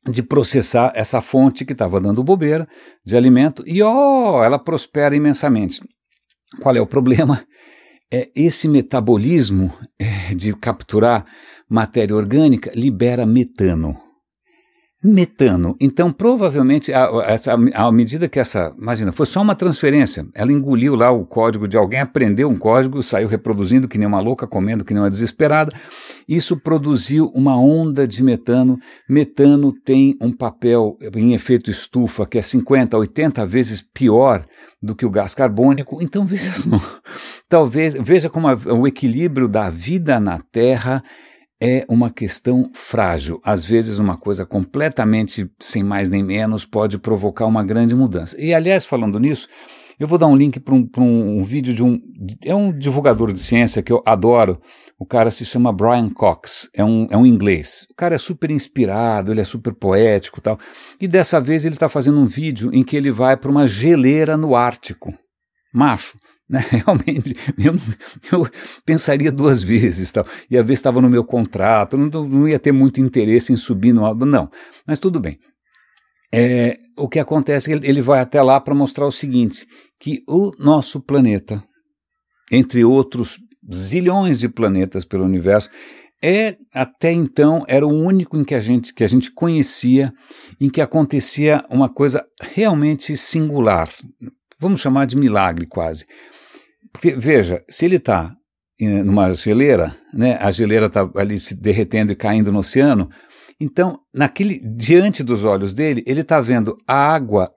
de 0.10 0.22
processar 0.22 0.92
essa 0.96 1.22
fonte 1.22 1.66
que 1.66 1.74
estava 1.74 2.00
dando 2.00 2.24
bobeira 2.24 2.68
de 3.06 3.16
alimento 3.16 3.64
e 3.66 3.82
oh, 3.82 4.44
ela 4.44 4.60
prospera 4.60 5.16
imensamente. 5.16 5.82
Qual 6.62 6.76
é 6.76 6.82
o 6.82 6.88
problema? 6.88 7.46
É 8.12 8.30
esse 8.36 8.68
metabolismo 8.68 9.74
é, 9.98 10.36
de 10.36 10.54
capturar 10.54 11.26
matéria 11.70 12.16
orgânica 12.16 12.72
libera 12.76 13.26
metano 13.26 13.98
metano. 15.04 15.76
Então, 15.82 16.14
provavelmente, 16.14 16.92
à 16.94 17.92
medida 17.92 18.30
que 18.30 18.40
essa, 18.40 18.74
imagina, 18.80 19.12
foi 19.12 19.26
só 19.26 19.42
uma 19.42 19.54
transferência, 19.54 20.26
ela 20.34 20.52
engoliu 20.52 20.96
lá 20.96 21.12
o 21.12 21.26
código 21.26 21.68
de 21.68 21.78
alguém, 21.78 22.00
aprendeu 22.00 22.50
um 22.50 22.58
código, 22.58 23.04
saiu 23.04 23.28
reproduzindo 23.28 23.88
que 23.88 23.98
nem 23.98 24.08
uma 24.08 24.22
louca, 24.22 24.48
comendo 24.48 24.86
que 24.86 24.94
nem 24.94 25.04
uma 25.04 25.10
desesperada. 25.10 25.76
Isso 26.28 26.56
produziu 26.56 27.30
uma 27.36 27.60
onda 27.60 28.08
de 28.08 28.24
metano. 28.24 28.80
Metano 29.10 29.74
tem 29.74 30.16
um 30.22 30.32
papel 30.32 30.98
em 31.16 31.34
efeito 31.34 31.70
estufa 31.70 32.26
que 32.26 32.38
é 32.38 32.42
50, 32.42 32.98
80 32.98 33.46
vezes 33.46 33.82
pior 33.82 34.46
do 34.82 34.96
que 34.96 35.06
o 35.06 35.10
gás 35.10 35.36
carbônico. 35.36 36.02
Então, 36.02 36.26
veja 36.26 36.52
só, 36.52 36.70
talvez, 37.50 37.94
veja 38.00 38.30
como 38.30 38.48
a, 38.48 38.54
o 38.54 38.88
equilíbrio 38.88 39.50
da 39.50 39.70
vida 39.70 40.18
na 40.20 40.40
Terra 40.40 41.04
é 41.66 41.86
uma 41.88 42.12
questão 42.12 42.70
frágil. 42.74 43.40
Às 43.42 43.64
vezes, 43.64 43.98
uma 43.98 44.18
coisa 44.18 44.46
completamente 44.46 45.50
sem 45.62 45.82
mais 45.82 46.10
nem 46.10 46.22
menos 46.22 46.66
pode 46.66 47.00
provocar 47.00 47.46
uma 47.46 47.64
grande 47.64 47.96
mudança. 47.96 48.36
E, 48.38 48.54
aliás, 48.54 48.86
falando 48.86 49.18
nisso, 49.18 49.48
eu 49.98 50.06
vou 50.06 50.20
dar 50.20 50.28
um 50.28 50.36
link 50.36 50.60
para 50.60 50.74
um, 50.74 50.86
um, 50.98 51.40
um, 51.40 51.44
vídeo 51.46 51.74
de 51.74 51.82
um. 51.82 52.02
É 52.44 52.54
um 52.54 52.78
divulgador 52.78 53.32
de 53.32 53.40
ciência 53.40 53.82
que 53.82 53.94
eu 53.94 54.04
adoro. 54.06 54.60
O 55.00 55.06
cara 55.06 55.32
se 55.32 55.46
chama 55.46 55.72
Brian 55.72 56.10
Cox, 56.10 56.70
é 56.76 56.84
um, 56.84 57.08
é 57.10 57.16
um 57.16 57.26
inglês. 57.26 57.88
O 57.90 57.96
cara 57.96 58.16
é 58.16 58.18
super 58.18 58.52
inspirado, 58.52 59.32
ele 59.32 59.40
é 59.40 59.46
super 59.46 59.74
poético 59.74 60.42
tal. 60.42 60.60
E 61.00 61.08
dessa 61.08 61.40
vez 61.40 61.64
ele 61.64 61.76
está 61.76 61.88
fazendo 61.88 62.20
um 62.20 62.28
vídeo 62.28 62.72
em 62.74 62.84
que 62.84 62.98
ele 62.98 63.10
vai 63.10 63.38
para 63.38 63.50
uma 63.50 63.66
geleira 63.66 64.36
no 64.36 64.54
Ártico. 64.54 65.14
Macho? 65.74 66.18
Realmente, 66.50 67.36
eu, 67.58 67.74
eu, 68.32 68.48
pensaria 68.86 69.32
duas 69.32 69.64
vezes, 69.64 70.12
tal. 70.12 70.26
ia 70.50 70.62
ver 70.62 70.76
se 70.76 70.82
estava 70.82 71.02
no 71.02 71.10
meu 71.10 71.24
contrato, 71.24 71.98
não, 71.98 72.28
não, 72.28 72.48
ia 72.48 72.60
ter 72.60 72.72
muito 72.72 73.00
interesse 73.00 73.54
em 73.54 73.56
subir 73.56 73.94
no. 73.94 74.14
Não, 74.14 74.50
mas 74.86 75.00
tudo 75.00 75.20
bem. 75.20 75.40
É, 76.34 76.78
o 76.98 77.08
que 77.08 77.20
acontece 77.20 77.72
é 77.72 77.80
que 77.80 77.88
ele 77.88 78.02
vai 78.02 78.20
até 78.20 78.42
lá 78.42 78.60
para 78.60 78.76
mostrar 78.76 79.06
o 79.06 79.12
seguinte: 79.12 79.66
que 80.00 80.22
o 80.28 80.52
nosso 80.60 81.00
planeta, 81.00 81.64
entre 82.52 82.84
outros 82.84 83.38
zilhões 83.74 84.40
de 84.40 84.50
planetas 84.50 85.06
pelo 85.06 85.24
universo, 85.24 85.70
é 86.22 86.58
até 86.74 87.12
então 87.12 87.64
era 87.68 87.86
o 87.86 87.92
único 87.92 88.38
em 88.38 88.44
que 88.44 88.56
a 88.56 88.60
gente 88.60 88.94
que 88.94 89.04
a 89.04 89.08
gente 89.08 89.32
conhecia 89.32 90.14
em 90.60 90.70
que 90.70 90.82
acontecia 90.82 91.66
uma 91.70 91.88
coisa 91.88 92.26
realmente 92.42 93.16
singular. 93.16 93.90
Vamos 94.60 94.82
chamar 94.82 95.06
de 95.06 95.18
milagre 95.18 95.66
quase. 95.66 96.06
Porque, 96.94 97.16
veja, 97.16 97.64
se 97.68 97.86
ele 97.86 97.96
está 97.96 98.34
numa 98.80 99.34
geleira, 99.34 99.96
né, 100.14 100.38
a 100.40 100.52
geleira 100.52 100.86
está 100.86 101.10
ali 101.16 101.38
se 101.38 101.56
derretendo 101.56 102.12
e 102.12 102.16
caindo 102.16 102.52
no 102.52 102.60
oceano, 102.60 103.10
então, 103.60 104.00
naquele, 104.14 104.60
diante 104.60 105.24
dos 105.24 105.44
olhos 105.44 105.74
dele, 105.74 106.04
ele 106.06 106.22
está 106.22 106.40
vendo 106.40 106.78
a 106.88 106.96
água 106.96 107.52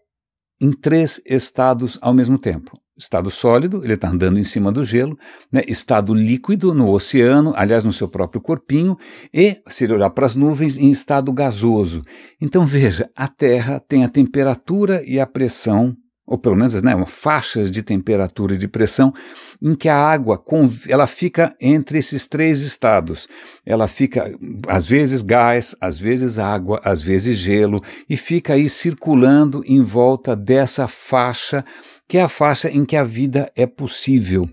em 0.60 0.70
três 0.70 1.20
estados 1.26 1.98
ao 2.00 2.14
mesmo 2.14 2.38
tempo. 2.38 2.78
Estado 2.98 3.30
sólido, 3.30 3.84
ele 3.84 3.92
está 3.92 4.08
andando 4.08 4.38
em 4.38 4.42
cima 4.42 4.72
do 4.72 4.82
gelo, 4.82 5.18
né? 5.52 5.62
estado 5.68 6.14
líquido 6.14 6.72
no 6.72 6.90
oceano, 6.90 7.52
aliás, 7.54 7.84
no 7.84 7.92
seu 7.92 8.08
próprio 8.08 8.40
corpinho, 8.40 8.96
e, 9.34 9.60
se 9.68 9.84
ele 9.84 9.92
olhar 9.92 10.10
para 10.10 10.24
as 10.24 10.34
nuvens, 10.34 10.78
em 10.78 10.90
estado 10.90 11.30
gasoso. 11.30 12.02
Então 12.40 12.64
veja, 12.64 13.10
a 13.14 13.28
Terra 13.28 13.78
tem 13.80 14.02
a 14.02 14.08
temperatura 14.08 15.02
e 15.06 15.20
a 15.20 15.26
pressão 15.26 15.94
ou 16.26 16.36
pelo 16.36 16.56
menos 16.56 16.82
né, 16.82 16.92
faixas 17.06 17.70
de 17.70 17.82
temperatura 17.82 18.54
e 18.54 18.58
de 18.58 18.66
pressão, 18.66 19.14
em 19.62 19.74
que 19.74 19.88
a 19.88 19.96
água 19.96 20.42
ela 20.88 21.06
fica 21.06 21.54
entre 21.60 21.98
esses 21.98 22.26
três 22.26 22.60
estados. 22.62 23.28
Ela 23.64 23.86
fica, 23.86 24.34
às 24.66 24.86
vezes, 24.86 25.22
gás, 25.22 25.76
às 25.80 25.98
vezes 25.98 26.38
água, 26.38 26.80
às 26.84 27.00
vezes 27.00 27.38
gelo, 27.38 27.80
e 28.10 28.16
fica 28.16 28.54
aí 28.54 28.68
circulando 28.68 29.62
em 29.64 29.82
volta 29.82 30.34
dessa 30.34 30.88
faixa, 30.88 31.64
que 32.08 32.18
é 32.18 32.22
a 32.22 32.28
faixa 32.28 32.68
em 32.68 32.84
que 32.84 32.96
a 32.96 33.04
vida 33.04 33.50
é 33.54 33.66
possível. 33.66 34.48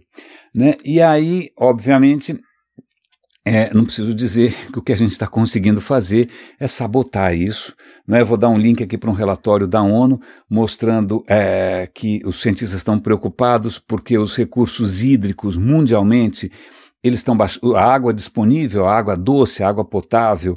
Né? 0.54 0.76
E 0.86 1.02
aí, 1.02 1.50
obviamente, 1.58 2.40
é, 3.46 3.74
não 3.74 3.84
preciso 3.84 4.14
dizer 4.14 4.56
que 4.72 4.80
o 4.80 4.82
que 4.82 4.94
a 4.94 4.96
gente 4.96 5.12
está 5.12 5.28
conseguindo 5.28 5.82
fazer 5.82 6.30
é 6.58 6.66
sabotar 6.68 7.36
isso. 7.36 7.76
Né? 8.08 8.24
Vou 8.24 8.38
dar 8.38 8.48
um 8.50 8.58
link 8.58 8.82
aqui 8.82 8.98
para 8.98 9.10
um 9.10 9.14
relatório 9.14 9.68
da 9.68 9.82
ONU 9.82 10.20
mostrando 10.50 11.24
é, 11.28 11.90
que 11.94 12.22
os 12.26 12.42
cientistas 12.42 12.78
estão 12.78 12.98
preocupados 12.98 13.80
porque 13.80 14.18
os 14.18 14.36
recursos 14.38 15.04
hídricos 15.04 15.58
mundialmente 15.58 16.50
eles 17.04 17.20
estão 17.20 17.38
a 17.76 17.84
água 17.84 18.14
disponível, 18.14 18.88
a 18.88 18.98
água 18.98 19.18
doce, 19.18 19.62
a 19.62 19.68
água 19.68 19.84
potável, 19.84 20.56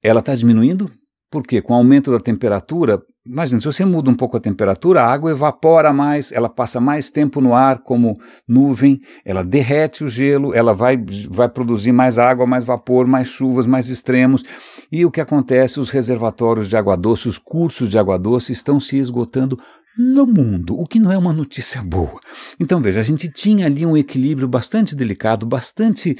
ela 0.00 0.20
está 0.20 0.32
diminuindo. 0.32 0.88
Por 1.28 1.42
quê? 1.42 1.60
Com 1.60 1.72
o 1.72 1.76
aumento 1.76 2.12
da 2.12 2.20
temperatura, 2.20 3.02
Imagina, 3.26 3.60
se 3.60 3.66
você 3.66 3.84
muda 3.84 4.10
um 4.10 4.14
pouco 4.14 4.36
a 4.36 4.40
temperatura, 4.40 5.02
a 5.02 5.12
água 5.12 5.30
evapora 5.30 5.92
mais, 5.92 6.32
ela 6.32 6.48
passa 6.48 6.80
mais 6.80 7.10
tempo 7.10 7.40
no 7.40 7.52
ar 7.52 7.80
como 7.80 8.18
nuvem, 8.46 9.00
ela 9.24 9.44
derrete 9.44 10.02
o 10.02 10.08
gelo, 10.08 10.54
ela 10.54 10.72
vai, 10.72 10.96
vai 11.28 11.48
produzir 11.48 11.92
mais 11.92 12.18
água, 12.18 12.46
mais 12.46 12.64
vapor, 12.64 13.06
mais 13.06 13.26
chuvas, 13.26 13.66
mais 13.66 13.88
extremos. 13.88 14.44
E 14.90 15.04
o 15.04 15.10
que 15.10 15.20
acontece? 15.20 15.78
Os 15.78 15.90
reservatórios 15.90 16.68
de 16.68 16.76
água 16.76 16.96
doce, 16.96 17.28
os 17.28 17.36
cursos 17.36 17.90
de 17.90 17.98
água 17.98 18.18
doce 18.18 18.52
estão 18.52 18.80
se 18.80 18.96
esgotando 18.96 19.58
no 19.98 20.24
mundo, 20.24 20.78
o 20.78 20.86
que 20.86 21.00
não 21.00 21.10
é 21.10 21.18
uma 21.18 21.32
notícia 21.32 21.82
boa. 21.82 22.20
Então 22.60 22.80
veja, 22.80 23.00
a 23.00 23.02
gente 23.02 23.28
tinha 23.28 23.66
ali 23.66 23.84
um 23.84 23.96
equilíbrio 23.96 24.46
bastante 24.46 24.94
delicado, 24.94 25.44
bastante. 25.44 26.16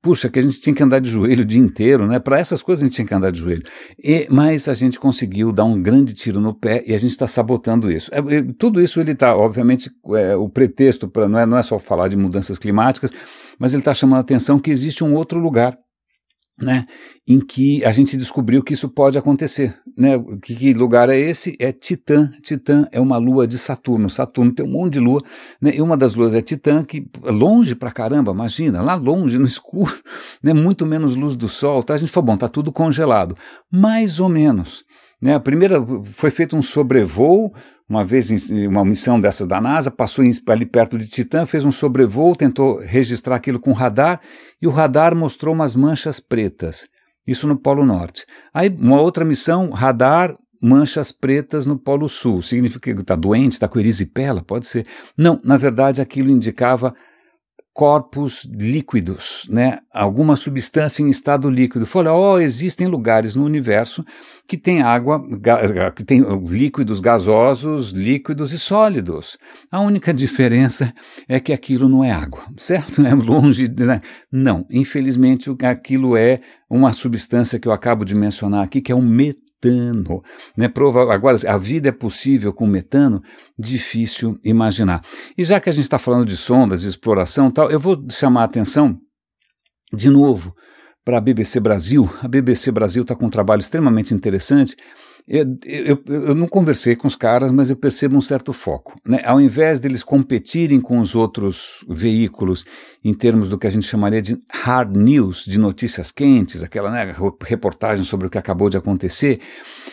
Puxa, 0.00 0.28
que 0.28 0.38
a 0.38 0.42
gente 0.42 0.60
tinha 0.60 0.74
que 0.74 0.82
andar 0.82 1.00
de 1.00 1.10
joelho 1.10 1.42
o 1.42 1.44
dia 1.44 1.58
inteiro, 1.60 2.06
né? 2.06 2.20
Para 2.20 2.38
essas 2.38 2.62
coisas 2.62 2.82
a 2.82 2.86
gente 2.86 2.94
tinha 2.94 3.06
que 3.06 3.12
andar 3.12 3.32
de 3.32 3.40
joelho. 3.40 3.64
E, 4.02 4.28
mas 4.30 4.68
a 4.68 4.74
gente 4.74 5.00
conseguiu 5.00 5.50
dar 5.50 5.64
um 5.64 5.82
grande 5.82 6.14
tiro 6.14 6.40
no 6.40 6.54
pé 6.54 6.84
e 6.86 6.94
a 6.94 6.98
gente 6.98 7.10
está 7.10 7.26
sabotando 7.26 7.90
isso. 7.90 8.08
É, 8.14 8.20
tudo 8.56 8.80
isso 8.80 9.00
ele 9.00 9.10
está, 9.10 9.36
obviamente, 9.36 9.90
é, 10.14 10.36
o 10.36 10.48
pretexto 10.48 11.08
para 11.08 11.28
não 11.28 11.40
é, 11.40 11.44
não 11.44 11.58
é 11.58 11.62
só 11.62 11.78
falar 11.80 12.06
de 12.06 12.16
mudanças 12.16 12.56
climáticas, 12.56 13.12
mas 13.58 13.74
ele 13.74 13.80
está 13.80 13.92
chamando 13.92 14.18
a 14.18 14.20
atenção 14.20 14.60
que 14.60 14.70
existe 14.70 15.02
um 15.02 15.14
outro 15.14 15.40
lugar 15.40 15.76
né, 16.60 16.86
em 17.26 17.38
que 17.38 17.84
a 17.84 17.92
gente 17.92 18.16
descobriu 18.16 18.62
que 18.62 18.74
isso 18.74 18.88
pode 18.88 19.16
acontecer. 19.16 19.78
Né? 19.96 20.18
Que, 20.42 20.54
que, 20.54 20.74
lugar 20.74 21.08
é 21.08 21.18
esse? 21.18 21.56
É 21.60 21.70
Titã. 21.70 22.30
Titã 22.42 22.88
é 22.90 23.00
uma 23.00 23.16
lua 23.16 23.46
de 23.46 23.56
Saturno. 23.58 24.10
Saturno 24.10 24.52
tem 24.52 24.66
um 24.66 24.70
monte 24.70 24.94
de 24.94 25.00
lua, 25.00 25.22
né? 25.60 25.72
e 25.74 25.80
uma 25.80 25.96
das 25.96 26.14
luas 26.14 26.34
é 26.34 26.40
Titã, 26.40 26.84
que 26.84 27.06
é 27.24 27.30
longe 27.30 27.74
pra 27.74 27.90
caramba, 27.90 28.32
imagina, 28.32 28.82
lá 28.82 28.94
longe, 28.94 29.38
no 29.38 29.46
escuro, 29.46 29.96
né? 30.42 30.52
muito 30.52 30.84
menos 30.84 31.14
luz 31.14 31.36
do 31.36 31.48
Sol. 31.48 31.82
Tá? 31.82 31.94
A 31.94 31.98
gente 31.98 32.10
falou, 32.10 32.26
bom, 32.26 32.36
tá 32.36 32.48
tudo 32.48 32.72
congelado. 32.72 33.36
Mais 33.70 34.18
ou 34.18 34.28
menos. 34.28 34.84
Né? 35.20 35.34
A 35.34 35.40
primeira 35.40 35.84
foi 36.04 36.30
feito 36.30 36.56
um 36.56 36.62
sobrevoo 36.62 37.52
uma 37.88 38.04
vez 38.04 38.30
uma 38.50 38.84
missão 38.84 39.18
dessas 39.18 39.46
da 39.46 39.60
NASA, 39.60 39.90
passou 39.90 40.24
ali 40.48 40.66
perto 40.66 40.98
de 40.98 41.08
Titã, 41.08 41.46
fez 41.46 41.64
um 41.64 41.72
sobrevoo, 41.72 42.36
tentou 42.36 42.78
registrar 42.80 43.36
aquilo 43.36 43.58
com 43.58 43.72
radar, 43.72 44.20
e 44.60 44.66
o 44.66 44.70
radar 44.70 45.16
mostrou 45.16 45.54
umas 45.54 45.74
manchas 45.74 46.20
pretas. 46.20 46.86
Isso 47.26 47.48
no 47.48 47.56
Polo 47.56 47.84
Norte. 47.84 48.26
Aí, 48.52 48.68
uma 48.68 49.00
outra 49.00 49.24
missão, 49.24 49.70
radar, 49.70 50.34
manchas 50.60 51.12
pretas 51.12 51.66
no 51.66 51.78
Polo 51.78 52.08
Sul. 52.08 52.42
Significa 52.42 52.94
que 52.94 53.00
está 53.00 53.14
doente, 53.14 53.52
está 53.52 53.68
com 53.68 53.78
erisipela? 53.78 54.42
Pode 54.42 54.66
ser. 54.66 54.86
Não, 55.16 55.40
na 55.44 55.56
verdade, 55.56 56.00
aquilo 56.00 56.30
indicava 56.30 56.94
corpos 57.78 58.44
líquidos, 58.56 59.46
né? 59.48 59.78
alguma 59.94 60.34
substância 60.34 61.00
em 61.00 61.08
estado 61.08 61.48
líquido. 61.48 61.86
Falei, 61.86 62.12
oh, 62.12 62.36
existem 62.40 62.88
lugares 62.88 63.36
no 63.36 63.44
universo 63.44 64.04
que 64.48 64.56
tem 64.56 64.82
água, 64.82 65.22
que 65.94 66.02
tem 66.02 66.20
líquidos 66.44 66.98
gasosos, 66.98 67.92
líquidos 67.92 68.50
e 68.50 68.58
sólidos. 68.58 69.38
A 69.70 69.80
única 69.80 70.12
diferença 70.12 70.92
é 71.28 71.38
que 71.38 71.52
aquilo 71.52 71.88
não 71.88 72.02
é 72.02 72.10
água, 72.10 72.42
certo? 72.56 73.00
É 73.06 73.14
longe, 73.14 73.68
né? 73.68 74.00
não. 74.32 74.66
Infelizmente, 74.68 75.48
aquilo 75.62 76.16
é 76.16 76.40
uma 76.68 76.92
substância 76.92 77.60
que 77.60 77.68
eu 77.68 77.72
acabo 77.72 78.04
de 78.04 78.12
mencionar 78.12 78.64
aqui, 78.64 78.80
que 78.80 78.90
é 78.90 78.94
o 78.94 79.00
metano 79.00 79.47
metano. 79.62 80.22
Né? 80.56 80.68
Prova, 80.68 81.12
agora, 81.12 81.36
a 81.46 81.56
vida 81.56 81.88
é 81.88 81.92
possível 81.92 82.52
com 82.52 82.66
metano? 82.66 83.22
Difícil 83.58 84.38
imaginar. 84.44 85.02
E 85.36 85.44
já 85.44 85.60
que 85.60 85.68
a 85.68 85.72
gente 85.72 85.84
está 85.84 85.98
falando 85.98 86.26
de 86.26 86.36
sondas, 86.36 86.82
de 86.82 86.88
exploração 86.88 87.50
tal, 87.50 87.70
eu 87.70 87.80
vou 87.80 88.06
chamar 88.10 88.42
a 88.42 88.44
atenção, 88.44 88.98
de 89.92 90.08
novo, 90.08 90.54
para 91.04 91.18
a 91.18 91.20
BBC 91.20 91.60
Brasil. 91.60 92.08
A 92.22 92.28
BBC 92.28 92.70
Brasil 92.70 93.02
está 93.02 93.14
com 93.14 93.26
um 93.26 93.30
trabalho 93.30 93.60
extremamente 93.60 94.14
interessante 94.14 94.76
eu, 95.30 95.58
eu, 95.66 96.02
eu, 96.06 96.34
não 96.34 96.48
conversei 96.48 96.96
com 96.96 97.06
os 97.06 97.14
caras, 97.14 97.50
mas 97.50 97.68
eu 97.68 97.76
percebo 97.76 98.16
um 98.16 98.20
certo 98.20 98.50
foco. 98.50 98.98
Né? 99.06 99.20
Ao 99.26 99.38
invés 99.38 99.78
deles 99.78 100.02
competirem 100.02 100.80
com 100.80 100.98
os 100.98 101.14
outros 101.14 101.84
veículos 101.86 102.64
em 103.04 103.12
termos 103.12 103.50
do 103.50 103.58
que 103.58 103.66
a 103.66 103.70
gente 103.70 103.86
chamaria 103.86 104.22
de 104.22 104.38
hard 104.50 104.96
news, 104.96 105.44
de 105.44 105.58
notícias 105.58 106.10
quentes, 106.10 106.64
aquela 106.64 106.90
né, 106.90 107.14
reportagem 107.42 108.04
sobre 108.04 108.26
o 108.26 108.30
que 108.30 108.38
acabou 108.38 108.70
de 108.70 108.78
acontecer, 108.78 109.40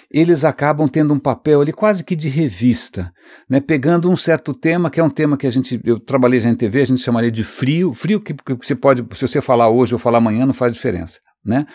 eles 0.09 0.45
acabam 0.45 0.87
tendo 0.87 1.13
um 1.13 1.19
papel 1.19 1.59
ali 1.59 1.73
quase 1.73 2.01
que 2.01 2.15
de 2.15 2.29
revista, 2.29 3.11
né? 3.49 3.59
pegando 3.59 4.09
um 4.09 4.15
certo 4.15 4.53
tema, 4.53 4.89
que 4.89 5.01
é 5.01 5.03
um 5.03 5.09
tema 5.09 5.35
que 5.35 5.45
a 5.45 5.49
gente, 5.51 5.81
eu 5.83 5.99
trabalhei 5.99 6.39
já 6.39 6.49
em 6.49 6.55
TV, 6.55 6.79
a 6.79 6.85
gente 6.85 7.01
chamaria 7.01 7.31
de 7.31 7.43
frio, 7.43 7.93
frio 7.93 8.21
que, 8.21 8.33
que 8.33 8.65
você 8.65 8.75
pode, 8.75 9.05
se 9.13 9.27
você 9.27 9.41
falar 9.41 9.67
hoje 9.67 9.93
ou 9.93 9.99
falar 9.99 10.19
amanhã, 10.19 10.45
não 10.45 10.53
faz 10.53 10.71
diferença. 10.71 11.19
Né? 11.45 11.67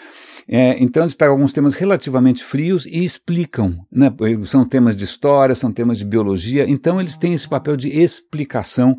É, 0.48 0.76
então 0.82 1.02
eles 1.02 1.14
pegam 1.14 1.34
alguns 1.34 1.52
temas 1.52 1.74
relativamente 1.74 2.44
frios 2.44 2.86
e 2.86 3.02
explicam. 3.02 3.84
Né? 3.90 4.12
São 4.44 4.64
temas 4.64 4.96
de 4.96 5.04
história, 5.04 5.54
são 5.54 5.72
temas 5.72 5.98
de 5.98 6.04
biologia, 6.04 6.68
então 6.68 7.00
eles 7.00 7.16
têm 7.16 7.32
esse 7.32 7.48
papel 7.48 7.76
de 7.76 7.88
explicação 7.88 8.96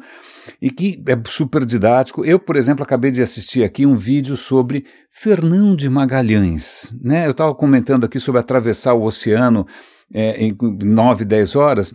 e 0.61 0.69
que 0.69 1.01
é 1.07 1.17
super 1.25 1.65
didático. 1.65 2.25
Eu, 2.25 2.39
por 2.39 2.55
exemplo, 2.55 2.83
acabei 2.83 3.11
de 3.11 3.21
assistir 3.21 3.63
aqui 3.63 3.85
um 3.85 3.95
vídeo 3.95 4.35
sobre 4.35 4.85
Fernão 5.09 5.75
de 5.75 5.89
Magalhães. 5.89 6.93
Né? 7.01 7.25
Eu 7.25 7.31
estava 7.31 7.53
comentando 7.53 8.05
aqui 8.05 8.19
sobre 8.19 8.39
atravessar 8.39 8.93
o 8.93 9.03
oceano 9.03 9.65
é, 10.13 10.43
em 10.43 10.55
9, 10.83 11.25
10 11.25 11.55
horas. 11.55 11.93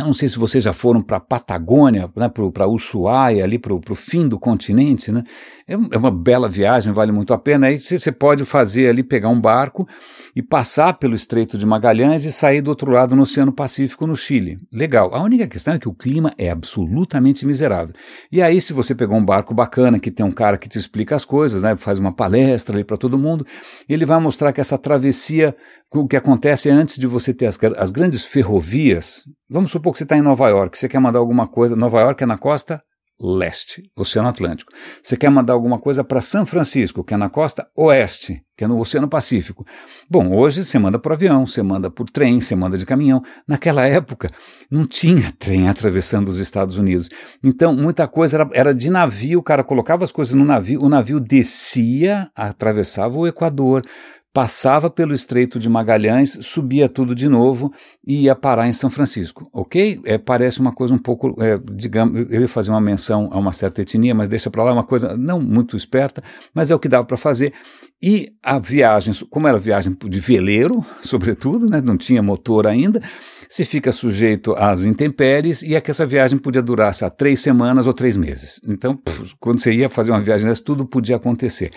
Eu 0.00 0.06
não 0.06 0.12
sei 0.12 0.28
se 0.28 0.38
vocês 0.38 0.64
já 0.64 0.72
foram 0.72 1.02
para 1.02 1.18
a 1.18 1.20
Patagônia, 1.20 2.10
né, 2.16 2.28
para 2.28 2.66
Ushuaia, 2.66 3.44
ali 3.44 3.58
para 3.58 3.74
o 3.74 3.94
fim 3.94 4.26
do 4.26 4.38
continente, 4.38 5.12
né? 5.12 5.24
É, 5.70 5.74
é, 5.74 5.96
uma 5.96 6.10
bela 6.10 6.48
viagem, 6.48 6.92
vale 6.92 7.12
muito 7.12 7.32
a 7.32 7.38
pena. 7.38 7.68
Aí 7.68 7.78
você 7.78 8.10
pode 8.10 8.44
fazer 8.44 8.88
ali, 8.88 9.04
pegar 9.04 9.28
um 9.28 9.40
barco 9.40 9.86
e 10.34 10.42
passar 10.42 10.94
pelo 10.94 11.14
Estreito 11.14 11.56
de 11.56 11.64
Magalhães 11.64 12.24
e 12.24 12.32
sair 12.32 12.60
do 12.60 12.68
outro 12.68 12.90
lado 12.90 13.14
no 13.14 13.22
Oceano 13.22 13.52
Pacífico, 13.52 14.04
no 14.04 14.16
Chile. 14.16 14.58
Legal. 14.72 15.14
A 15.14 15.22
única 15.22 15.46
questão 15.46 15.74
é 15.74 15.78
que 15.78 15.88
o 15.88 15.94
clima 15.94 16.32
é 16.36 16.50
absolutamente 16.50 17.46
miserável. 17.46 17.94
E 18.32 18.42
aí, 18.42 18.60
se 18.60 18.72
você 18.72 18.96
pegou 18.96 19.16
um 19.16 19.24
barco 19.24 19.54
bacana, 19.54 20.00
que 20.00 20.10
tem 20.10 20.26
um 20.26 20.32
cara 20.32 20.58
que 20.58 20.68
te 20.68 20.76
explica 20.76 21.14
as 21.14 21.24
coisas, 21.24 21.62
né, 21.62 21.76
faz 21.76 22.00
uma 22.00 22.12
palestra 22.12 22.74
ali 22.74 22.82
para 22.82 22.96
todo 22.96 23.16
mundo, 23.16 23.46
ele 23.88 24.04
vai 24.04 24.18
mostrar 24.18 24.52
que 24.52 24.60
essa 24.60 24.76
travessia, 24.76 25.54
o 25.92 26.06
que 26.06 26.16
acontece 26.16 26.68
é 26.68 26.72
antes 26.72 26.96
de 26.98 27.06
você 27.06 27.34
ter 27.34 27.46
as, 27.46 27.58
as 27.76 27.90
grandes 27.90 28.24
ferrovias. 28.24 29.24
Vamos 29.48 29.70
supor 29.70 29.92
que 29.92 29.98
você 29.98 30.04
está 30.04 30.16
em 30.16 30.22
Nova 30.22 30.48
York, 30.48 30.78
você 30.78 30.88
quer 30.88 31.00
mandar 31.00 31.18
alguma 31.18 31.48
coisa. 31.48 31.74
Nova 31.74 32.00
York 32.00 32.22
é 32.22 32.26
na 32.26 32.38
costa 32.38 32.80
leste, 33.20 33.82
Oceano 33.94 34.28
Atlântico. 34.28 34.72
Você 35.02 35.16
quer 35.16 35.30
mandar 35.30 35.52
alguma 35.52 35.78
coisa 35.78 36.02
para 36.02 36.20
São 36.20 36.46
Francisco, 36.46 37.04
que 37.04 37.12
é 37.12 37.16
na 37.16 37.28
costa 37.28 37.68
oeste, 37.76 38.42
que 38.56 38.64
é 38.64 38.66
no 38.66 38.78
Oceano 38.78 39.08
Pacífico. 39.08 39.66
Bom, 40.08 40.34
hoje 40.34 40.64
você 40.64 40.78
manda 40.78 40.98
por 40.98 41.12
avião, 41.12 41.46
você 41.46 41.62
manda 41.62 41.90
por 41.90 42.08
trem, 42.08 42.40
você 42.40 42.56
manda 42.56 42.78
de 42.78 42.86
caminhão. 42.86 43.22
Naquela 43.46 43.86
época 43.86 44.30
não 44.70 44.86
tinha 44.86 45.32
trem 45.38 45.68
atravessando 45.68 46.28
os 46.28 46.38
Estados 46.38 46.78
Unidos. 46.78 47.10
Então 47.44 47.74
muita 47.74 48.08
coisa 48.08 48.38
era, 48.38 48.50
era 48.52 48.74
de 48.74 48.90
navio, 48.90 49.40
o 49.40 49.42
cara 49.42 49.62
colocava 49.62 50.02
as 50.02 50.12
coisas 50.12 50.34
no 50.34 50.44
navio, 50.44 50.82
o 50.82 50.88
navio 50.88 51.20
descia, 51.20 52.30
atravessava 52.34 53.18
o 53.18 53.26
Equador, 53.26 53.84
passava 54.32 54.88
pelo 54.88 55.12
Estreito 55.12 55.58
de 55.58 55.68
Magalhães, 55.68 56.38
subia 56.42 56.88
tudo 56.88 57.14
de 57.14 57.28
novo 57.28 57.72
e 58.06 58.22
ia 58.22 58.34
parar 58.34 58.68
em 58.68 58.72
São 58.72 58.88
Francisco, 58.88 59.48
ok? 59.52 60.00
É, 60.04 60.18
parece 60.18 60.60
uma 60.60 60.72
coisa 60.72 60.94
um 60.94 60.98
pouco, 60.98 61.34
é, 61.42 61.58
digamos, 61.72 62.30
eu 62.30 62.40
ia 62.40 62.48
fazer 62.48 62.70
uma 62.70 62.80
menção 62.80 63.28
a 63.32 63.38
uma 63.38 63.52
certa 63.52 63.82
etnia, 63.82 64.14
mas 64.14 64.28
deixa 64.28 64.48
para 64.48 64.62
lá 64.62 64.72
uma 64.72 64.84
coisa 64.84 65.16
não 65.16 65.40
muito 65.40 65.76
esperta, 65.76 66.22
mas 66.54 66.70
é 66.70 66.74
o 66.74 66.78
que 66.78 66.88
dava 66.88 67.04
para 67.04 67.16
fazer. 67.16 67.52
E 68.00 68.32
a 68.42 68.58
viagem, 68.58 69.12
como 69.28 69.48
era 69.48 69.58
viagem 69.58 69.96
de 70.08 70.20
veleiro, 70.20 70.84
sobretudo, 71.02 71.68
né, 71.68 71.80
não 71.80 71.96
tinha 71.96 72.22
motor 72.22 72.68
ainda, 72.68 73.02
se 73.48 73.64
fica 73.64 73.90
sujeito 73.90 74.54
às 74.56 74.84
intempéries 74.84 75.60
e 75.62 75.74
é 75.74 75.80
que 75.80 75.90
essa 75.90 76.06
viagem 76.06 76.38
podia 76.38 76.62
durar 76.62 76.94
há 77.02 77.10
três 77.10 77.40
semanas 77.40 77.88
ou 77.88 77.92
três 77.92 78.16
meses. 78.16 78.60
Então, 78.64 78.96
quando 79.40 79.58
você 79.58 79.72
ia 79.72 79.88
fazer 79.88 80.12
uma 80.12 80.20
viagem 80.20 80.46
dessa, 80.46 80.62
tudo 80.62 80.86
podia 80.86 81.16
acontecer. 81.16 81.72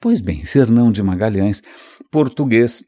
Pois 0.00 0.22
bem, 0.22 0.44
Fernão 0.44 0.90
de 0.90 1.02
Magalhães, 1.02 1.60
português, 2.10 2.84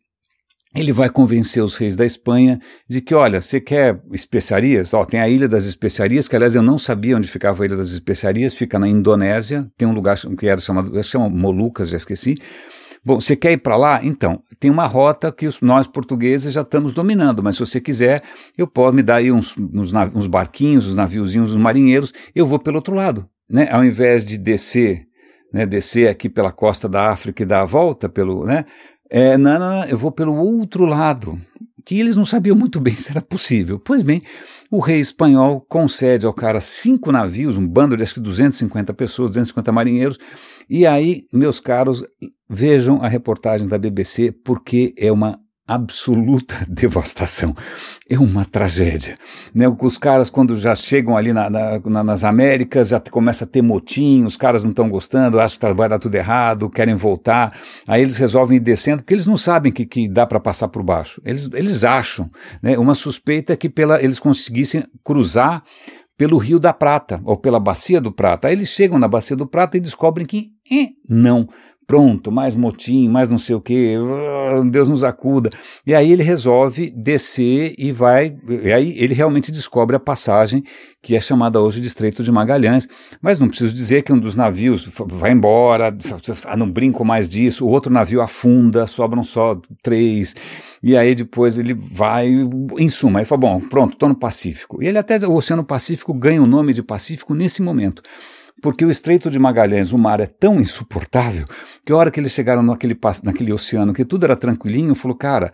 ele 0.74 0.92
vai 0.92 1.10
convencer 1.10 1.62
os 1.62 1.76
reis 1.76 1.96
da 1.96 2.04
Espanha 2.04 2.60
de 2.88 3.00
que, 3.00 3.14
olha, 3.14 3.40
você 3.40 3.60
quer 3.60 4.00
especiarias? 4.12 4.94
Ó, 4.94 5.04
tem 5.04 5.20
a 5.20 5.28
Ilha 5.28 5.48
das 5.48 5.64
Especiarias, 5.64 6.28
que 6.28 6.36
aliás 6.36 6.54
eu 6.54 6.62
não 6.62 6.78
sabia 6.78 7.16
onde 7.16 7.26
ficava 7.26 7.62
a 7.62 7.66
Ilha 7.66 7.76
das 7.76 7.90
Especiarias, 7.90 8.54
fica 8.54 8.78
na 8.78 8.86
Indonésia, 8.86 9.68
tem 9.76 9.88
um 9.88 9.92
lugar 9.92 10.16
que 10.38 10.46
era 10.46 10.60
chamado, 10.60 11.02
chama 11.02 11.28
Molucas, 11.28 11.88
já 11.88 11.96
esqueci. 11.96 12.36
Bom, 13.04 13.18
você 13.18 13.34
quer 13.34 13.52
ir 13.52 13.56
para 13.56 13.76
lá? 13.76 14.04
Então, 14.04 14.42
tem 14.60 14.70
uma 14.70 14.86
rota 14.86 15.32
que 15.32 15.46
os, 15.46 15.60
nós 15.60 15.86
portugueses 15.86 16.52
já 16.52 16.60
estamos 16.60 16.92
dominando, 16.92 17.42
mas 17.42 17.56
se 17.56 17.60
você 17.60 17.80
quiser, 17.80 18.22
eu 18.56 18.66
posso 18.66 18.94
me 18.94 19.02
dar 19.02 19.16
aí 19.16 19.32
uns, 19.32 19.56
uns, 19.56 19.92
uns 20.14 20.26
barquinhos, 20.26 20.86
os 20.86 20.94
naviozinhos, 20.94 21.50
os 21.50 21.56
marinheiros, 21.56 22.12
eu 22.34 22.46
vou 22.46 22.58
pelo 22.58 22.76
outro 22.76 22.94
lado. 22.94 23.26
Né? 23.48 23.68
Ao 23.72 23.84
invés 23.84 24.24
de 24.24 24.38
descer 24.38 25.10
né, 25.52 25.66
descer 25.66 26.08
aqui 26.08 26.28
pela 26.28 26.52
costa 26.52 26.88
da 26.88 27.10
África 27.10 27.42
e 27.42 27.46
dar 27.46 27.62
a 27.62 27.64
volta 27.64 28.08
pelo, 28.08 28.44
né, 28.44 28.64
é, 29.10 29.36
não, 29.36 29.84
eu 29.84 29.98
vou 29.98 30.12
pelo 30.12 30.36
outro 30.36 30.84
lado, 30.84 31.40
que 31.84 31.98
eles 31.98 32.16
não 32.16 32.24
sabiam 32.24 32.56
muito 32.56 32.80
bem 32.80 32.94
se 32.94 33.10
era 33.10 33.20
possível. 33.20 33.78
Pois 33.78 34.02
bem, 34.02 34.20
o 34.70 34.78
rei 34.78 35.00
espanhol 35.00 35.60
concede 35.68 36.24
ao 36.24 36.32
cara 36.32 36.60
cinco 36.60 37.10
navios, 37.10 37.56
um 37.56 37.66
bando 37.66 37.96
de 37.96 38.02
acho 38.02 38.14
que 38.14 38.20
250 38.20 38.94
pessoas, 38.94 39.30
250 39.30 39.72
marinheiros, 39.72 40.18
e 40.68 40.86
aí, 40.86 41.26
meus 41.32 41.58
caros, 41.58 42.04
vejam 42.48 43.02
a 43.02 43.08
reportagem 43.08 43.66
da 43.66 43.76
BBC, 43.76 44.30
porque 44.30 44.94
é 44.96 45.10
uma 45.10 45.40
absoluta 45.70 46.56
devastação. 46.68 47.54
É 48.08 48.18
uma 48.18 48.44
tragédia. 48.44 49.16
Né? 49.54 49.66
Os 49.68 49.96
caras, 49.96 50.28
quando 50.28 50.56
já 50.56 50.74
chegam 50.74 51.16
ali 51.16 51.32
na, 51.32 51.48
na, 51.48 52.02
nas 52.02 52.24
Américas, 52.24 52.88
já 52.88 53.00
começa 53.00 53.44
a 53.44 53.46
ter 53.46 53.62
motim, 53.62 54.24
os 54.24 54.36
caras 54.36 54.64
não 54.64 54.70
estão 54.70 54.90
gostando, 54.90 55.38
acham 55.38 55.54
que 55.54 55.60
tá, 55.60 55.72
vai 55.72 55.88
dar 55.88 56.00
tudo 56.00 56.16
errado, 56.16 56.68
querem 56.68 56.96
voltar. 56.96 57.56
Aí 57.86 58.02
eles 58.02 58.16
resolvem 58.16 58.56
ir 58.56 58.60
descendo, 58.60 59.02
porque 59.02 59.14
eles 59.14 59.26
não 59.26 59.36
sabem 59.36 59.70
que, 59.70 59.86
que 59.86 60.08
dá 60.08 60.26
para 60.26 60.40
passar 60.40 60.66
por 60.68 60.82
baixo. 60.82 61.22
Eles, 61.24 61.48
eles 61.54 61.84
acham. 61.84 62.28
Né? 62.60 62.76
Uma 62.76 62.94
suspeita 62.94 63.52
é 63.52 63.56
que 63.56 63.70
pela, 63.70 64.02
eles 64.02 64.18
conseguissem 64.18 64.84
cruzar 65.04 65.62
pelo 66.18 66.36
Rio 66.36 66.58
da 66.58 66.74
Prata, 66.74 67.18
ou 67.24 67.34
pela 67.34 67.58
Bacia 67.58 67.98
do 67.98 68.12
Prata. 68.12 68.48
Aí 68.48 68.54
eles 68.54 68.68
chegam 68.68 68.98
na 68.98 69.08
Bacia 69.08 69.34
do 69.34 69.46
Prata 69.46 69.78
e 69.78 69.80
descobrem 69.80 70.26
que 70.26 70.50
eh, 70.70 70.88
não 71.08 71.48
pronto, 71.90 72.30
mais 72.30 72.54
motim, 72.54 73.08
mais 73.08 73.28
não 73.28 73.36
sei 73.36 73.56
o 73.56 73.62
ah, 73.66 74.62
Deus 74.70 74.88
nos 74.88 75.02
acuda. 75.02 75.50
E 75.84 75.92
aí 75.92 76.12
ele 76.12 76.22
resolve 76.22 76.88
descer 76.88 77.74
e 77.76 77.90
vai, 77.90 78.36
e 78.48 78.72
aí 78.72 78.94
ele 78.96 79.12
realmente 79.12 79.50
descobre 79.50 79.96
a 79.96 79.98
passagem 79.98 80.62
que 81.02 81.16
é 81.16 81.20
chamada 81.20 81.60
hoje 81.60 81.80
de 81.80 81.88
Estreito 81.88 82.22
de 82.22 82.30
Magalhães. 82.30 82.86
Mas 83.20 83.40
não 83.40 83.48
preciso 83.48 83.74
dizer 83.74 84.02
que 84.02 84.12
um 84.12 84.20
dos 84.20 84.36
navios 84.36 84.88
vai 85.08 85.32
embora, 85.32 85.92
ah, 86.46 86.56
não 86.56 86.70
brinco 86.70 87.04
mais 87.04 87.28
disso, 87.28 87.66
o 87.66 87.68
outro 87.68 87.92
navio 87.92 88.20
afunda, 88.20 88.86
sobram 88.86 89.24
só 89.24 89.60
três. 89.82 90.36
E 90.80 90.96
aí 90.96 91.12
depois 91.12 91.58
ele 91.58 91.74
vai, 91.74 92.30
em 92.78 92.88
suma, 92.88 93.18
aí 93.18 93.24
fala, 93.24 93.40
bom, 93.40 93.60
pronto, 93.62 93.94
estou 93.94 94.08
no 94.08 94.14
Pacífico. 94.14 94.80
E 94.80 94.86
ele 94.86 94.98
até, 94.98 95.18
o 95.26 95.34
Oceano 95.34 95.64
Pacífico 95.64 96.14
ganha 96.14 96.40
o 96.40 96.46
nome 96.46 96.72
de 96.72 96.84
Pacífico 96.84 97.34
nesse 97.34 97.60
momento 97.60 98.00
porque 98.62 98.84
o 98.84 98.90
Estreito 98.90 99.30
de 99.30 99.38
Magalhães, 99.38 99.92
o 99.92 99.98
mar 99.98 100.20
é 100.20 100.26
tão 100.26 100.60
insuportável, 100.60 101.46
que 101.84 101.92
a 101.92 101.96
hora 101.96 102.10
que 102.10 102.20
eles 102.20 102.32
chegaram 102.32 102.62
naquele, 102.62 102.98
naquele 103.22 103.52
oceano, 103.52 103.92
que 103.92 104.04
tudo 104.04 104.24
era 104.24 104.36
tranquilinho, 104.36 104.94
falou, 104.94 105.16
cara, 105.16 105.52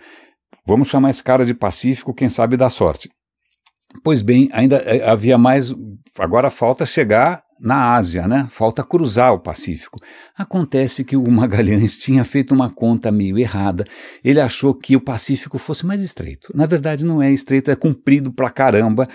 vamos 0.66 0.88
chamar 0.88 1.10
esse 1.10 1.22
cara 1.22 1.44
de 1.44 1.54
Pacífico, 1.54 2.14
quem 2.14 2.28
sabe 2.28 2.56
dá 2.56 2.68
sorte. 2.68 3.10
Pois 4.02 4.22
bem, 4.22 4.48
ainda 4.52 4.76
eh, 4.78 5.08
havia 5.08 5.38
mais. 5.38 5.74
Agora 6.18 6.50
falta 6.50 6.84
chegar 6.84 7.42
na 7.60 7.94
Ásia, 7.94 8.28
né? 8.28 8.46
Falta 8.50 8.82
cruzar 8.84 9.32
o 9.32 9.38
Pacífico. 9.38 10.00
Acontece 10.36 11.04
que 11.04 11.16
o 11.16 11.30
Magalhães 11.30 11.96
tinha 11.98 12.24
feito 12.24 12.54
uma 12.54 12.70
conta 12.70 13.10
meio 13.10 13.38
errada. 13.38 13.84
Ele 14.22 14.40
achou 14.40 14.74
que 14.74 14.96
o 14.96 15.00
Pacífico 15.00 15.58
fosse 15.58 15.86
mais 15.86 16.02
estreito. 16.02 16.52
Na 16.54 16.66
verdade, 16.66 17.04
não 17.04 17.22
é 17.22 17.32
estreito, 17.32 17.70
é 17.70 17.76
comprido 17.76 18.30
pra 18.30 18.50
caramba. 18.50 19.08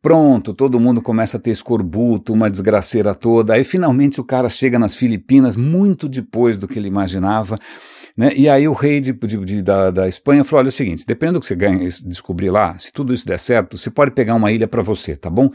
Pronto, 0.00 0.54
todo 0.54 0.78
mundo 0.78 1.02
começa 1.02 1.36
a 1.36 1.40
ter 1.40 1.50
escorbuto, 1.50 2.32
uma 2.32 2.48
desgraceira 2.48 3.14
toda. 3.14 3.54
Aí 3.54 3.64
finalmente 3.64 4.20
o 4.20 4.24
cara 4.24 4.48
chega 4.48 4.78
nas 4.78 4.94
Filipinas 4.94 5.56
muito 5.56 6.08
depois 6.08 6.56
do 6.56 6.68
que 6.68 6.78
ele 6.78 6.88
imaginava. 6.88 7.58
Né? 8.16 8.32
E 8.34 8.48
aí 8.48 8.66
o 8.66 8.72
rei 8.72 9.00
de, 9.00 9.12
de, 9.12 9.36
de, 9.44 9.62
da, 9.62 9.90
da 9.90 10.08
Espanha 10.08 10.42
falou: 10.42 10.60
olha, 10.60 10.68
é 10.68 10.70
o 10.70 10.72
seguinte, 10.72 11.04
dependendo 11.06 11.38
do 11.38 11.40
que 11.40 11.46
você 11.46 11.54
ganha, 11.54 11.88
descobrir 12.04 12.50
lá, 12.50 12.76
se 12.76 12.92
tudo 12.92 13.12
isso 13.12 13.24
der 13.24 13.38
certo, 13.38 13.78
você 13.78 13.90
pode 13.90 14.10
pegar 14.10 14.34
uma 14.34 14.50
ilha 14.50 14.66
para 14.66 14.82
você, 14.82 15.14
tá 15.14 15.30
bom? 15.30 15.50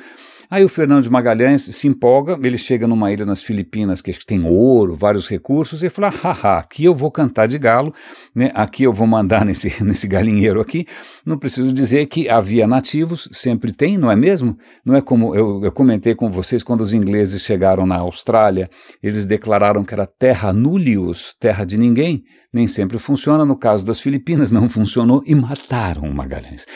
Aí 0.54 0.64
o 0.64 0.70
Fernando 0.70 1.01
de 1.01 1.10
Magalhães 1.10 1.64
se 1.64 1.88
empolga, 1.88 2.39
ele 2.43 2.60
chega 2.60 2.88
numa 2.88 3.12
ilha 3.12 3.26
nas 3.26 3.41
Filipinas 3.41 4.04
que 4.04 4.14
tem 4.24 4.45
ouro, 4.45 4.93
vários 4.93 5.28
recursos, 5.28 5.82
e 5.82 5.89
fala: 5.89 6.10
haha, 6.10 6.60
aqui 6.60 6.86
eu 6.86 6.93
vou 6.93 7.10
cantar 7.10 7.47
de 7.47 7.58
galo, 7.58 7.91
né? 8.36 8.51
aqui 8.54 8.84
eu 8.84 8.93
vou 8.93 9.08
mandar 9.08 9.43
nesse, 9.47 9.84
nesse 9.84 10.08
galinheiro 10.08 10.62
aqui. 10.62 10.86
Não 11.26 11.39
preciso 11.39 11.74
dizer 11.74 12.06
que 12.06 12.30
havia 12.30 12.68
nativos, 12.68 13.28
sempre 13.32 13.74
tem, 13.74 13.97
não 13.97 14.12
é 14.12 14.16
mesmo? 14.16 14.56
Não 14.86 14.93
é 14.93 15.01
como 15.01 15.34
eu, 15.34 15.60
eu 15.64 15.72
comentei 15.72 16.14
com 16.14 16.30
vocês 16.30 16.62
quando 16.62 16.82
os 16.82 16.93
ingleses 16.93 17.41
chegaram 17.41 17.88
na 17.88 17.97
Austrália, 17.97 18.70
eles 19.01 19.26
declararam 19.26 19.84
que 19.84 19.95
era 19.95 20.06
terra 20.06 20.54
nullius, 20.54 21.34
terra 21.39 21.66
de 21.66 21.80
ninguém. 21.80 22.22
Nem 22.54 22.68
sempre 22.68 22.99
funciona, 22.99 23.43
no 23.43 23.58
caso 23.58 23.84
das 23.84 23.99
Filipinas 23.99 24.51
não 24.51 24.70
funcionou 24.70 25.24
e 25.26 25.34
mataram 25.34 26.04
o 26.04 26.14
Magalhães. 26.14 26.68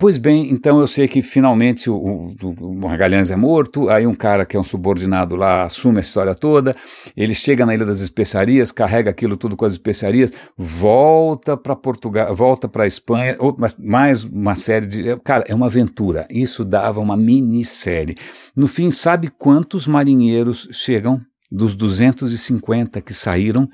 Pois 0.00 0.16
bem, 0.16 0.50
então 0.50 0.80
eu 0.80 0.86
sei 0.86 1.06
que 1.06 1.20
finalmente 1.20 1.90
o, 1.90 1.94
o, 1.94 2.34
o, 2.58 2.74
Magalhães 2.74 3.30
é 3.30 3.36
morto, 3.36 3.90
aí 3.90 4.06
um 4.06 4.14
cara 4.14 4.46
que 4.46 4.56
é 4.56 4.58
um 4.58 4.62
subordinado 4.62 5.36
lá 5.36 5.64
assume 5.64 5.98
a 5.98 6.00
história 6.00 6.34
toda, 6.34 6.74
ele 7.14 7.34
chega 7.34 7.66
na 7.66 7.74
Ilha 7.74 7.84
das 7.84 8.00
Especiarias, 8.00 8.72
carrega 8.72 9.10
aquilo 9.10 9.36
tudo 9.36 9.58
com 9.58 9.66
as 9.66 9.74
especiarias, 9.74 10.32
volta 10.56 11.54
para 11.54 11.76
Portugal, 11.76 12.34
volta 12.34 12.66
para 12.66 12.86
Espanha, 12.86 13.36
ou, 13.38 13.54
mais 13.78 14.24
uma 14.24 14.54
série 14.54 14.86
de. 14.86 15.16
Cara, 15.18 15.44
é 15.46 15.54
uma 15.54 15.66
aventura. 15.66 16.26
Isso 16.30 16.64
dava 16.64 16.98
uma 16.98 17.14
minissérie. 17.14 18.16
No 18.56 18.66
fim, 18.66 18.90
sabe 18.90 19.28
quantos 19.28 19.86
marinheiros 19.86 20.66
chegam 20.72 21.20
dos 21.52 21.74
250 21.74 23.02
que 23.02 23.12
saíram? 23.12 23.68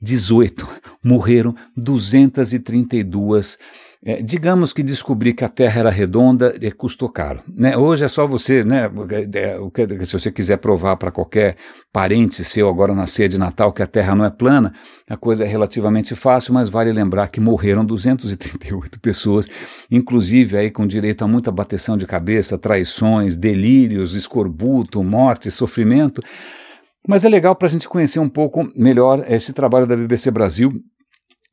18. 0.00 0.68
Morreram 1.02 1.54
232 1.76 3.58
é, 4.06 4.20
digamos 4.20 4.74
que 4.74 4.82
descobrir 4.82 5.32
que 5.32 5.44
a 5.44 5.48
Terra 5.48 5.80
era 5.80 5.90
redonda 5.90 6.54
é, 6.60 6.70
custou 6.70 7.08
caro. 7.08 7.40
Né? 7.48 7.74
Hoje 7.74 8.04
é 8.04 8.08
só 8.08 8.26
você, 8.26 8.62
né, 8.62 8.90
é, 9.34 10.04
se 10.04 10.12
você 10.12 10.30
quiser 10.30 10.58
provar 10.58 10.96
para 10.96 11.10
qualquer 11.10 11.56
parente 11.90 12.44
seu 12.44 12.68
agora 12.68 12.94
na 12.94 13.06
ceia 13.06 13.30
de 13.30 13.38
Natal 13.38 13.72
que 13.72 13.82
a 13.82 13.86
Terra 13.86 14.14
não 14.14 14.26
é 14.26 14.30
plana, 14.30 14.74
a 15.08 15.16
coisa 15.16 15.44
é 15.44 15.46
relativamente 15.46 16.14
fácil, 16.14 16.52
mas 16.52 16.68
vale 16.68 16.92
lembrar 16.92 17.28
que 17.28 17.40
morreram 17.40 17.82
238 17.82 19.00
pessoas, 19.00 19.48
inclusive 19.90 20.58
aí 20.58 20.70
com 20.70 20.86
direito 20.86 21.24
a 21.24 21.28
muita 21.28 21.50
bateção 21.50 21.96
de 21.96 22.06
cabeça, 22.06 22.58
traições, 22.58 23.38
delírios, 23.38 24.14
escorbuto, 24.14 25.02
morte, 25.02 25.50
sofrimento. 25.50 26.20
Mas 27.08 27.24
é 27.24 27.28
legal 27.28 27.56
para 27.56 27.68
a 27.68 27.70
gente 27.70 27.88
conhecer 27.88 28.18
um 28.18 28.28
pouco 28.28 28.70
melhor 28.76 29.24
esse 29.30 29.54
trabalho 29.54 29.86
da 29.86 29.96
BBC 29.96 30.30
Brasil 30.30 30.72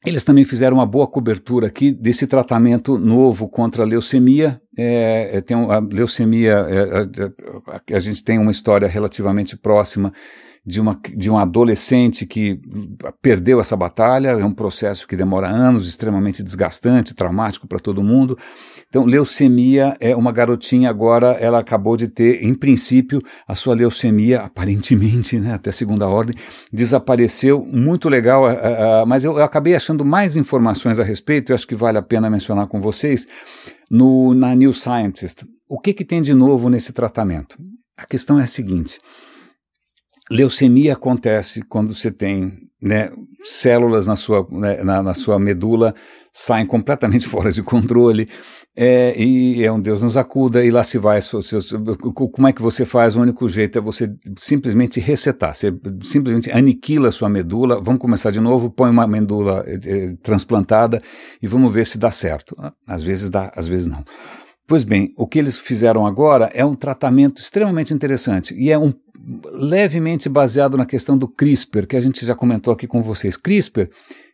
eles 0.06 0.24
também 0.24 0.44
fizeram 0.44 0.78
uma 0.78 0.86
boa 0.86 1.08
cobertura 1.08 1.68
aqui 1.68 1.92
desse 1.92 2.26
tratamento 2.26 2.98
novo 2.98 3.48
contra 3.48 3.84
a 3.84 3.86
leucemia. 3.86 4.60
É, 4.78 5.38
é 5.38 5.42
tem 5.42 5.56
a 5.56 5.80
leucemia, 5.80 6.54
é, 6.54 6.82
a, 6.82 7.76
a, 7.76 7.96
a, 7.96 8.00
gente 8.00 8.24
tem 8.24 8.40
uma 8.40 8.52
história 8.52 8.88
relativamente 8.88 9.56
próxima 9.56 10.12
de, 10.66 10.82
uma, 10.82 11.00
de 11.16 11.30
um 11.30 11.38
adolescente 11.38 12.26
que 12.26 12.60
perdeu 13.22 13.60
essa 13.60 13.76
batalha, 13.76 14.30
é 14.30 14.46
um 14.46 14.54
processo 14.54 15.08
que 15.08 15.16
demora 15.16 15.48
anos, 15.48 15.88
extremamente 15.88 16.42
desgastante, 16.42 17.14
traumático 17.14 17.68
para 17.68 17.80
todo 17.80 18.04
mundo. 18.04 18.38
Então, 18.92 19.06
leucemia 19.06 19.96
é 20.02 20.14
uma 20.14 20.34
garotinha 20.34 20.90
agora, 20.90 21.28
ela 21.40 21.60
acabou 21.60 21.96
de 21.96 22.10
ter, 22.10 22.44
em 22.44 22.54
princípio, 22.54 23.22
a 23.48 23.56
sua 23.56 23.74
leucemia, 23.74 24.42
aparentemente, 24.42 25.40
né, 25.40 25.54
até 25.54 25.72
segunda 25.72 26.10
ordem, 26.10 26.36
desapareceu. 26.74 27.66
Muito 27.66 28.10
legal, 28.10 28.44
uh, 28.44 29.04
uh, 29.04 29.08
mas 29.08 29.24
eu, 29.24 29.38
eu, 29.38 29.46
acabei 29.46 29.76
achando 29.76 30.04
mais 30.04 30.36
informações 30.36 31.00
a 31.00 31.06
respeito, 31.06 31.52
eu 31.52 31.56
acho 31.56 31.66
que 31.66 31.74
vale 31.74 31.98
a 31.98 32.02
pena 32.02 32.30
mencionar 32.30 32.68
com 32.68 32.82
vocês, 32.82 33.26
no, 33.90 34.34
na 34.34 34.54
New 34.54 34.74
Scientist. 34.74 35.46
O 35.70 35.80
que, 35.80 35.94
que 35.94 36.04
tem 36.04 36.22
de 36.22 36.34
novo 36.34 36.70
nesse 36.70 36.92
tratamento? 36.92 37.56
A 37.98 38.06
questão 38.06 38.42
é 38.42 38.44
a 38.44 38.48
seguinte: 38.48 39.00
leucemia 40.30 40.92
acontece 40.92 41.62
quando 41.62 41.94
você 41.94 42.12
tem 42.12 42.58
né, 42.82 43.10
células 43.42 44.06
na 44.06 44.18
sua, 44.18 44.46
né, 44.52 44.84
na, 44.84 45.02
na 45.02 45.14
sua 45.14 45.40
medula 45.40 45.96
saem 46.32 46.66
completamente 46.66 47.28
fora 47.30 47.52
de 47.52 47.62
controle, 47.62 48.30
é, 48.76 49.22
e 49.22 49.64
é 49.64 49.72
um 49.72 49.80
Deus 49.80 50.02
nos 50.02 50.16
acuda, 50.16 50.64
e 50.64 50.72
lá 50.72 50.84
se 50.84 50.98
vai. 50.98 51.20
como 52.14 52.48
é 52.48 52.54
que 52.54 52.62
você 52.62 52.86
faz? 52.86 53.16
O 53.16 53.22
único 53.22 53.48
jeito 53.48 53.78
é 53.78 53.82
você 53.82 54.14
simplesmente 54.38 55.00
resetar, 55.00 55.54
você 55.54 55.74
simplesmente 56.04 56.50
aniquila 56.52 57.10
a 57.10 57.12
sua 57.12 57.28
medula. 57.28 57.82
Vamos 57.82 58.00
começar 58.00 58.32
de 58.32 58.40
novo, 58.40 58.70
põe 58.70 58.90
uma 58.90 59.06
medula 59.06 59.66
é, 59.68 60.16
transplantada 60.24 61.02
e 61.42 61.48
vamos 61.48 61.72
ver 61.72 61.86
se 61.86 61.98
dá 61.98 62.12
certo. 62.12 62.56
Às 62.88 63.04
vezes 63.04 63.30
dá, 63.30 63.52
às 63.56 63.68
vezes 63.68 63.88
não. 63.88 64.06
Pois 64.66 64.86
bem, 64.86 65.10
o 65.18 65.28
que 65.28 65.38
eles 65.38 65.58
fizeram 65.58 66.06
agora 66.06 66.50
é 66.54 66.64
um 66.64 66.76
tratamento 66.76 67.42
extremamente 67.42 67.94
interessante 67.94 68.56
e 68.56 68.72
é 68.72 68.80
um 68.80 68.94
levemente 69.54 70.30
baseado 70.30 70.78
na 70.78 70.86
questão 70.86 71.18
do 71.18 71.28
CRISPR, 71.28 71.86
que 71.86 71.96
a 71.96 72.00
gente 72.00 72.26
já 72.26 72.34
comentou 72.34 72.74
aqui 72.74 72.88
com 72.88 73.02
vocês. 73.04 73.38
CRISPR, 73.38 73.90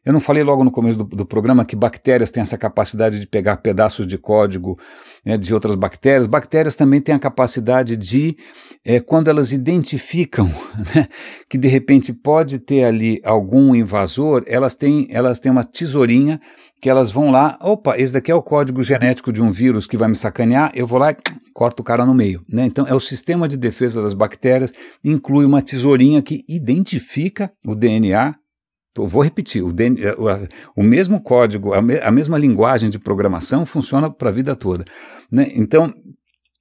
eu 0.08 0.14
não 0.14 0.22
falei 0.22 0.41
logo 0.41 0.64
no 0.64 0.72
começo 0.72 0.99
do, 0.99 1.03
do 1.03 1.26
programa 1.26 1.66
que 1.66 1.76
bactérias 1.76 2.32
têm 2.32 2.39
essa 2.39 2.58
capacidade 2.58 3.20
de 3.20 3.28
pegar 3.28 3.58
pedaços 3.58 4.08
de 4.08 4.18
código 4.18 4.80
né, 5.26 5.36
de 5.36 5.53
outras 5.53 5.76
bactérias. 5.76 6.26
Bactérias 6.26 6.78
também 6.78 7.01
têm 7.01 7.14
a 7.14 7.20
capacidade 7.20 7.97
de, 7.97 8.38
é, 8.86 9.01
quando 9.01 9.28
elas 9.28 9.51
identificam 9.51 10.45
né, 10.95 11.10
que 11.49 11.58
de 11.58 11.68
repente 11.68 12.14
pode 12.14 12.58
ter 12.58 12.86
ali 12.86 13.20
algum 13.22 13.76
invasor, 13.76 14.45
elas 14.47 14.76
têm, 14.76 15.10
elas 15.10 15.41
têm 15.41 15.51
uma 15.51 15.66
tesourinha 15.66 16.39
que 16.82 16.89
elas 16.89 17.12
vão 17.12 17.30
lá, 17.30 17.60
opa, 17.62 17.97
esse 17.97 18.14
daqui 18.14 18.32
é 18.32 18.36
o 18.36 18.41
código 18.41 18.82
genético 18.82 19.34
de 19.34 19.41
um 19.41 19.51
vírus 19.51 19.88
que 19.88 19.97
vai 19.97 20.08
me 20.08 20.16
sacanear, 20.16 20.72
eu 20.74 20.88
vou 20.88 20.99
lá 20.99 21.12
e 21.12 21.18
corto 21.53 21.82
o 21.82 21.84
cara 21.84 22.05
no 22.05 22.14
meio. 22.14 22.45
Né? 22.47 22.66
Então, 22.66 22.88
é 22.88 22.93
o 22.93 22.99
sistema 23.01 23.45
de 23.45 23.58
defesa 23.58 24.01
das 24.01 24.14
bactérias, 24.14 24.72
inclui 25.03 25.43
uma 25.43 25.62
tesourinha 25.62 26.22
que 26.22 26.45
identifica 26.47 27.51
o 27.66 27.76
DNA. 27.76 28.36
Vou 29.05 29.21
repetir, 29.21 29.61
o, 29.61 29.73
DNA, 29.73 30.15
o 30.75 30.81
mesmo 30.81 31.21
código, 31.21 31.73
a, 31.73 32.11
mesma 32.11 32.37
linguagem 32.37 32.89
de 32.89 32.97
programação 32.97 33.65
funciona 33.65 34.09
para 34.09 34.29
a 34.29 34.33
vida 34.33 34.55
toda. 34.55 34.85
Né? 35.29 35.51
Então, 35.53 35.93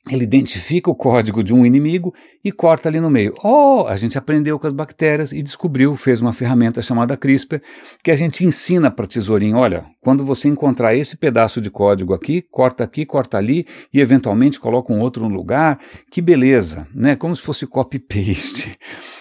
ele 0.09 0.23
identifica 0.23 0.89
o 0.89 0.95
código 0.95 1.43
de 1.43 1.53
um 1.53 1.67
inimigo 1.67 2.15
e 2.45 2.53
corta 2.53 2.89
ali 2.89 3.01
no 3.01 3.11
meio. 3.11 3.35
Oh, 3.43 3.87
a 3.89 3.97
gente 3.97 4.17
aprendeu 4.17 4.59
com 4.59 4.67
as 4.67 4.73
bactérias 4.73 5.33
e 5.33 5.43
descobriu, 5.43 5.97
fez 5.97 6.21
uma 6.21 6.33
ferramenta 6.33 6.81
chamada 6.81 7.17
CRISPR, 7.17 7.61
que 8.05 8.13
a 8.13 8.15
gente 8.15 8.45
ensina 8.45 8.89
para 8.89 9.07
tesourinho, 9.07 9.57
olha, 9.57 9.85
quando 10.01 10.25
você 10.25 10.49
encontrar 10.49 10.95
esse 10.95 11.17
pedaço 11.17 11.61
de 11.61 11.71
código 11.71 12.15
aqui, 12.15 12.41
corta 12.41 12.85
aqui, 12.85 13.05
corta 13.05 13.37
ali 13.37 13.67
e 13.93 14.01
eventualmente 14.01 14.61
coloca 14.61 14.93
um 14.93 15.01
outro 15.01 15.29
no 15.29 15.35
lugar. 15.35 15.81
Que 16.09 16.23
beleza, 16.23 16.87
né? 16.95 17.17
Como 17.17 17.35
se 17.35 17.43
fosse 17.43 17.67
copy-paste. 17.67 18.79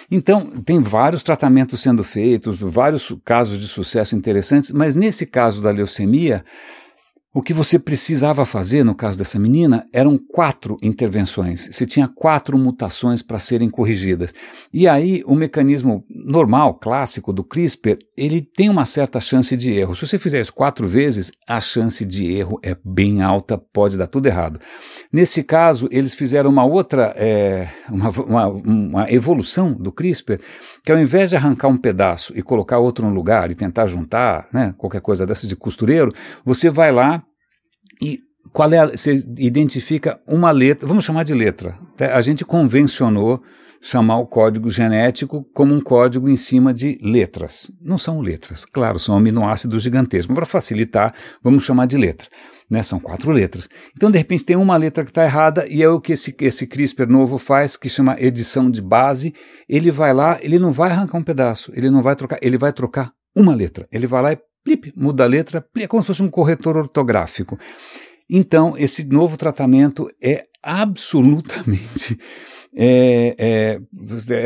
Então, 0.10 0.49
tem 0.64 0.80
vários 0.80 1.24
tratamentos 1.24 1.82
sendo 1.82 2.03
feitos, 2.03 2.60
vários 2.60 3.16
casos 3.24 3.60
de 3.60 3.68
sucesso 3.68 4.16
interessantes, 4.16 4.72
mas 4.72 4.93
nesse 4.93 5.26
caso 5.26 5.62
da 5.62 5.72
leucemia, 5.72 6.43
o 7.36 7.42
que 7.42 7.54
você 7.54 7.78
precisava 7.78 8.46
fazer, 8.46 8.86
no 8.86 8.96
caso 8.96 9.18
dessa 9.18 9.38
menina, 9.38 9.86
eram 9.92 10.18
quatro 10.18 10.78
intervenções. 10.82 11.68
Você 11.70 11.86
tinha 11.86 12.08
quatro 12.08 12.58
mutações 12.58 13.22
para 13.22 13.40
serem 13.40 13.70
corrigidas. 13.70 14.34
E 14.74 14.88
aí, 14.88 15.22
o 15.26 15.36
mecanismo 15.36 16.06
normal, 16.10 16.76
clássico 16.76 17.34
do 17.34 17.44
CRISPR, 17.44 17.98
ele 18.16 18.42
tem 18.42 18.70
uma 18.70 18.86
certa 18.86 19.20
chance 19.20 19.58
de 19.58 19.74
erro. 19.74 19.94
Se 19.94 20.08
você 20.08 20.18
fizer 20.18 20.40
isso 20.40 20.54
quatro 20.54 20.88
vezes, 20.88 21.30
a 21.46 21.60
chance 21.60 22.06
de 22.06 22.26
erro 22.26 22.58
é 22.64 22.78
bem 22.86 23.22
alta, 23.22 23.58
pode 23.58 23.98
dar 23.98 24.08
tudo 24.08 24.28
errado. 24.28 24.58
Nesse 25.12 25.44
caso, 25.44 25.90
eles 25.92 26.14
fizeram 26.14 26.50
uma 26.50 26.64
outra, 26.64 27.14
é, 27.18 27.68
uma, 27.90 28.12
uma, 28.12 28.48
uma 28.48 29.12
evolução 29.12 29.74
do 29.74 29.92
CRISPR, 29.92 30.40
que 30.86 30.92
ao 30.92 30.98
invés 30.98 31.32
de 31.32 31.36
arrancar 31.36 31.68
um 31.68 31.78
pedaço 31.78 32.32
e 32.34 32.42
colocar 32.42 32.80
outro 32.80 33.06
no 33.06 33.14
lugar 33.14 33.52
e 33.52 33.56
tentar 33.56 33.88
juntar, 33.88 34.48
né, 34.54 34.74
qualquer 34.78 35.02
coisa 35.02 35.28
dessa 35.28 35.46
de 35.46 35.56
costureiro, 35.58 36.14
você 36.46 36.70
vai 36.70 36.94
lá 36.94 37.25
qual 38.52 38.72
é 38.72 38.80
a, 38.80 38.88
você 38.88 39.14
identifica 39.38 40.20
uma 40.28 40.52
letra, 40.52 40.88
vamos 40.88 41.06
chamar 41.06 41.24
de 41.24 41.34
letra. 41.34 41.78
A 42.00 42.22
gente 42.22 42.46
convencionou 42.46 43.41
chamar 43.86 44.18
o 44.18 44.26
código 44.26 44.68
genético 44.68 45.48
como 45.54 45.74
um 45.74 45.80
código 45.80 46.28
em 46.28 46.36
cima 46.36 46.74
de 46.74 46.98
letras. 47.04 47.72
Não 47.80 48.00
são 48.00 48.20
letras, 48.20 48.66
claro, 48.66 48.98
são 48.98 49.16
aminoácidos 49.16 49.84
gigantescos. 49.84 50.34
Para 50.34 50.46
facilitar, 50.46 51.14
vamos 51.43 51.64
chamar 51.64 51.86
de 51.86 51.96
letra. 51.96 52.28
Né? 52.68 52.82
São 52.82 53.00
quatro 53.00 53.32
letras. 53.32 53.70
Então, 53.96 54.10
de 54.10 54.18
repente, 54.18 54.43
tem 54.43 54.56
uma 54.56 54.76
letra 54.76 55.04
que 55.04 55.12
está 55.12 55.24
errada 55.24 55.68
e 55.68 55.84
é 55.84 55.88
o 55.88 56.02
que 56.02 56.14
esse, 56.14 56.36
esse 56.41 56.66
CRISPR 56.66 57.08
novo 57.08 57.38
faz, 57.38 57.78
que 57.78 57.88
chama 57.88 58.20
edição 58.20 58.72
de 58.72 58.82
base. 58.82 59.36
Ele 59.70 59.91
vai 59.91 60.14
lá, 60.16 60.39
ele 60.41 60.58
não 60.58 60.72
vai 60.72 60.89
arrancar 60.89 61.20
um 61.20 61.24
pedaço, 61.24 61.72
ele 61.76 61.91
não 61.91 62.02
vai 62.02 62.16
trocar, 62.16 62.39
ele 62.41 62.58
vai 62.58 62.74
trocar 62.74 63.12
uma 63.36 63.54
letra. 63.54 63.88
Ele 63.91 64.08
vai 64.08 64.22
lá 64.24 64.32
e 64.34 64.39
plip, 64.64 64.91
muda 64.98 65.26
a 65.26 65.28
letra, 65.28 65.64
é 65.78 65.86
como 65.86 66.02
se 66.02 66.08
fosse 66.08 66.24
um 66.24 66.30
corretor 66.30 66.76
ortográfico. 66.76 67.56
Então, 68.30 68.76
esse 68.78 69.06
novo 69.06 69.38
tratamento 69.38 70.10
é 70.22 70.46
absolutamente 70.64 72.18
é, 72.76 73.36
é, 73.38 73.80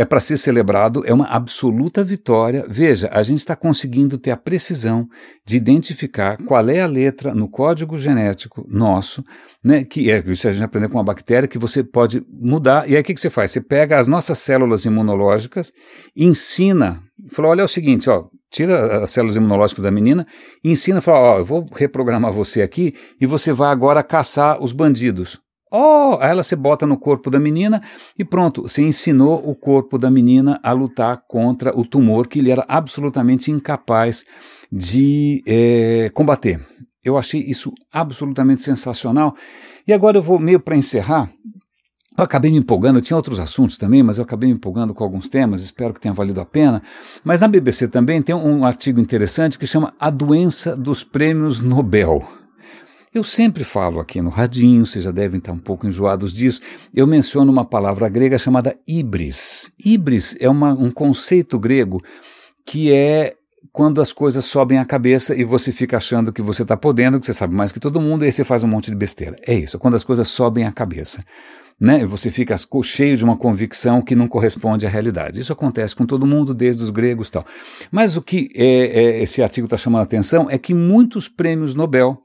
é 0.02 0.06
para 0.06 0.20
ser 0.20 0.38
celebrado, 0.38 1.04
é 1.06 1.14
uma 1.14 1.26
absoluta 1.26 2.04
vitória. 2.04 2.66
Veja, 2.70 3.10
a 3.12 3.24
gente 3.24 3.40
está 3.40 3.56
conseguindo 3.56 4.18
ter 4.18 4.32
a 4.32 4.38
precisão 4.38 5.08
de 5.46 5.56
identificar 5.56 6.38
qual 6.46 6.70
é 6.70 6.82
a 6.82 6.88
letra 6.88 7.34
no 7.34 7.50
código 7.50 7.98
genético 7.98 8.66
nosso, 8.70 9.24
né, 9.64 9.84
que 9.84 10.12
é 10.12 10.24
isso 10.28 10.48
a 10.48 10.52
gente 10.52 10.64
aprendeu 10.64 10.90
com 10.90 10.98
uma 10.98 11.04
bactéria, 11.04 11.48
que 11.48 11.58
você 11.58 11.84
pode 11.84 12.22
mudar. 12.30 12.88
E 12.88 12.96
aí 12.96 13.02
o 13.02 13.04
que, 13.04 13.14
que 13.14 13.22
você 13.22 13.30
faz? 13.30 13.52
Você 13.52 13.62
pega 13.62 13.98
as 13.98 14.08
nossas 14.08 14.40
células 14.40 14.86
imunológicas, 14.86 15.72
ensina, 16.16 17.02
falou: 17.32 17.52
olha, 17.52 17.62
é 17.62 17.66
o 17.66 17.68
seguinte, 17.68 18.10
ó, 18.10 18.28
tira 18.50 19.04
as 19.04 19.10
células 19.10 19.36
imunológicas 19.36 19.84
da 19.84 19.92
menina 19.92 20.26
e 20.64 20.72
ensina, 20.72 21.02
fala, 21.02 21.36
ó, 21.36 21.38
eu 21.40 21.46
vou 21.46 21.66
reprogramar 21.74 22.32
você 22.32 22.62
aqui 22.62 22.94
e 23.20 23.26
você 23.26 23.54
vai 23.54 23.72
agora 23.72 24.04
caçar 24.04 24.62
os 24.62 24.72
bandidos. 24.72 25.40
Oh, 25.72 26.18
aí 26.20 26.32
ela 26.32 26.42
se 26.42 26.56
bota 26.56 26.88
no 26.88 26.98
corpo 26.98 27.30
da 27.30 27.40
menina 27.40 27.82
e 28.18 28.26
pronto, 28.26 28.64
você 28.64 28.82
ensinou 28.82 29.48
o 29.48 29.56
corpo 29.56 30.00
da 30.00 30.10
menina 30.10 30.60
a 30.64 30.72
lutar 30.72 31.24
contra 31.28 31.78
o 31.78 31.86
tumor 31.86 32.28
que 32.28 32.40
ele 32.40 32.50
era 32.50 32.66
absolutamente 32.68 33.52
incapaz 33.52 34.26
de 34.72 35.44
é, 35.48 36.10
combater. 36.12 36.60
Eu 37.04 37.18
achei 37.18 37.42
isso 37.42 37.72
absolutamente 37.94 38.62
sensacional. 38.62 39.36
E 39.88 39.94
agora 39.94 40.18
eu 40.18 40.22
vou 40.22 40.40
meio 40.40 40.60
para 40.60 40.76
encerrar. 40.76 41.32
Eu 42.20 42.26
acabei 42.26 42.52
me 42.52 42.58
empolgando, 42.58 42.98
eu 42.98 43.02
tinha 43.02 43.16
outros 43.16 43.40
assuntos 43.40 43.78
também, 43.78 44.04
mas 44.04 44.18
eu 44.18 44.26
acabei 44.26 44.50
me 44.50 44.56
empolgando 44.56 44.94
com 44.94 45.06
alguns 45.06 45.30
temas, 45.30 45.62
espero 45.62 45.94
que 45.94 46.02
tenha 46.02 46.14
valido 46.14 46.42
a 46.42 46.46
pena. 46.46 46.84
Mas 47.24 47.40
na 47.40 47.48
BBC 47.48 47.88
também 47.88 48.22
tem 48.22 48.36
um 48.36 48.66
artigo 48.66 49.00
interessante 49.00 49.58
que 49.58 49.66
chama 49.66 49.94
A 49.98 50.10
Doença 50.10 50.76
dos 50.76 51.02
Prêmios 51.02 51.62
Nobel. 51.62 52.22
Eu 53.14 53.24
sempre 53.24 53.64
falo 53.64 54.02
aqui 54.02 54.22
no 54.22 54.30
radinho, 54.30 54.86
vocês 54.86 55.06
já 55.06 55.12
devem 55.12 55.38
estar 55.38 55.54
um 55.54 55.58
pouco 55.58 55.88
enjoados 55.88 56.34
disso, 56.34 56.60
eu 56.94 57.08
menciono 57.08 57.50
uma 57.54 57.64
palavra 57.64 58.10
grega 58.10 58.38
chamada 58.38 58.78
ibris. 58.86 59.72
Ibris 59.80 60.36
é 60.42 60.50
uma, 60.50 60.74
um 60.74 60.92
conceito 60.92 61.58
grego 61.58 62.04
que 62.66 62.92
é 62.92 63.34
quando 63.72 64.02
as 64.02 64.12
coisas 64.12 64.44
sobem 64.44 64.78
a 64.78 64.84
cabeça 64.84 65.34
e 65.34 65.46
você 65.46 65.72
fica 65.72 65.96
achando 65.96 66.34
que 66.34 66.42
você 66.42 66.64
está 66.64 66.76
podendo, 66.76 67.18
que 67.18 67.26
você 67.26 67.34
sabe 67.34 67.56
mais 67.56 67.72
que 67.72 67.80
todo 67.80 68.02
mundo, 68.02 68.24
e 68.24 68.26
aí 68.26 68.32
você 68.34 68.44
faz 68.44 68.62
um 68.62 68.68
monte 68.68 68.92
de 68.92 68.96
besteira. 68.98 69.38
É 69.48 69.54
isso, 69.54 69.80
quando 69.80 69.96
as 69.96 70.04
coisas 70.04 70.28
sobem 70.28 70.66
a 70.66 70.72
cabeça. 70.74 71.24
Né? 71.80 72.06
Você 72.06 72.30
fica 72.30 72.56
cheio 72.84 73.16
de 73.16 73.24
uma 73.24 73.38
convicção 73.38 74.02
que 74.02 74.16
não 74.16 74.28
corresponde 74.28 74.86
à 74.86 74.90
realidade. 74.90 75.40
Isso 75.40 75.54
acontece 75.54 75.96
com 75.96 76.06
todo 76.06 76.28
mundo, 76.28 76.54
desde 76.54 76.84
os 76.84 76.90
gregos 76.90 77.30
tal. 77.30 77.46
Mas 77.92 78.18
o 78.18 78.22
que 78.22 78.50
é, 78.54 78.66
é, 78.66 79.24
esse 79.24 79.42
artigo 79.42 79.66
está 79.66 79.78
chamando 79.78 80.02
a 80.02 80.04
atenção 80.04 80.48
é 80.50 80.58
que 80.58 80.74
muitos 80.74 81.30
prêmios 81.30 81.74
Nobel 81.74 82.22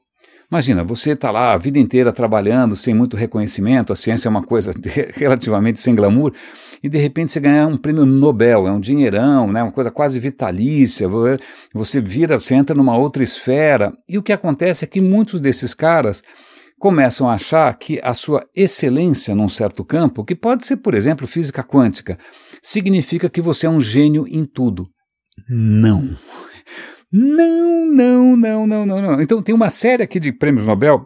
Imagina, 0.51 0.83
você 0.83 1.11
está 1.11 1.31
lá 1.31 1.53
a 1.53 1.57
vida 1.57 1.79
inteira 1.79 2.13
trabalhando 2.13 2.75
sem 2.75 2.93
muito 2.93 3.17
reconhecimento, 3.17 3.91
a 3.91 3.95
ciência 3.95 4.27
é 4.27 4.29
uma 4.29 4.43
coisa 4.43 4.71
relativamente 5.15 5.79
sem 5.79 5.95
glamour, 5.95 6.33
e 6.83 6.89
de 6.89 6.99
repente 6.99 7.31
você 7.31 7.39
ganha 7.39 7.65
um 7.65 7.77
prêmio 7.77 8.05
Nobel, 8.05 8.67
é 8.67 8.71
um 8.71 8.79
dinheirão, 8.79 9.51
né, 9.51 9.63
uma 9.63 9.71
coisa 9.71 9.89
quase 9.89 10.19
vitalícia, 10.19 11.09
você 11.73 11.99
vira, 11.99 12.39
você 12.39 12.53
entra 12.53 12.75
numa 12.75 12.95
outra 12.95 13.23
esfera, 13.23 13.91
e 14.07 14.19
o 14.19 14.23
que 14.23 14.31
acontece 14.31 14.85
é 14.85 14.87
que 14.87 15.01
muitos 15.01 15.41
desses 15.41 15.73
caras 15.73 16.21
começam 16.79 17.29
a 17.29 17.33
achar 17.33 17.73
que 17.77 17.99
a 18.03 18.13
sua 18.13 18.45
excelência 18.55 19.33
num 19.35 19.47
certo 19.47 19.83
campo, 19.83 20.25
que 20.25 20.35
pode 20.35 20.65
ser, 20.65 20.77
por 20.77 20.93
exemplo, 20.93 21.27
física 21.27 21.63
quântica, 21.63 22.17
significa 22.61 23.29
que 23.29 23.41
você 23.41 23.65
é 23.65 23.69
um 23.69 23.79
gênio 23.79 24.25
em 24.27 24.45
tudo. 24.45 24.87
Não. 25.49 26.15
Não, 27.11 27.85
não, 27.85 28.35
não, 28.35 28.67
não, 28.67 28.85
não, 28.85 29.01
não. 29.01 29.21
Então 29.21 29.41
tem 29.41 29.55
uma 29.55 29.69
série 29.69 30.03
aqui 30.03 30.19
de 30.19 30.33
prêmios 30.33 30.67
Nobel 30.67 31.05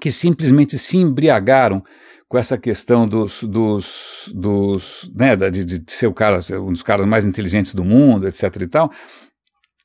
que 0.00 0.10
simplesmente 0.10 0.78
se 0.78 0.96
embriagaram 0.96 1.82
com 2.28 2.38
essa 2.38 2.58
questão 2.58 3.06
dos, 3.06 3.42
dos, 3.42 4.30
dos 4.34 5.10
né, 5.14 5.36
de, 5.36 5.64
de 5.64 5.92
ser 5.92 6.06
o 6.06 6.12
cara, 6.12 6.38
um 6.60 6.72
dos 6.72 6.82
caras 6.82 7.06
mais 7.06 7.24
inteligentes 7.24 7.74
do 7.74 7.84
mundo, 7.84 8.26
etc 8.26 8.56
e 8.60 8.66
tal, 8.66 8.90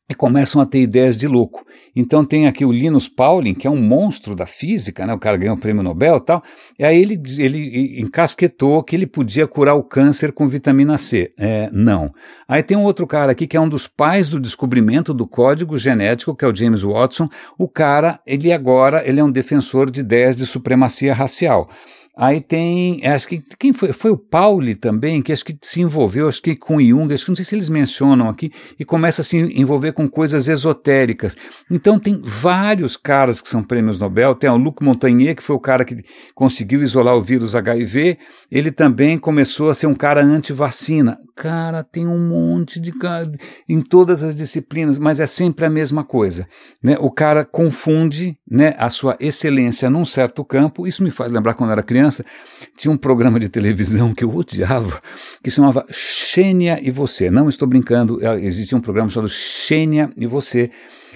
e 0.09 0.15
começam 0.15 0.59
a 0.59 0.65
ter 0.65 0.81
ideias 0.81 1.15
de 1.15 1.27
louco. 1.27 1.63
Então 1.95 2.25
tem 2.25 2.47
aqui 2.47 2.65
o 2.65 2.71
Linus 2.71 3.07
Pauling, 3.07 3.53
que 3.53 3.67
é 3.67 3.69
um 3.69 3.81
monstro 3.81 4.35
da 4.35 4.47
física, 4.47 5.05
né? 5.05 5.13
o 5.13 5.19
cara 5.19 5.37
ganhou 5.37 5.55
o 5.55 5.59
prêmio 5.59 5.83
Nobel 5.83 6.17
e 6.17 6.21
tal, 6.21 6.43
e 6.79 6.83
aí 6.83 6.99
ele, 6.99 7.21
ele 7.37 8.01
encasquetou 8.01 8.83
que 8.83 8.95
ele 8.95 9.05
podia 9.05 9.47
curar 9.47 9.75
o 9.75 9.83
câncer 9.83 10.31
com 10.31 10.47
vitamina 10.47 10.97
C. 10.97 11.31
É, 11.37 11.69
não. 11.71 12.11
Aí 12.47 12.63
tem 12.63 12.75
um 12.75 12.83
outro 12.83 13.05
cara 13.05 13.31
aqui 13.31 13.45
que 13.45 13.55
é 13.55 13.61
um 13.61 13.69
dos 13.69 13.87
pais 13.87 14.29
do 14.29 14.39
descobrimento 14.39 15.13
do 15.13 15.27
código 15.27 15.77
genético, 15.77 16.35
que 16.35 16.43
é 16.43 16.47
o 16.47 16.55
James 16.55 16.81
Watson. 16.81 17.29
O 17.57 17.67
cara, 17.67 18.19
ele 18.25 18.51
agora, 18.51 19.07
ele 19.07 19.19
é 19.19 19.23
um 19.23 19.31
defensor 19.31 19.91
de 19.91 19.99
ideias 19.99 20.35
de 20.35 20.45
supremacia 20.45 21.13
racial. 21.13 21.69
Aí 22.21 22.41
tem, 22.41 22.99
acho 23.07 23.29
que 23.29 23.41
quem 23.57 23.71
foi? 23.71 23.93
Foi 23.93 24.11
o 24.11 24.17
Pauli 24.17 24.75
também, 24.75 25.21
que 25.21 25.31
acho 25.31 25.45
que 25.45 25.57
se 25.61 25.79
envolveu, 25.79 26.27
acho 26.27 26.41
que 26.41 26.53
com 26.53 26.81
Jung, 26.81 27.13
acho 27.13 27.23
que 27.23 27.31
não 27.31 27.35
sei 27.37 27.45
se 27.45 27.55
eles 27.55 27.69
mencionam 27.69 28.27
aqui, 28.27 28.51
e 28.77 28.83
começa 28.83 29.21
a 29.21 29.23
se 29.23 29.37
envolver 29.37 29.93
com 29.93 30.05
coisas 30.05 30.49
esotéricas. 30.49 31.37
Então 31.71 31.97
tem 31.97 32.21
vários 32.21 32.97
caras 32.97 33.39
que 33.39 33.47
são 33.47 33.63
prêmios 33.63 33.97
Nobel, 33.97 34.35
tem 34.35 34.49
o 34.49 34.57
Luc 34.57 34.83
Montagnier, 34.83 35.33
que 35.33 35.41
foi 35.41 35.55
o 35.55 35.61
cara 35.61 35.85
que 35.85 36.03
conseguiu 36.35 36.83
isolar 36.83 37.15
o 37.15 37.21
vírus 37.21 37.55
HIV, 37.55 38.17
ele 38.51 38.69
também 38.69 39.17
começou 39.17 39.69
a 39.69 39.73
ser 39.73 39.87
um 39.87 39.95
cara 39.95 40.21
anti-vacina. 40.21 41.17
Cara, 41.39 41.85
tem 41.85 42.05
um 42.05 42.19
monte 42.19 42.81
de 42.81 42.91
cara 42.91 43.31
em 43.67 43.81
todas 43.81 44.23
as 44.23 44.35
disciplinas, 44.35 44.97
mas 44.97 45.21
é 45.21 45.25
sempre 45.25 45.65
a 45.65 45.69
mesma 45.69 46.03
coisa. 46.03 46.45
Né? 46.83 46.97
O 46.99 47.09
cara 47.09 47.45
confunde 47.45 48.37
né, 48.45 48.75
a 48.77 48.89
sua 48.89 49.15
excelência 49.21 49.89
num 49.89 50.03
certo 50.03 50.43
campo. 50.43 50.85
Isso 50.85 51.01
me 51.01 51.11
faz 51.11 51.31
lembrar 51.31 51.53
quando 51.53 51.71
era 51.71 51.81
criança, 51.81 52.08
tinha 52.75 52.91
um 52.91 52.97
programa 52.97 53.39
de 53.39 53.49
televisão 53.49 54.13
que 54.13 54.23
eu 54.23 54.35
odiava, 54.35 55.01
que 55.43 55.49
se 55.49 55.57
chamava 55.57 55.85
Xênia 55.91 56.79
e 56.81 56.91
Você. 56.91 57.29
Não 57.29 57.49
estou 57.49 57.67
brincando, 57.67 58.23
é, 58.25 58.39
existia 58.43 58.77
um 58.77 58.81
programa 58.81 59.09
chamado 59.09 59.29
Xênia 59.29 60.11
e 60.17 60.25
Você 60.25 60.71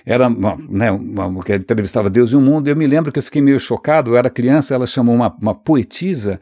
era 0.06 0.30
né, 0.30 0.91
uma, 0.91 1.44
que 1.44 1.56
entrevistava 1.56 2.10
Deus 2.10 2.32
e 2.32 2.36
o 2.36 2.41
mundo. 2.41 2.68
Eu 2.68 2.76
me 2.76 2.86
lembro 2.86 3.12
que 3.12 3.20
eu 3.20 3.24
fiquei 3.24 3.41
meio 3.41 3.60
chocado. 3.60 4.12
Eu 4.12 4.18
era 4.18 4.30
criança, 4.30 4.76
ela 4.76 4.86
chamou 4.86 5.16
uma, 5.16 5.34
uma 5.41 5.56
poetisa 5.56 6.39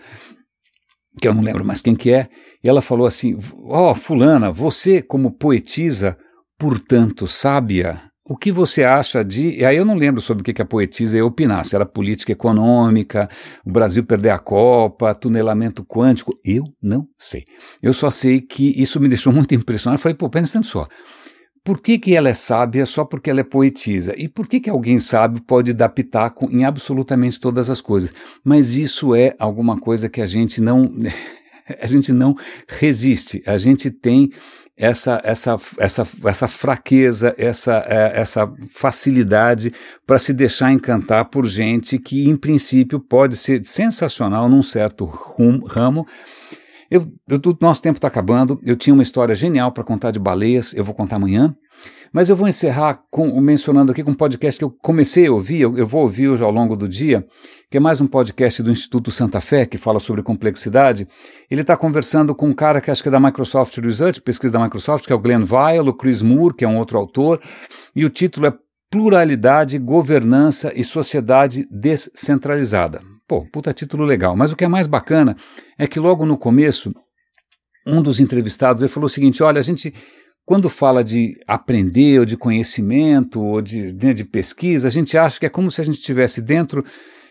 que 1.20 1.28
eu 1.28 1.34
não 1.34 1.44
lembro 1.44 1.66
mais 1.66 1.82
quem 1.82 1.96
que 1.96 2.12
é, 2.12 2.30
e 2.64 2.70
ela 2.70 2.82
falou 2.82 3.06
assim: 3.06 3.38
Ó, 3.66 3.92
oh, 3.92 3.96
Fulana, 3.96 4.52
você, 4.52 5.02
como 5.02 5.32
poetisa, 5.32 6.18
portanto 6.58 7.28
sábia, 7.28 8.02
o 8.32 8.38
que 8.38 8.50
você 8.50 8.86
acha 8.86 9.26
de. 9.26 9.58
E 9.58 9.66
aí 9.66 9.76
eu 9.76 9.84
não 9.84 9.96
lembro 9.96 10.22
sobre 10.22 10.42
o 10.42 10.54
que 10.54 10.62
a 10.62 10.66
poetisa 10.66 11.18
ia 11.18 11.26
opinar, 11.26 11.66
se 11.66 11.76
era 11.76 11.86
política 11.86 12.32
econômica, 12.32 13.28
o 13.66 13.70
Brasil 13.70 14.06
perder 14.06 14.30
a 14.30 14.40
Copa, 14.40 15.14
tunelamento 15.14 15.84
quântico. 15.84 16.40
Eu 16.42 16.64
não 16.82 17.06
sei. 17.18 17.44
Eu 17.84 17.92
só 17.92 18.10
sei 18.10 18.40
que 18.40 18.82
isso 18.82 19.02
me 19.02 19.10
deixou 19.10 19.34
muito 19.34 19.54
impressionado. 19.54 19.98
Eu 19.98 20.02
falei, 20.02 20.16
pô, 20.16 20.30
pensa 20.30 20.64
só. 20.64 20.88
Por 21.62 21.82
que, 21.82 22.00
que 22.00 22.16
ela 22.16 22.30
é 22.30 22.34
sábia 22.34 22.86
só 22.86 23.04
porque 23.04 23.30
ela 23.30 23.42
é 23.42 23.44
poetisa? 23.44 24.16
E 24.18 24.30
por 24.30 24.48
que, 24.48 24.62
que 24.62 24.70
alguém 24.70 24.98
sábio 24.98 25.44
pode 25.44 25.74
dar 25.74 25.90
pitaco 25.90 26.50
em 26.50 26.64
absolutamente 26.64 27.38
todas 27.38 27.70
as 27.70 27.82
coisas? 27.82 28.14
Mas 28.46 28.76
isso 28.76 29.14
é 29.14 29.36
alguma 29.38 29.78
coisa 29.78 30.08
que 30.08 30.22
a 30.22 30.26
gente 30.26 30.62
não. 30.62 30.84
a 31.80 31.88
gente 31.88 32.12
não 32.12 32.36
resiste. 32.68 33.44
A 33.46 33.58
gente 33.58 33.92
tem 33.92 34.32
essa, 34.76 35.22
essa, 35.24 35.60
essa, 35.78 36.08
essa 36.26 36.48
fraqueza, 36.48 37.36
essa, 37.38 37.86
é, 37.88 38.20
essa 38.20 38.52
facilidade 38.72 39.72
para 40.08 40.18
se 40.18 40.34
deixar 40.34 40.72
encantar 40.72 41.26
por 41.26 41.46
gente 41.46 42.00
que, 42.00 42.28
em 42.28 42.36
princípio, 42.36 43.00
pode 43.00 43.38
ser 43.38 43.64
sensacional 43.64 44.50
num 44.50 44.64
certo 44.64 45.06
ramo 45.06 46.08
eu, 46.92 47.08
eu, 47.30 47.40
nosso 47.62 47.82
tempo 47.82 47.98
está 47.98 48.10
acabando. 48.10 48.60
Eu 48.64 48.76
tinha 48.76 48.94
uma 48.94 49.02
história 49.02 49.34
genial 49.34 49.72
para 49.72 49.82
contar 49.82 50.12
de 50.12 50.20
baleias, 50.20 50.74
eu 50.74 50.84
vou 50.84 50.94
contar 50.94 51.16
amanhã. 51.16 51.56
Mas 52.12 52.30
eu 52.30 52.36
vou 52.36 52.50
encerrar 52.50 53.02
com, 53.10 53.40
mencionando 53.40 53.94
aqui 53.94 54.04
com 54.04 54.12
um 54.12 54.16
podcast 54.16 54.60
que 54.60 54.66
eu 54.66 54.70
comecei 54.70 55.28
a 55.28 55.32
ouvir, 55.32 55.62
eu, 55.62 55.78
eu 55.78 55.88
vou 55.88 56.02
ouvir 56.02 56.28
hoje 56.28 56.44
ao 56.44 56.52
longo 56.52 56.76
do 56.76 56.90
dia, 56.90 57.26
que 57.70 57.78
é 57.78 57.80
mais 57.80 58.02
um 58.02 58.08
podcast 58.08 58.62
do 58.62 58.70
Instituto 58.70 59.10
Santa 59.10 59.40
Fé, 59.40 59.66
que 59.66 59.78
fala 59.78 60.02
sobre 60.02 60.22
complexidade. 60.22 61.08
Ele 61.50 61.62
está 61.62 61.78
conversando 61.78 62.36
com 62.36 62.50
um 62.50 62.54
cara 62.54 62.82
que 62.82 62.92
acho 62.92 63.02
que 63.02 63.08
é 63.08 63.12
da 63.12 63.22
Microsoft 63.22 63.78
Research, 63.78 64.22
pesquisa 64.22 64.52
da 64.52 64.64
Microsoft, 64.64 65.06
que 65.06 65.14
é 65.14 65.16
o 65.16 65.20
Glenn 65.20 65.46
Weil, 65.50 65.88
o 65.88 65.94
Chris 65.94 66.22
Moore, 66.22 66.56
que 66.56 66.66
é 66.66 66.68
um 66.68 66.78
outro 66.78 66.98
autor, 67.00 67.40
e 67.96 68.04
o 68.04 68.10
título 68.10 68.48
é 68.48 68.54
Pluralidade, 68.92 69.80
Governança 69.80 70.74
e 70.76 70.84
Sociedade 70.84 71.66
Descentralizada. 71.72 73.11
Pô, 73.32 73.46
puta 73.46 73.74
título 73.74 74.04
legal. 74.04 74.36
Mas 74.36 74.52
o 74.52 74.58
que 74.58 74.66
é 74.66 74.68
mais 74.68 74.88
bacana 74.88 75.38
é 75.80 75.88
que 75.88 76.02
logo 76.02 76.26
no 76.26 76.38
começo, 76.38 76.94
um 77.88 78.02
dos 78.02 78.20
entrevistados 78.20 78.84
ele 78.84 78.92
falou 78.92 79.06
o 79.06 79.10
seguinte: 79.10 79.42
olha, 79.42 79.58
a 79.58 79.62
gente, 79.62 79.94
quando 80.46 80.68
fala 80.68 81.02
de 81.02 81.38
aprender, 81.48 82.20
ou 82.20 82.26
de 82.26 82.36
conhecimento, 82.36 83.40
ou 83.40 83.62
de, 83.62 83.94
de, 83.94 84.14
de 84.14 84.26
pesquisa, 84.26 84.90
a 84.90 84.92
gente 84.92 85.18
acha 85.18 85.40
que 85.40 85.46
é 85.46 85.50
como 85.50 85.72
se 85.72 85.80
a 85.80 85.84
gente 85.86 85.94
estivesse 85.94 86.42
dentro 86.42 86.84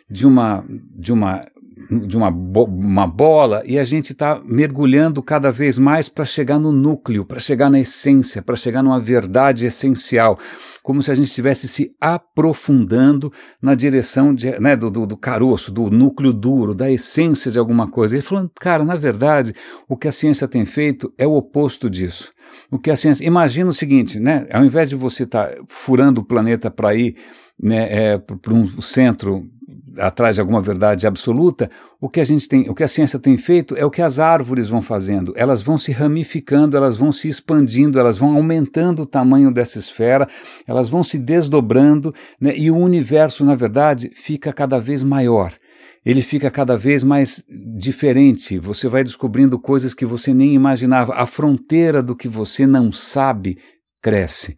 de 0.08 0.26
uma, 0.26 0.64
de 0.98 1.12
uma 1.12 1.44
de 1.90 2.16
uma, 2.16 2.30
bo 2.30 2.64
uma 2.64 3.06
bola 3.06 3.62
e 3.66 3.78
a 3.78 3.84
gente 3.84 4.12
está 4.12 4.40
mergulhando 4.44 5.22
cada 5.22 5.50
vez 5.50 5.78
mais 5.78 6.08
para 6.08 6.24
chegar 6.24 6.58
no 6.58 6.70
núcleo, 6.70 7.24
para 7.24 7.40
chegar 7.40 7.68
na 7.68 7.80
essência, 7.80 8.40
para 8.40 8.56
chegar 8.56 8.82
numa 8.82 9.00
verdade 9.00 9.66
essencial 9.66 10.38
como 10.82 11.02
se 11.02 11.10
a 11.10 11.14
gente 11.14 11.26
estivesse 11.26 11.68
se 11.68 11.94
aprofundando 12.00 13.32
na 13.60 13.74
direção 13.74 14.34
de, 14.34 14.58
né, 14.58 14.74
do, 14.74 14.90
do, 14.90 15.06
do, 15.06 15.16
caroço, 15.16 15.70
do 15.70 15.90
núcleo 15.90 16.32
duro, 16.32 16.74
da 16.74 16.90
essência 16.90 17.50
de 17.50 17.58
alguma 17.58 17.88
coisa. 17.88 18.14
Ele 18.14 18.22
falou, 18.22 18.50
cara, 18.58 18.84
na 18.84 18.96
verdade, 18.96 19.54
o 19.88 19.96
que 19.96 20.08
a 20.08 20.12
ciência 20.12 20.48
tem 20.48 20.64
feito 20.64 21.12
é 21.18 21.26
o 21.26 21.34
oposto 21.34 21.88
disso. 21.90 22.32
O 22.70 22.78
que 22.78 22.90
a 22.90 22.96
ciência. 22.96 23.24
Imagina 23.24 23.70
o 23.70 23.74
seguinte, 23.74 24.18
né? 24.18 24.46
Ao 24.50 24.64
invés 24.64 24.88
de 24.88 24.96
você 24.96 25.22
estar 25.22 25.48
tá 25.48 25.62
furando 25.68 26.22
o 26.22 26.24
planeta 26.24 26.70
para 26.70 26.94
ir 26.94 27.14
né, 27.62 28.14
é, 28.14 28.18
para 28.18 28.54
um 28.54 28.80
centro 28.80 29.48
atrás 29.98 30.36
de 30.36 30.40
alguma 30.40 30.60
verdade 30.60 31.06
absoluta, 31.06 31.70
o 32.00 32.08
que 32.08 32.20
a 32.20 32.24
gente 32.24 32.48
tem, 32.48 32.68
o 32.68 32.74
que 32.74 32.82
a 32.82 32.88
ciência 32.88 33.18
tem 33.18 33.36
feito 33.36 33.76
é 33.76 33.84
o 33.84 33.90
que 33.90 34.02
as 34.02 34.18
árvores 34.18 34.68
vão 34.68 34.80
fazendo. 34.80 35.32
Elas 35.36 35.62
vão 35.62 35.76
se 35.76 35.92
ramificando, 35.92 36.76
elas 36.76 36.96
vão 36.96 37.12
se 37.12 37.28
expandindo, 37.28 37.98
elas 37.98 38.18
vão 38.18 38.34
aumentando 38.36 39.02
o 39.02 39.06
tamanho 39.06 39.52
dessa 39.52 39.78
esfera, 39.78 40.28
elas 40.66 40.88
vão 40.88 41.02
se 41.02 41.18
desdobrando, 41.18 42.14
né, 42.40 42.56
e 42.56 42.70
o 42.70 42.76
universo, 42.76 43.44
na 43.44 43.54
verdade, 43.54 44.10
fica 44.14 44.52
cada 44.52 44.78
vez 44.78 45.02
maior. 45.02 45.52
Ele 46.04 46.22
fica 46.22 46.50
cada 46.50 46.76
vez 46.78 47.04
mais 47.04 47.44
diferente. 47.76 48.58
Você 48.58 48.88
vai 48.88 49.04
descobrindo 49.04 49.58
coisas 49.58 49.92
que 49.92 50.06
você 50.06 50.32
nem 50.32 50.54
imaginava. 50.54 51.14
A 51.14 51.26
fronteira 51.26 52.02
do 52.02 52.16
que 52.16 52.26
você 52.26 52.66
não 52.66 52.90
sabe 52.90 53.58
cresce. 54.02 54.56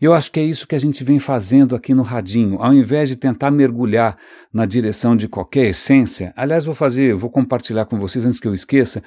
Eu 0.00 0.12
acho 0.12 0.30
que 0.30 0.38
é 0.38 0.44
isso 0.44 0.66
que 0.66 0.76
a 0.76 0.78
gente 0.78 1.02
vem 1.02 1.18
fazendo 1.18 1.74
aqui 1.74 1.92
no 1.92 2.02
Radinho. 2.02 2.62
Ao 2.62 2.72
invés 2.72 3.08
de 3.08 3.16
tentar 3.16 3.50
mergulhar 3.50 4.16
na 4.52 4.64
direção 4.64 5.16
de 5.16 5.26
qualquer 5.26 5.70
essência, 5.70 6.32
aliás, 6.36 6.64
vou 6.64 6.74
fazer, 6.74 7.14
vou 7.14 7.28
compartilhar 7.28 7.84
com 7.84 7.98
vocês 7.98 8.24
antes 8.24 8.38
que 8.38 8.46
eu 8.46 8.54
esqueça. 8.54 9.02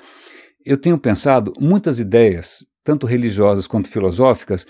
Eu 0.65 0.77
tenho 0.77 0.97
pensado 0.97 1.53
muitas 1.57 1.97
ideias, 1.97 2.65
tanto 2.83 3.05
religiosas 3.05 3.67
quanto 3.67 3.87
filosóficas, 3.87 4.67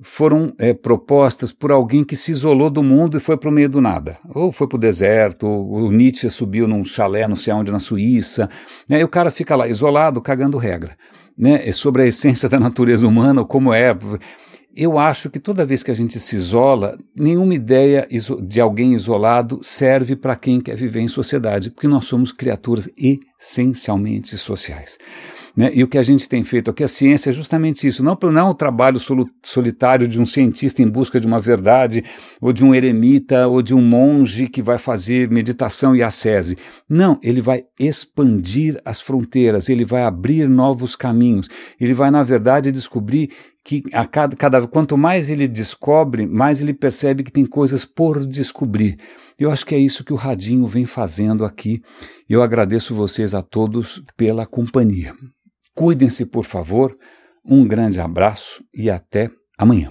foram 0.00 0.54
é, 0.58 0.72
propostas 0.72 1.52
por 1.52 1.70
alguém 1.70 2.04
que 2.04 2.16
se 2.16 2.30
isolou 2.30 2.70
do 2.70 2.82
mundo 2.82 3.16
e 3.16 3.20
foi 3.20 3.36
para 3.36 3.50
o 3.50 3.52
meio 3.52 3.68
do 3.68 3.80
nada. 3.80 4.16
Ou 4.34 4.50
foi 4.50 4.66
para 4.68 4.76
o 4.76 4.80
deserto, 4.80 5.46
ou 5.46 5.88
o 5.88 5.92
Nietzsche 5.92 6.30
subiu 6.30 6.66
num 6.66 6.84
chalé 6.84 7.26
não 7.28 7.36
sei 7.36 7.52
onde 7.52 7.72
na 7.72 7.78
Suíça, 7.78 8.48
né, 8.88 9.00
e 9.00 9.04
o 9.04 9.08
cara 9.08 9.30
fica 9.30 9.56
lá 9.56 9.68
isolado, 9.68 10.22
cagando 10.22 10.56
regra. 10.56 10.96
Né, 11.36 11.70
sobre 11.72 12.02
a 12.02 12.06
essência 12.06 12.48
da 12.50 12.58
natureza 12.58 13.06
humana, 13.06 13.44
como 13.44 13.74
é 13.74 13.96
eu 14.80 14.96
acho 14.96 15.28
que 15.28 15.40
toda 15.40 15.66
vez 15.66 15.82
que 15.82 15.90
a 15.90 15.94
gente 15.94 16.20
se 16.20 16.36
isola, 16.36 16.96
nenhuma 17.12 17.52
ideia 17.52 18.06
de 18.46 18.60
alguém 18.60 18.94
isolado 18.94 19.58
serve 19.60 20.14
para 20.14 20.36
quem 20.36 20.60
quer 20.60 20.76
viver 20.76 21.00
em 21.00 21.08
sociedade, 21.08 21.68
porque 21.68 21.88
nós 21.88 22.04
somos 22.04 22.30
criaturas 22.30 22.88
essencialmente 22.96 24.38
sociais. 24.38 24.96
Né? 25.56 25.72
E 25.74 25.82
o 25.82 25.88
que 25.88 25.98
a 25.98 26.02
gente 26.04 26.28
tem 26.28 26.44
feito 26.44 26.70
aqui, 26.70 26.84
a 26.84 26.88
ciência, 26.88 27.30
é 27.30 27.32
justamente 27.32 27.88
isso. 27.88 28.04
Não, 28.04 28.16
não 28.22 28.40
é 28.40 28.44
o 28.44 28.54
trabalho 28.54 29.00
solitário 29.42 30.06
de 30.06 30.20
um 30.20 30.24
cientista 30.24 30.80
em 30.80 30.88
busca 30.88 31.18
de 31.18 31.26
uma 31.26 31.40
verdade, 31.40 32.04
ou 32.40 32.52
de 32.52 32.64
um 32.64 32.72
eremita, 32.72 33.48
ou 33.48 33.60
de 33.60 33.74
um 33.74 33.82
monge 33.82 34.46
que 34.46 34.62
vai 34.62 34.78
fazer 34.78 35.28
meditação 35.28 35.96
e 35.96 36.04
ascese. 36.04 36.56
Não, 36.88 37.18
ele 37.20 37.40
vai 37.40 37.64
expandir 37.80 38.80
as 38.84 39.00
fronteiras, 39.00 39.68
ele 39.68 39.84
vai 39.84 40.04
abrir 40.04 40.48
novos 40.48 40.94
caminhos, 40.94 41.48
ele 41.80 41.92
vai, 41.92 42.12
na 42.12 42.22
verdade, 42.22 42.70
descobrir 42.70 43.30
que 43.68 43.82
a 43.92 44.06
cada, 44.06 44.34
cada, 44.34 44.66
quanto 44.66 44.96
mais 44.96 45.28
ele 45.28 45.46
descobre, 45.46 46.26
mais 46.26 46.62
ele 46.62 46.72
percebe 46.72 47.22
que 47.22 47.30
tem 47.30 47.44
coisas 47.44 47.84
por 47.84 48.26
descobrir. 48.26 48.98
Eu 49.38 49.50
acho 49.50 49.66
que 49.66 49.74
é 49.74 49.78
isso 49.78 50.02
que 50.02 50.12
o 50.12 50.16
Radinho 50.16 50.66
vem 50.66 50.86
fazendo 50.86 51.44
aqui. 51.44 51.82
Eu 52.26 52.42
agradeço 52.42 52.94
vocês 52.94 53.34
a 53.34 53.42
todos 53.42 54.02
pela 54.16 54.46
companhia. 54.46 55.14
Cuidem-se, 55.74 56.24
por 56.24 56.44
favor. 56.44 56.96
Um 57.44 57.68
grande 57.68 58.00
abraço 58.00 58.64
e 58.72 58.88
até 58.88 59.28
amanhã. 59.58 59.88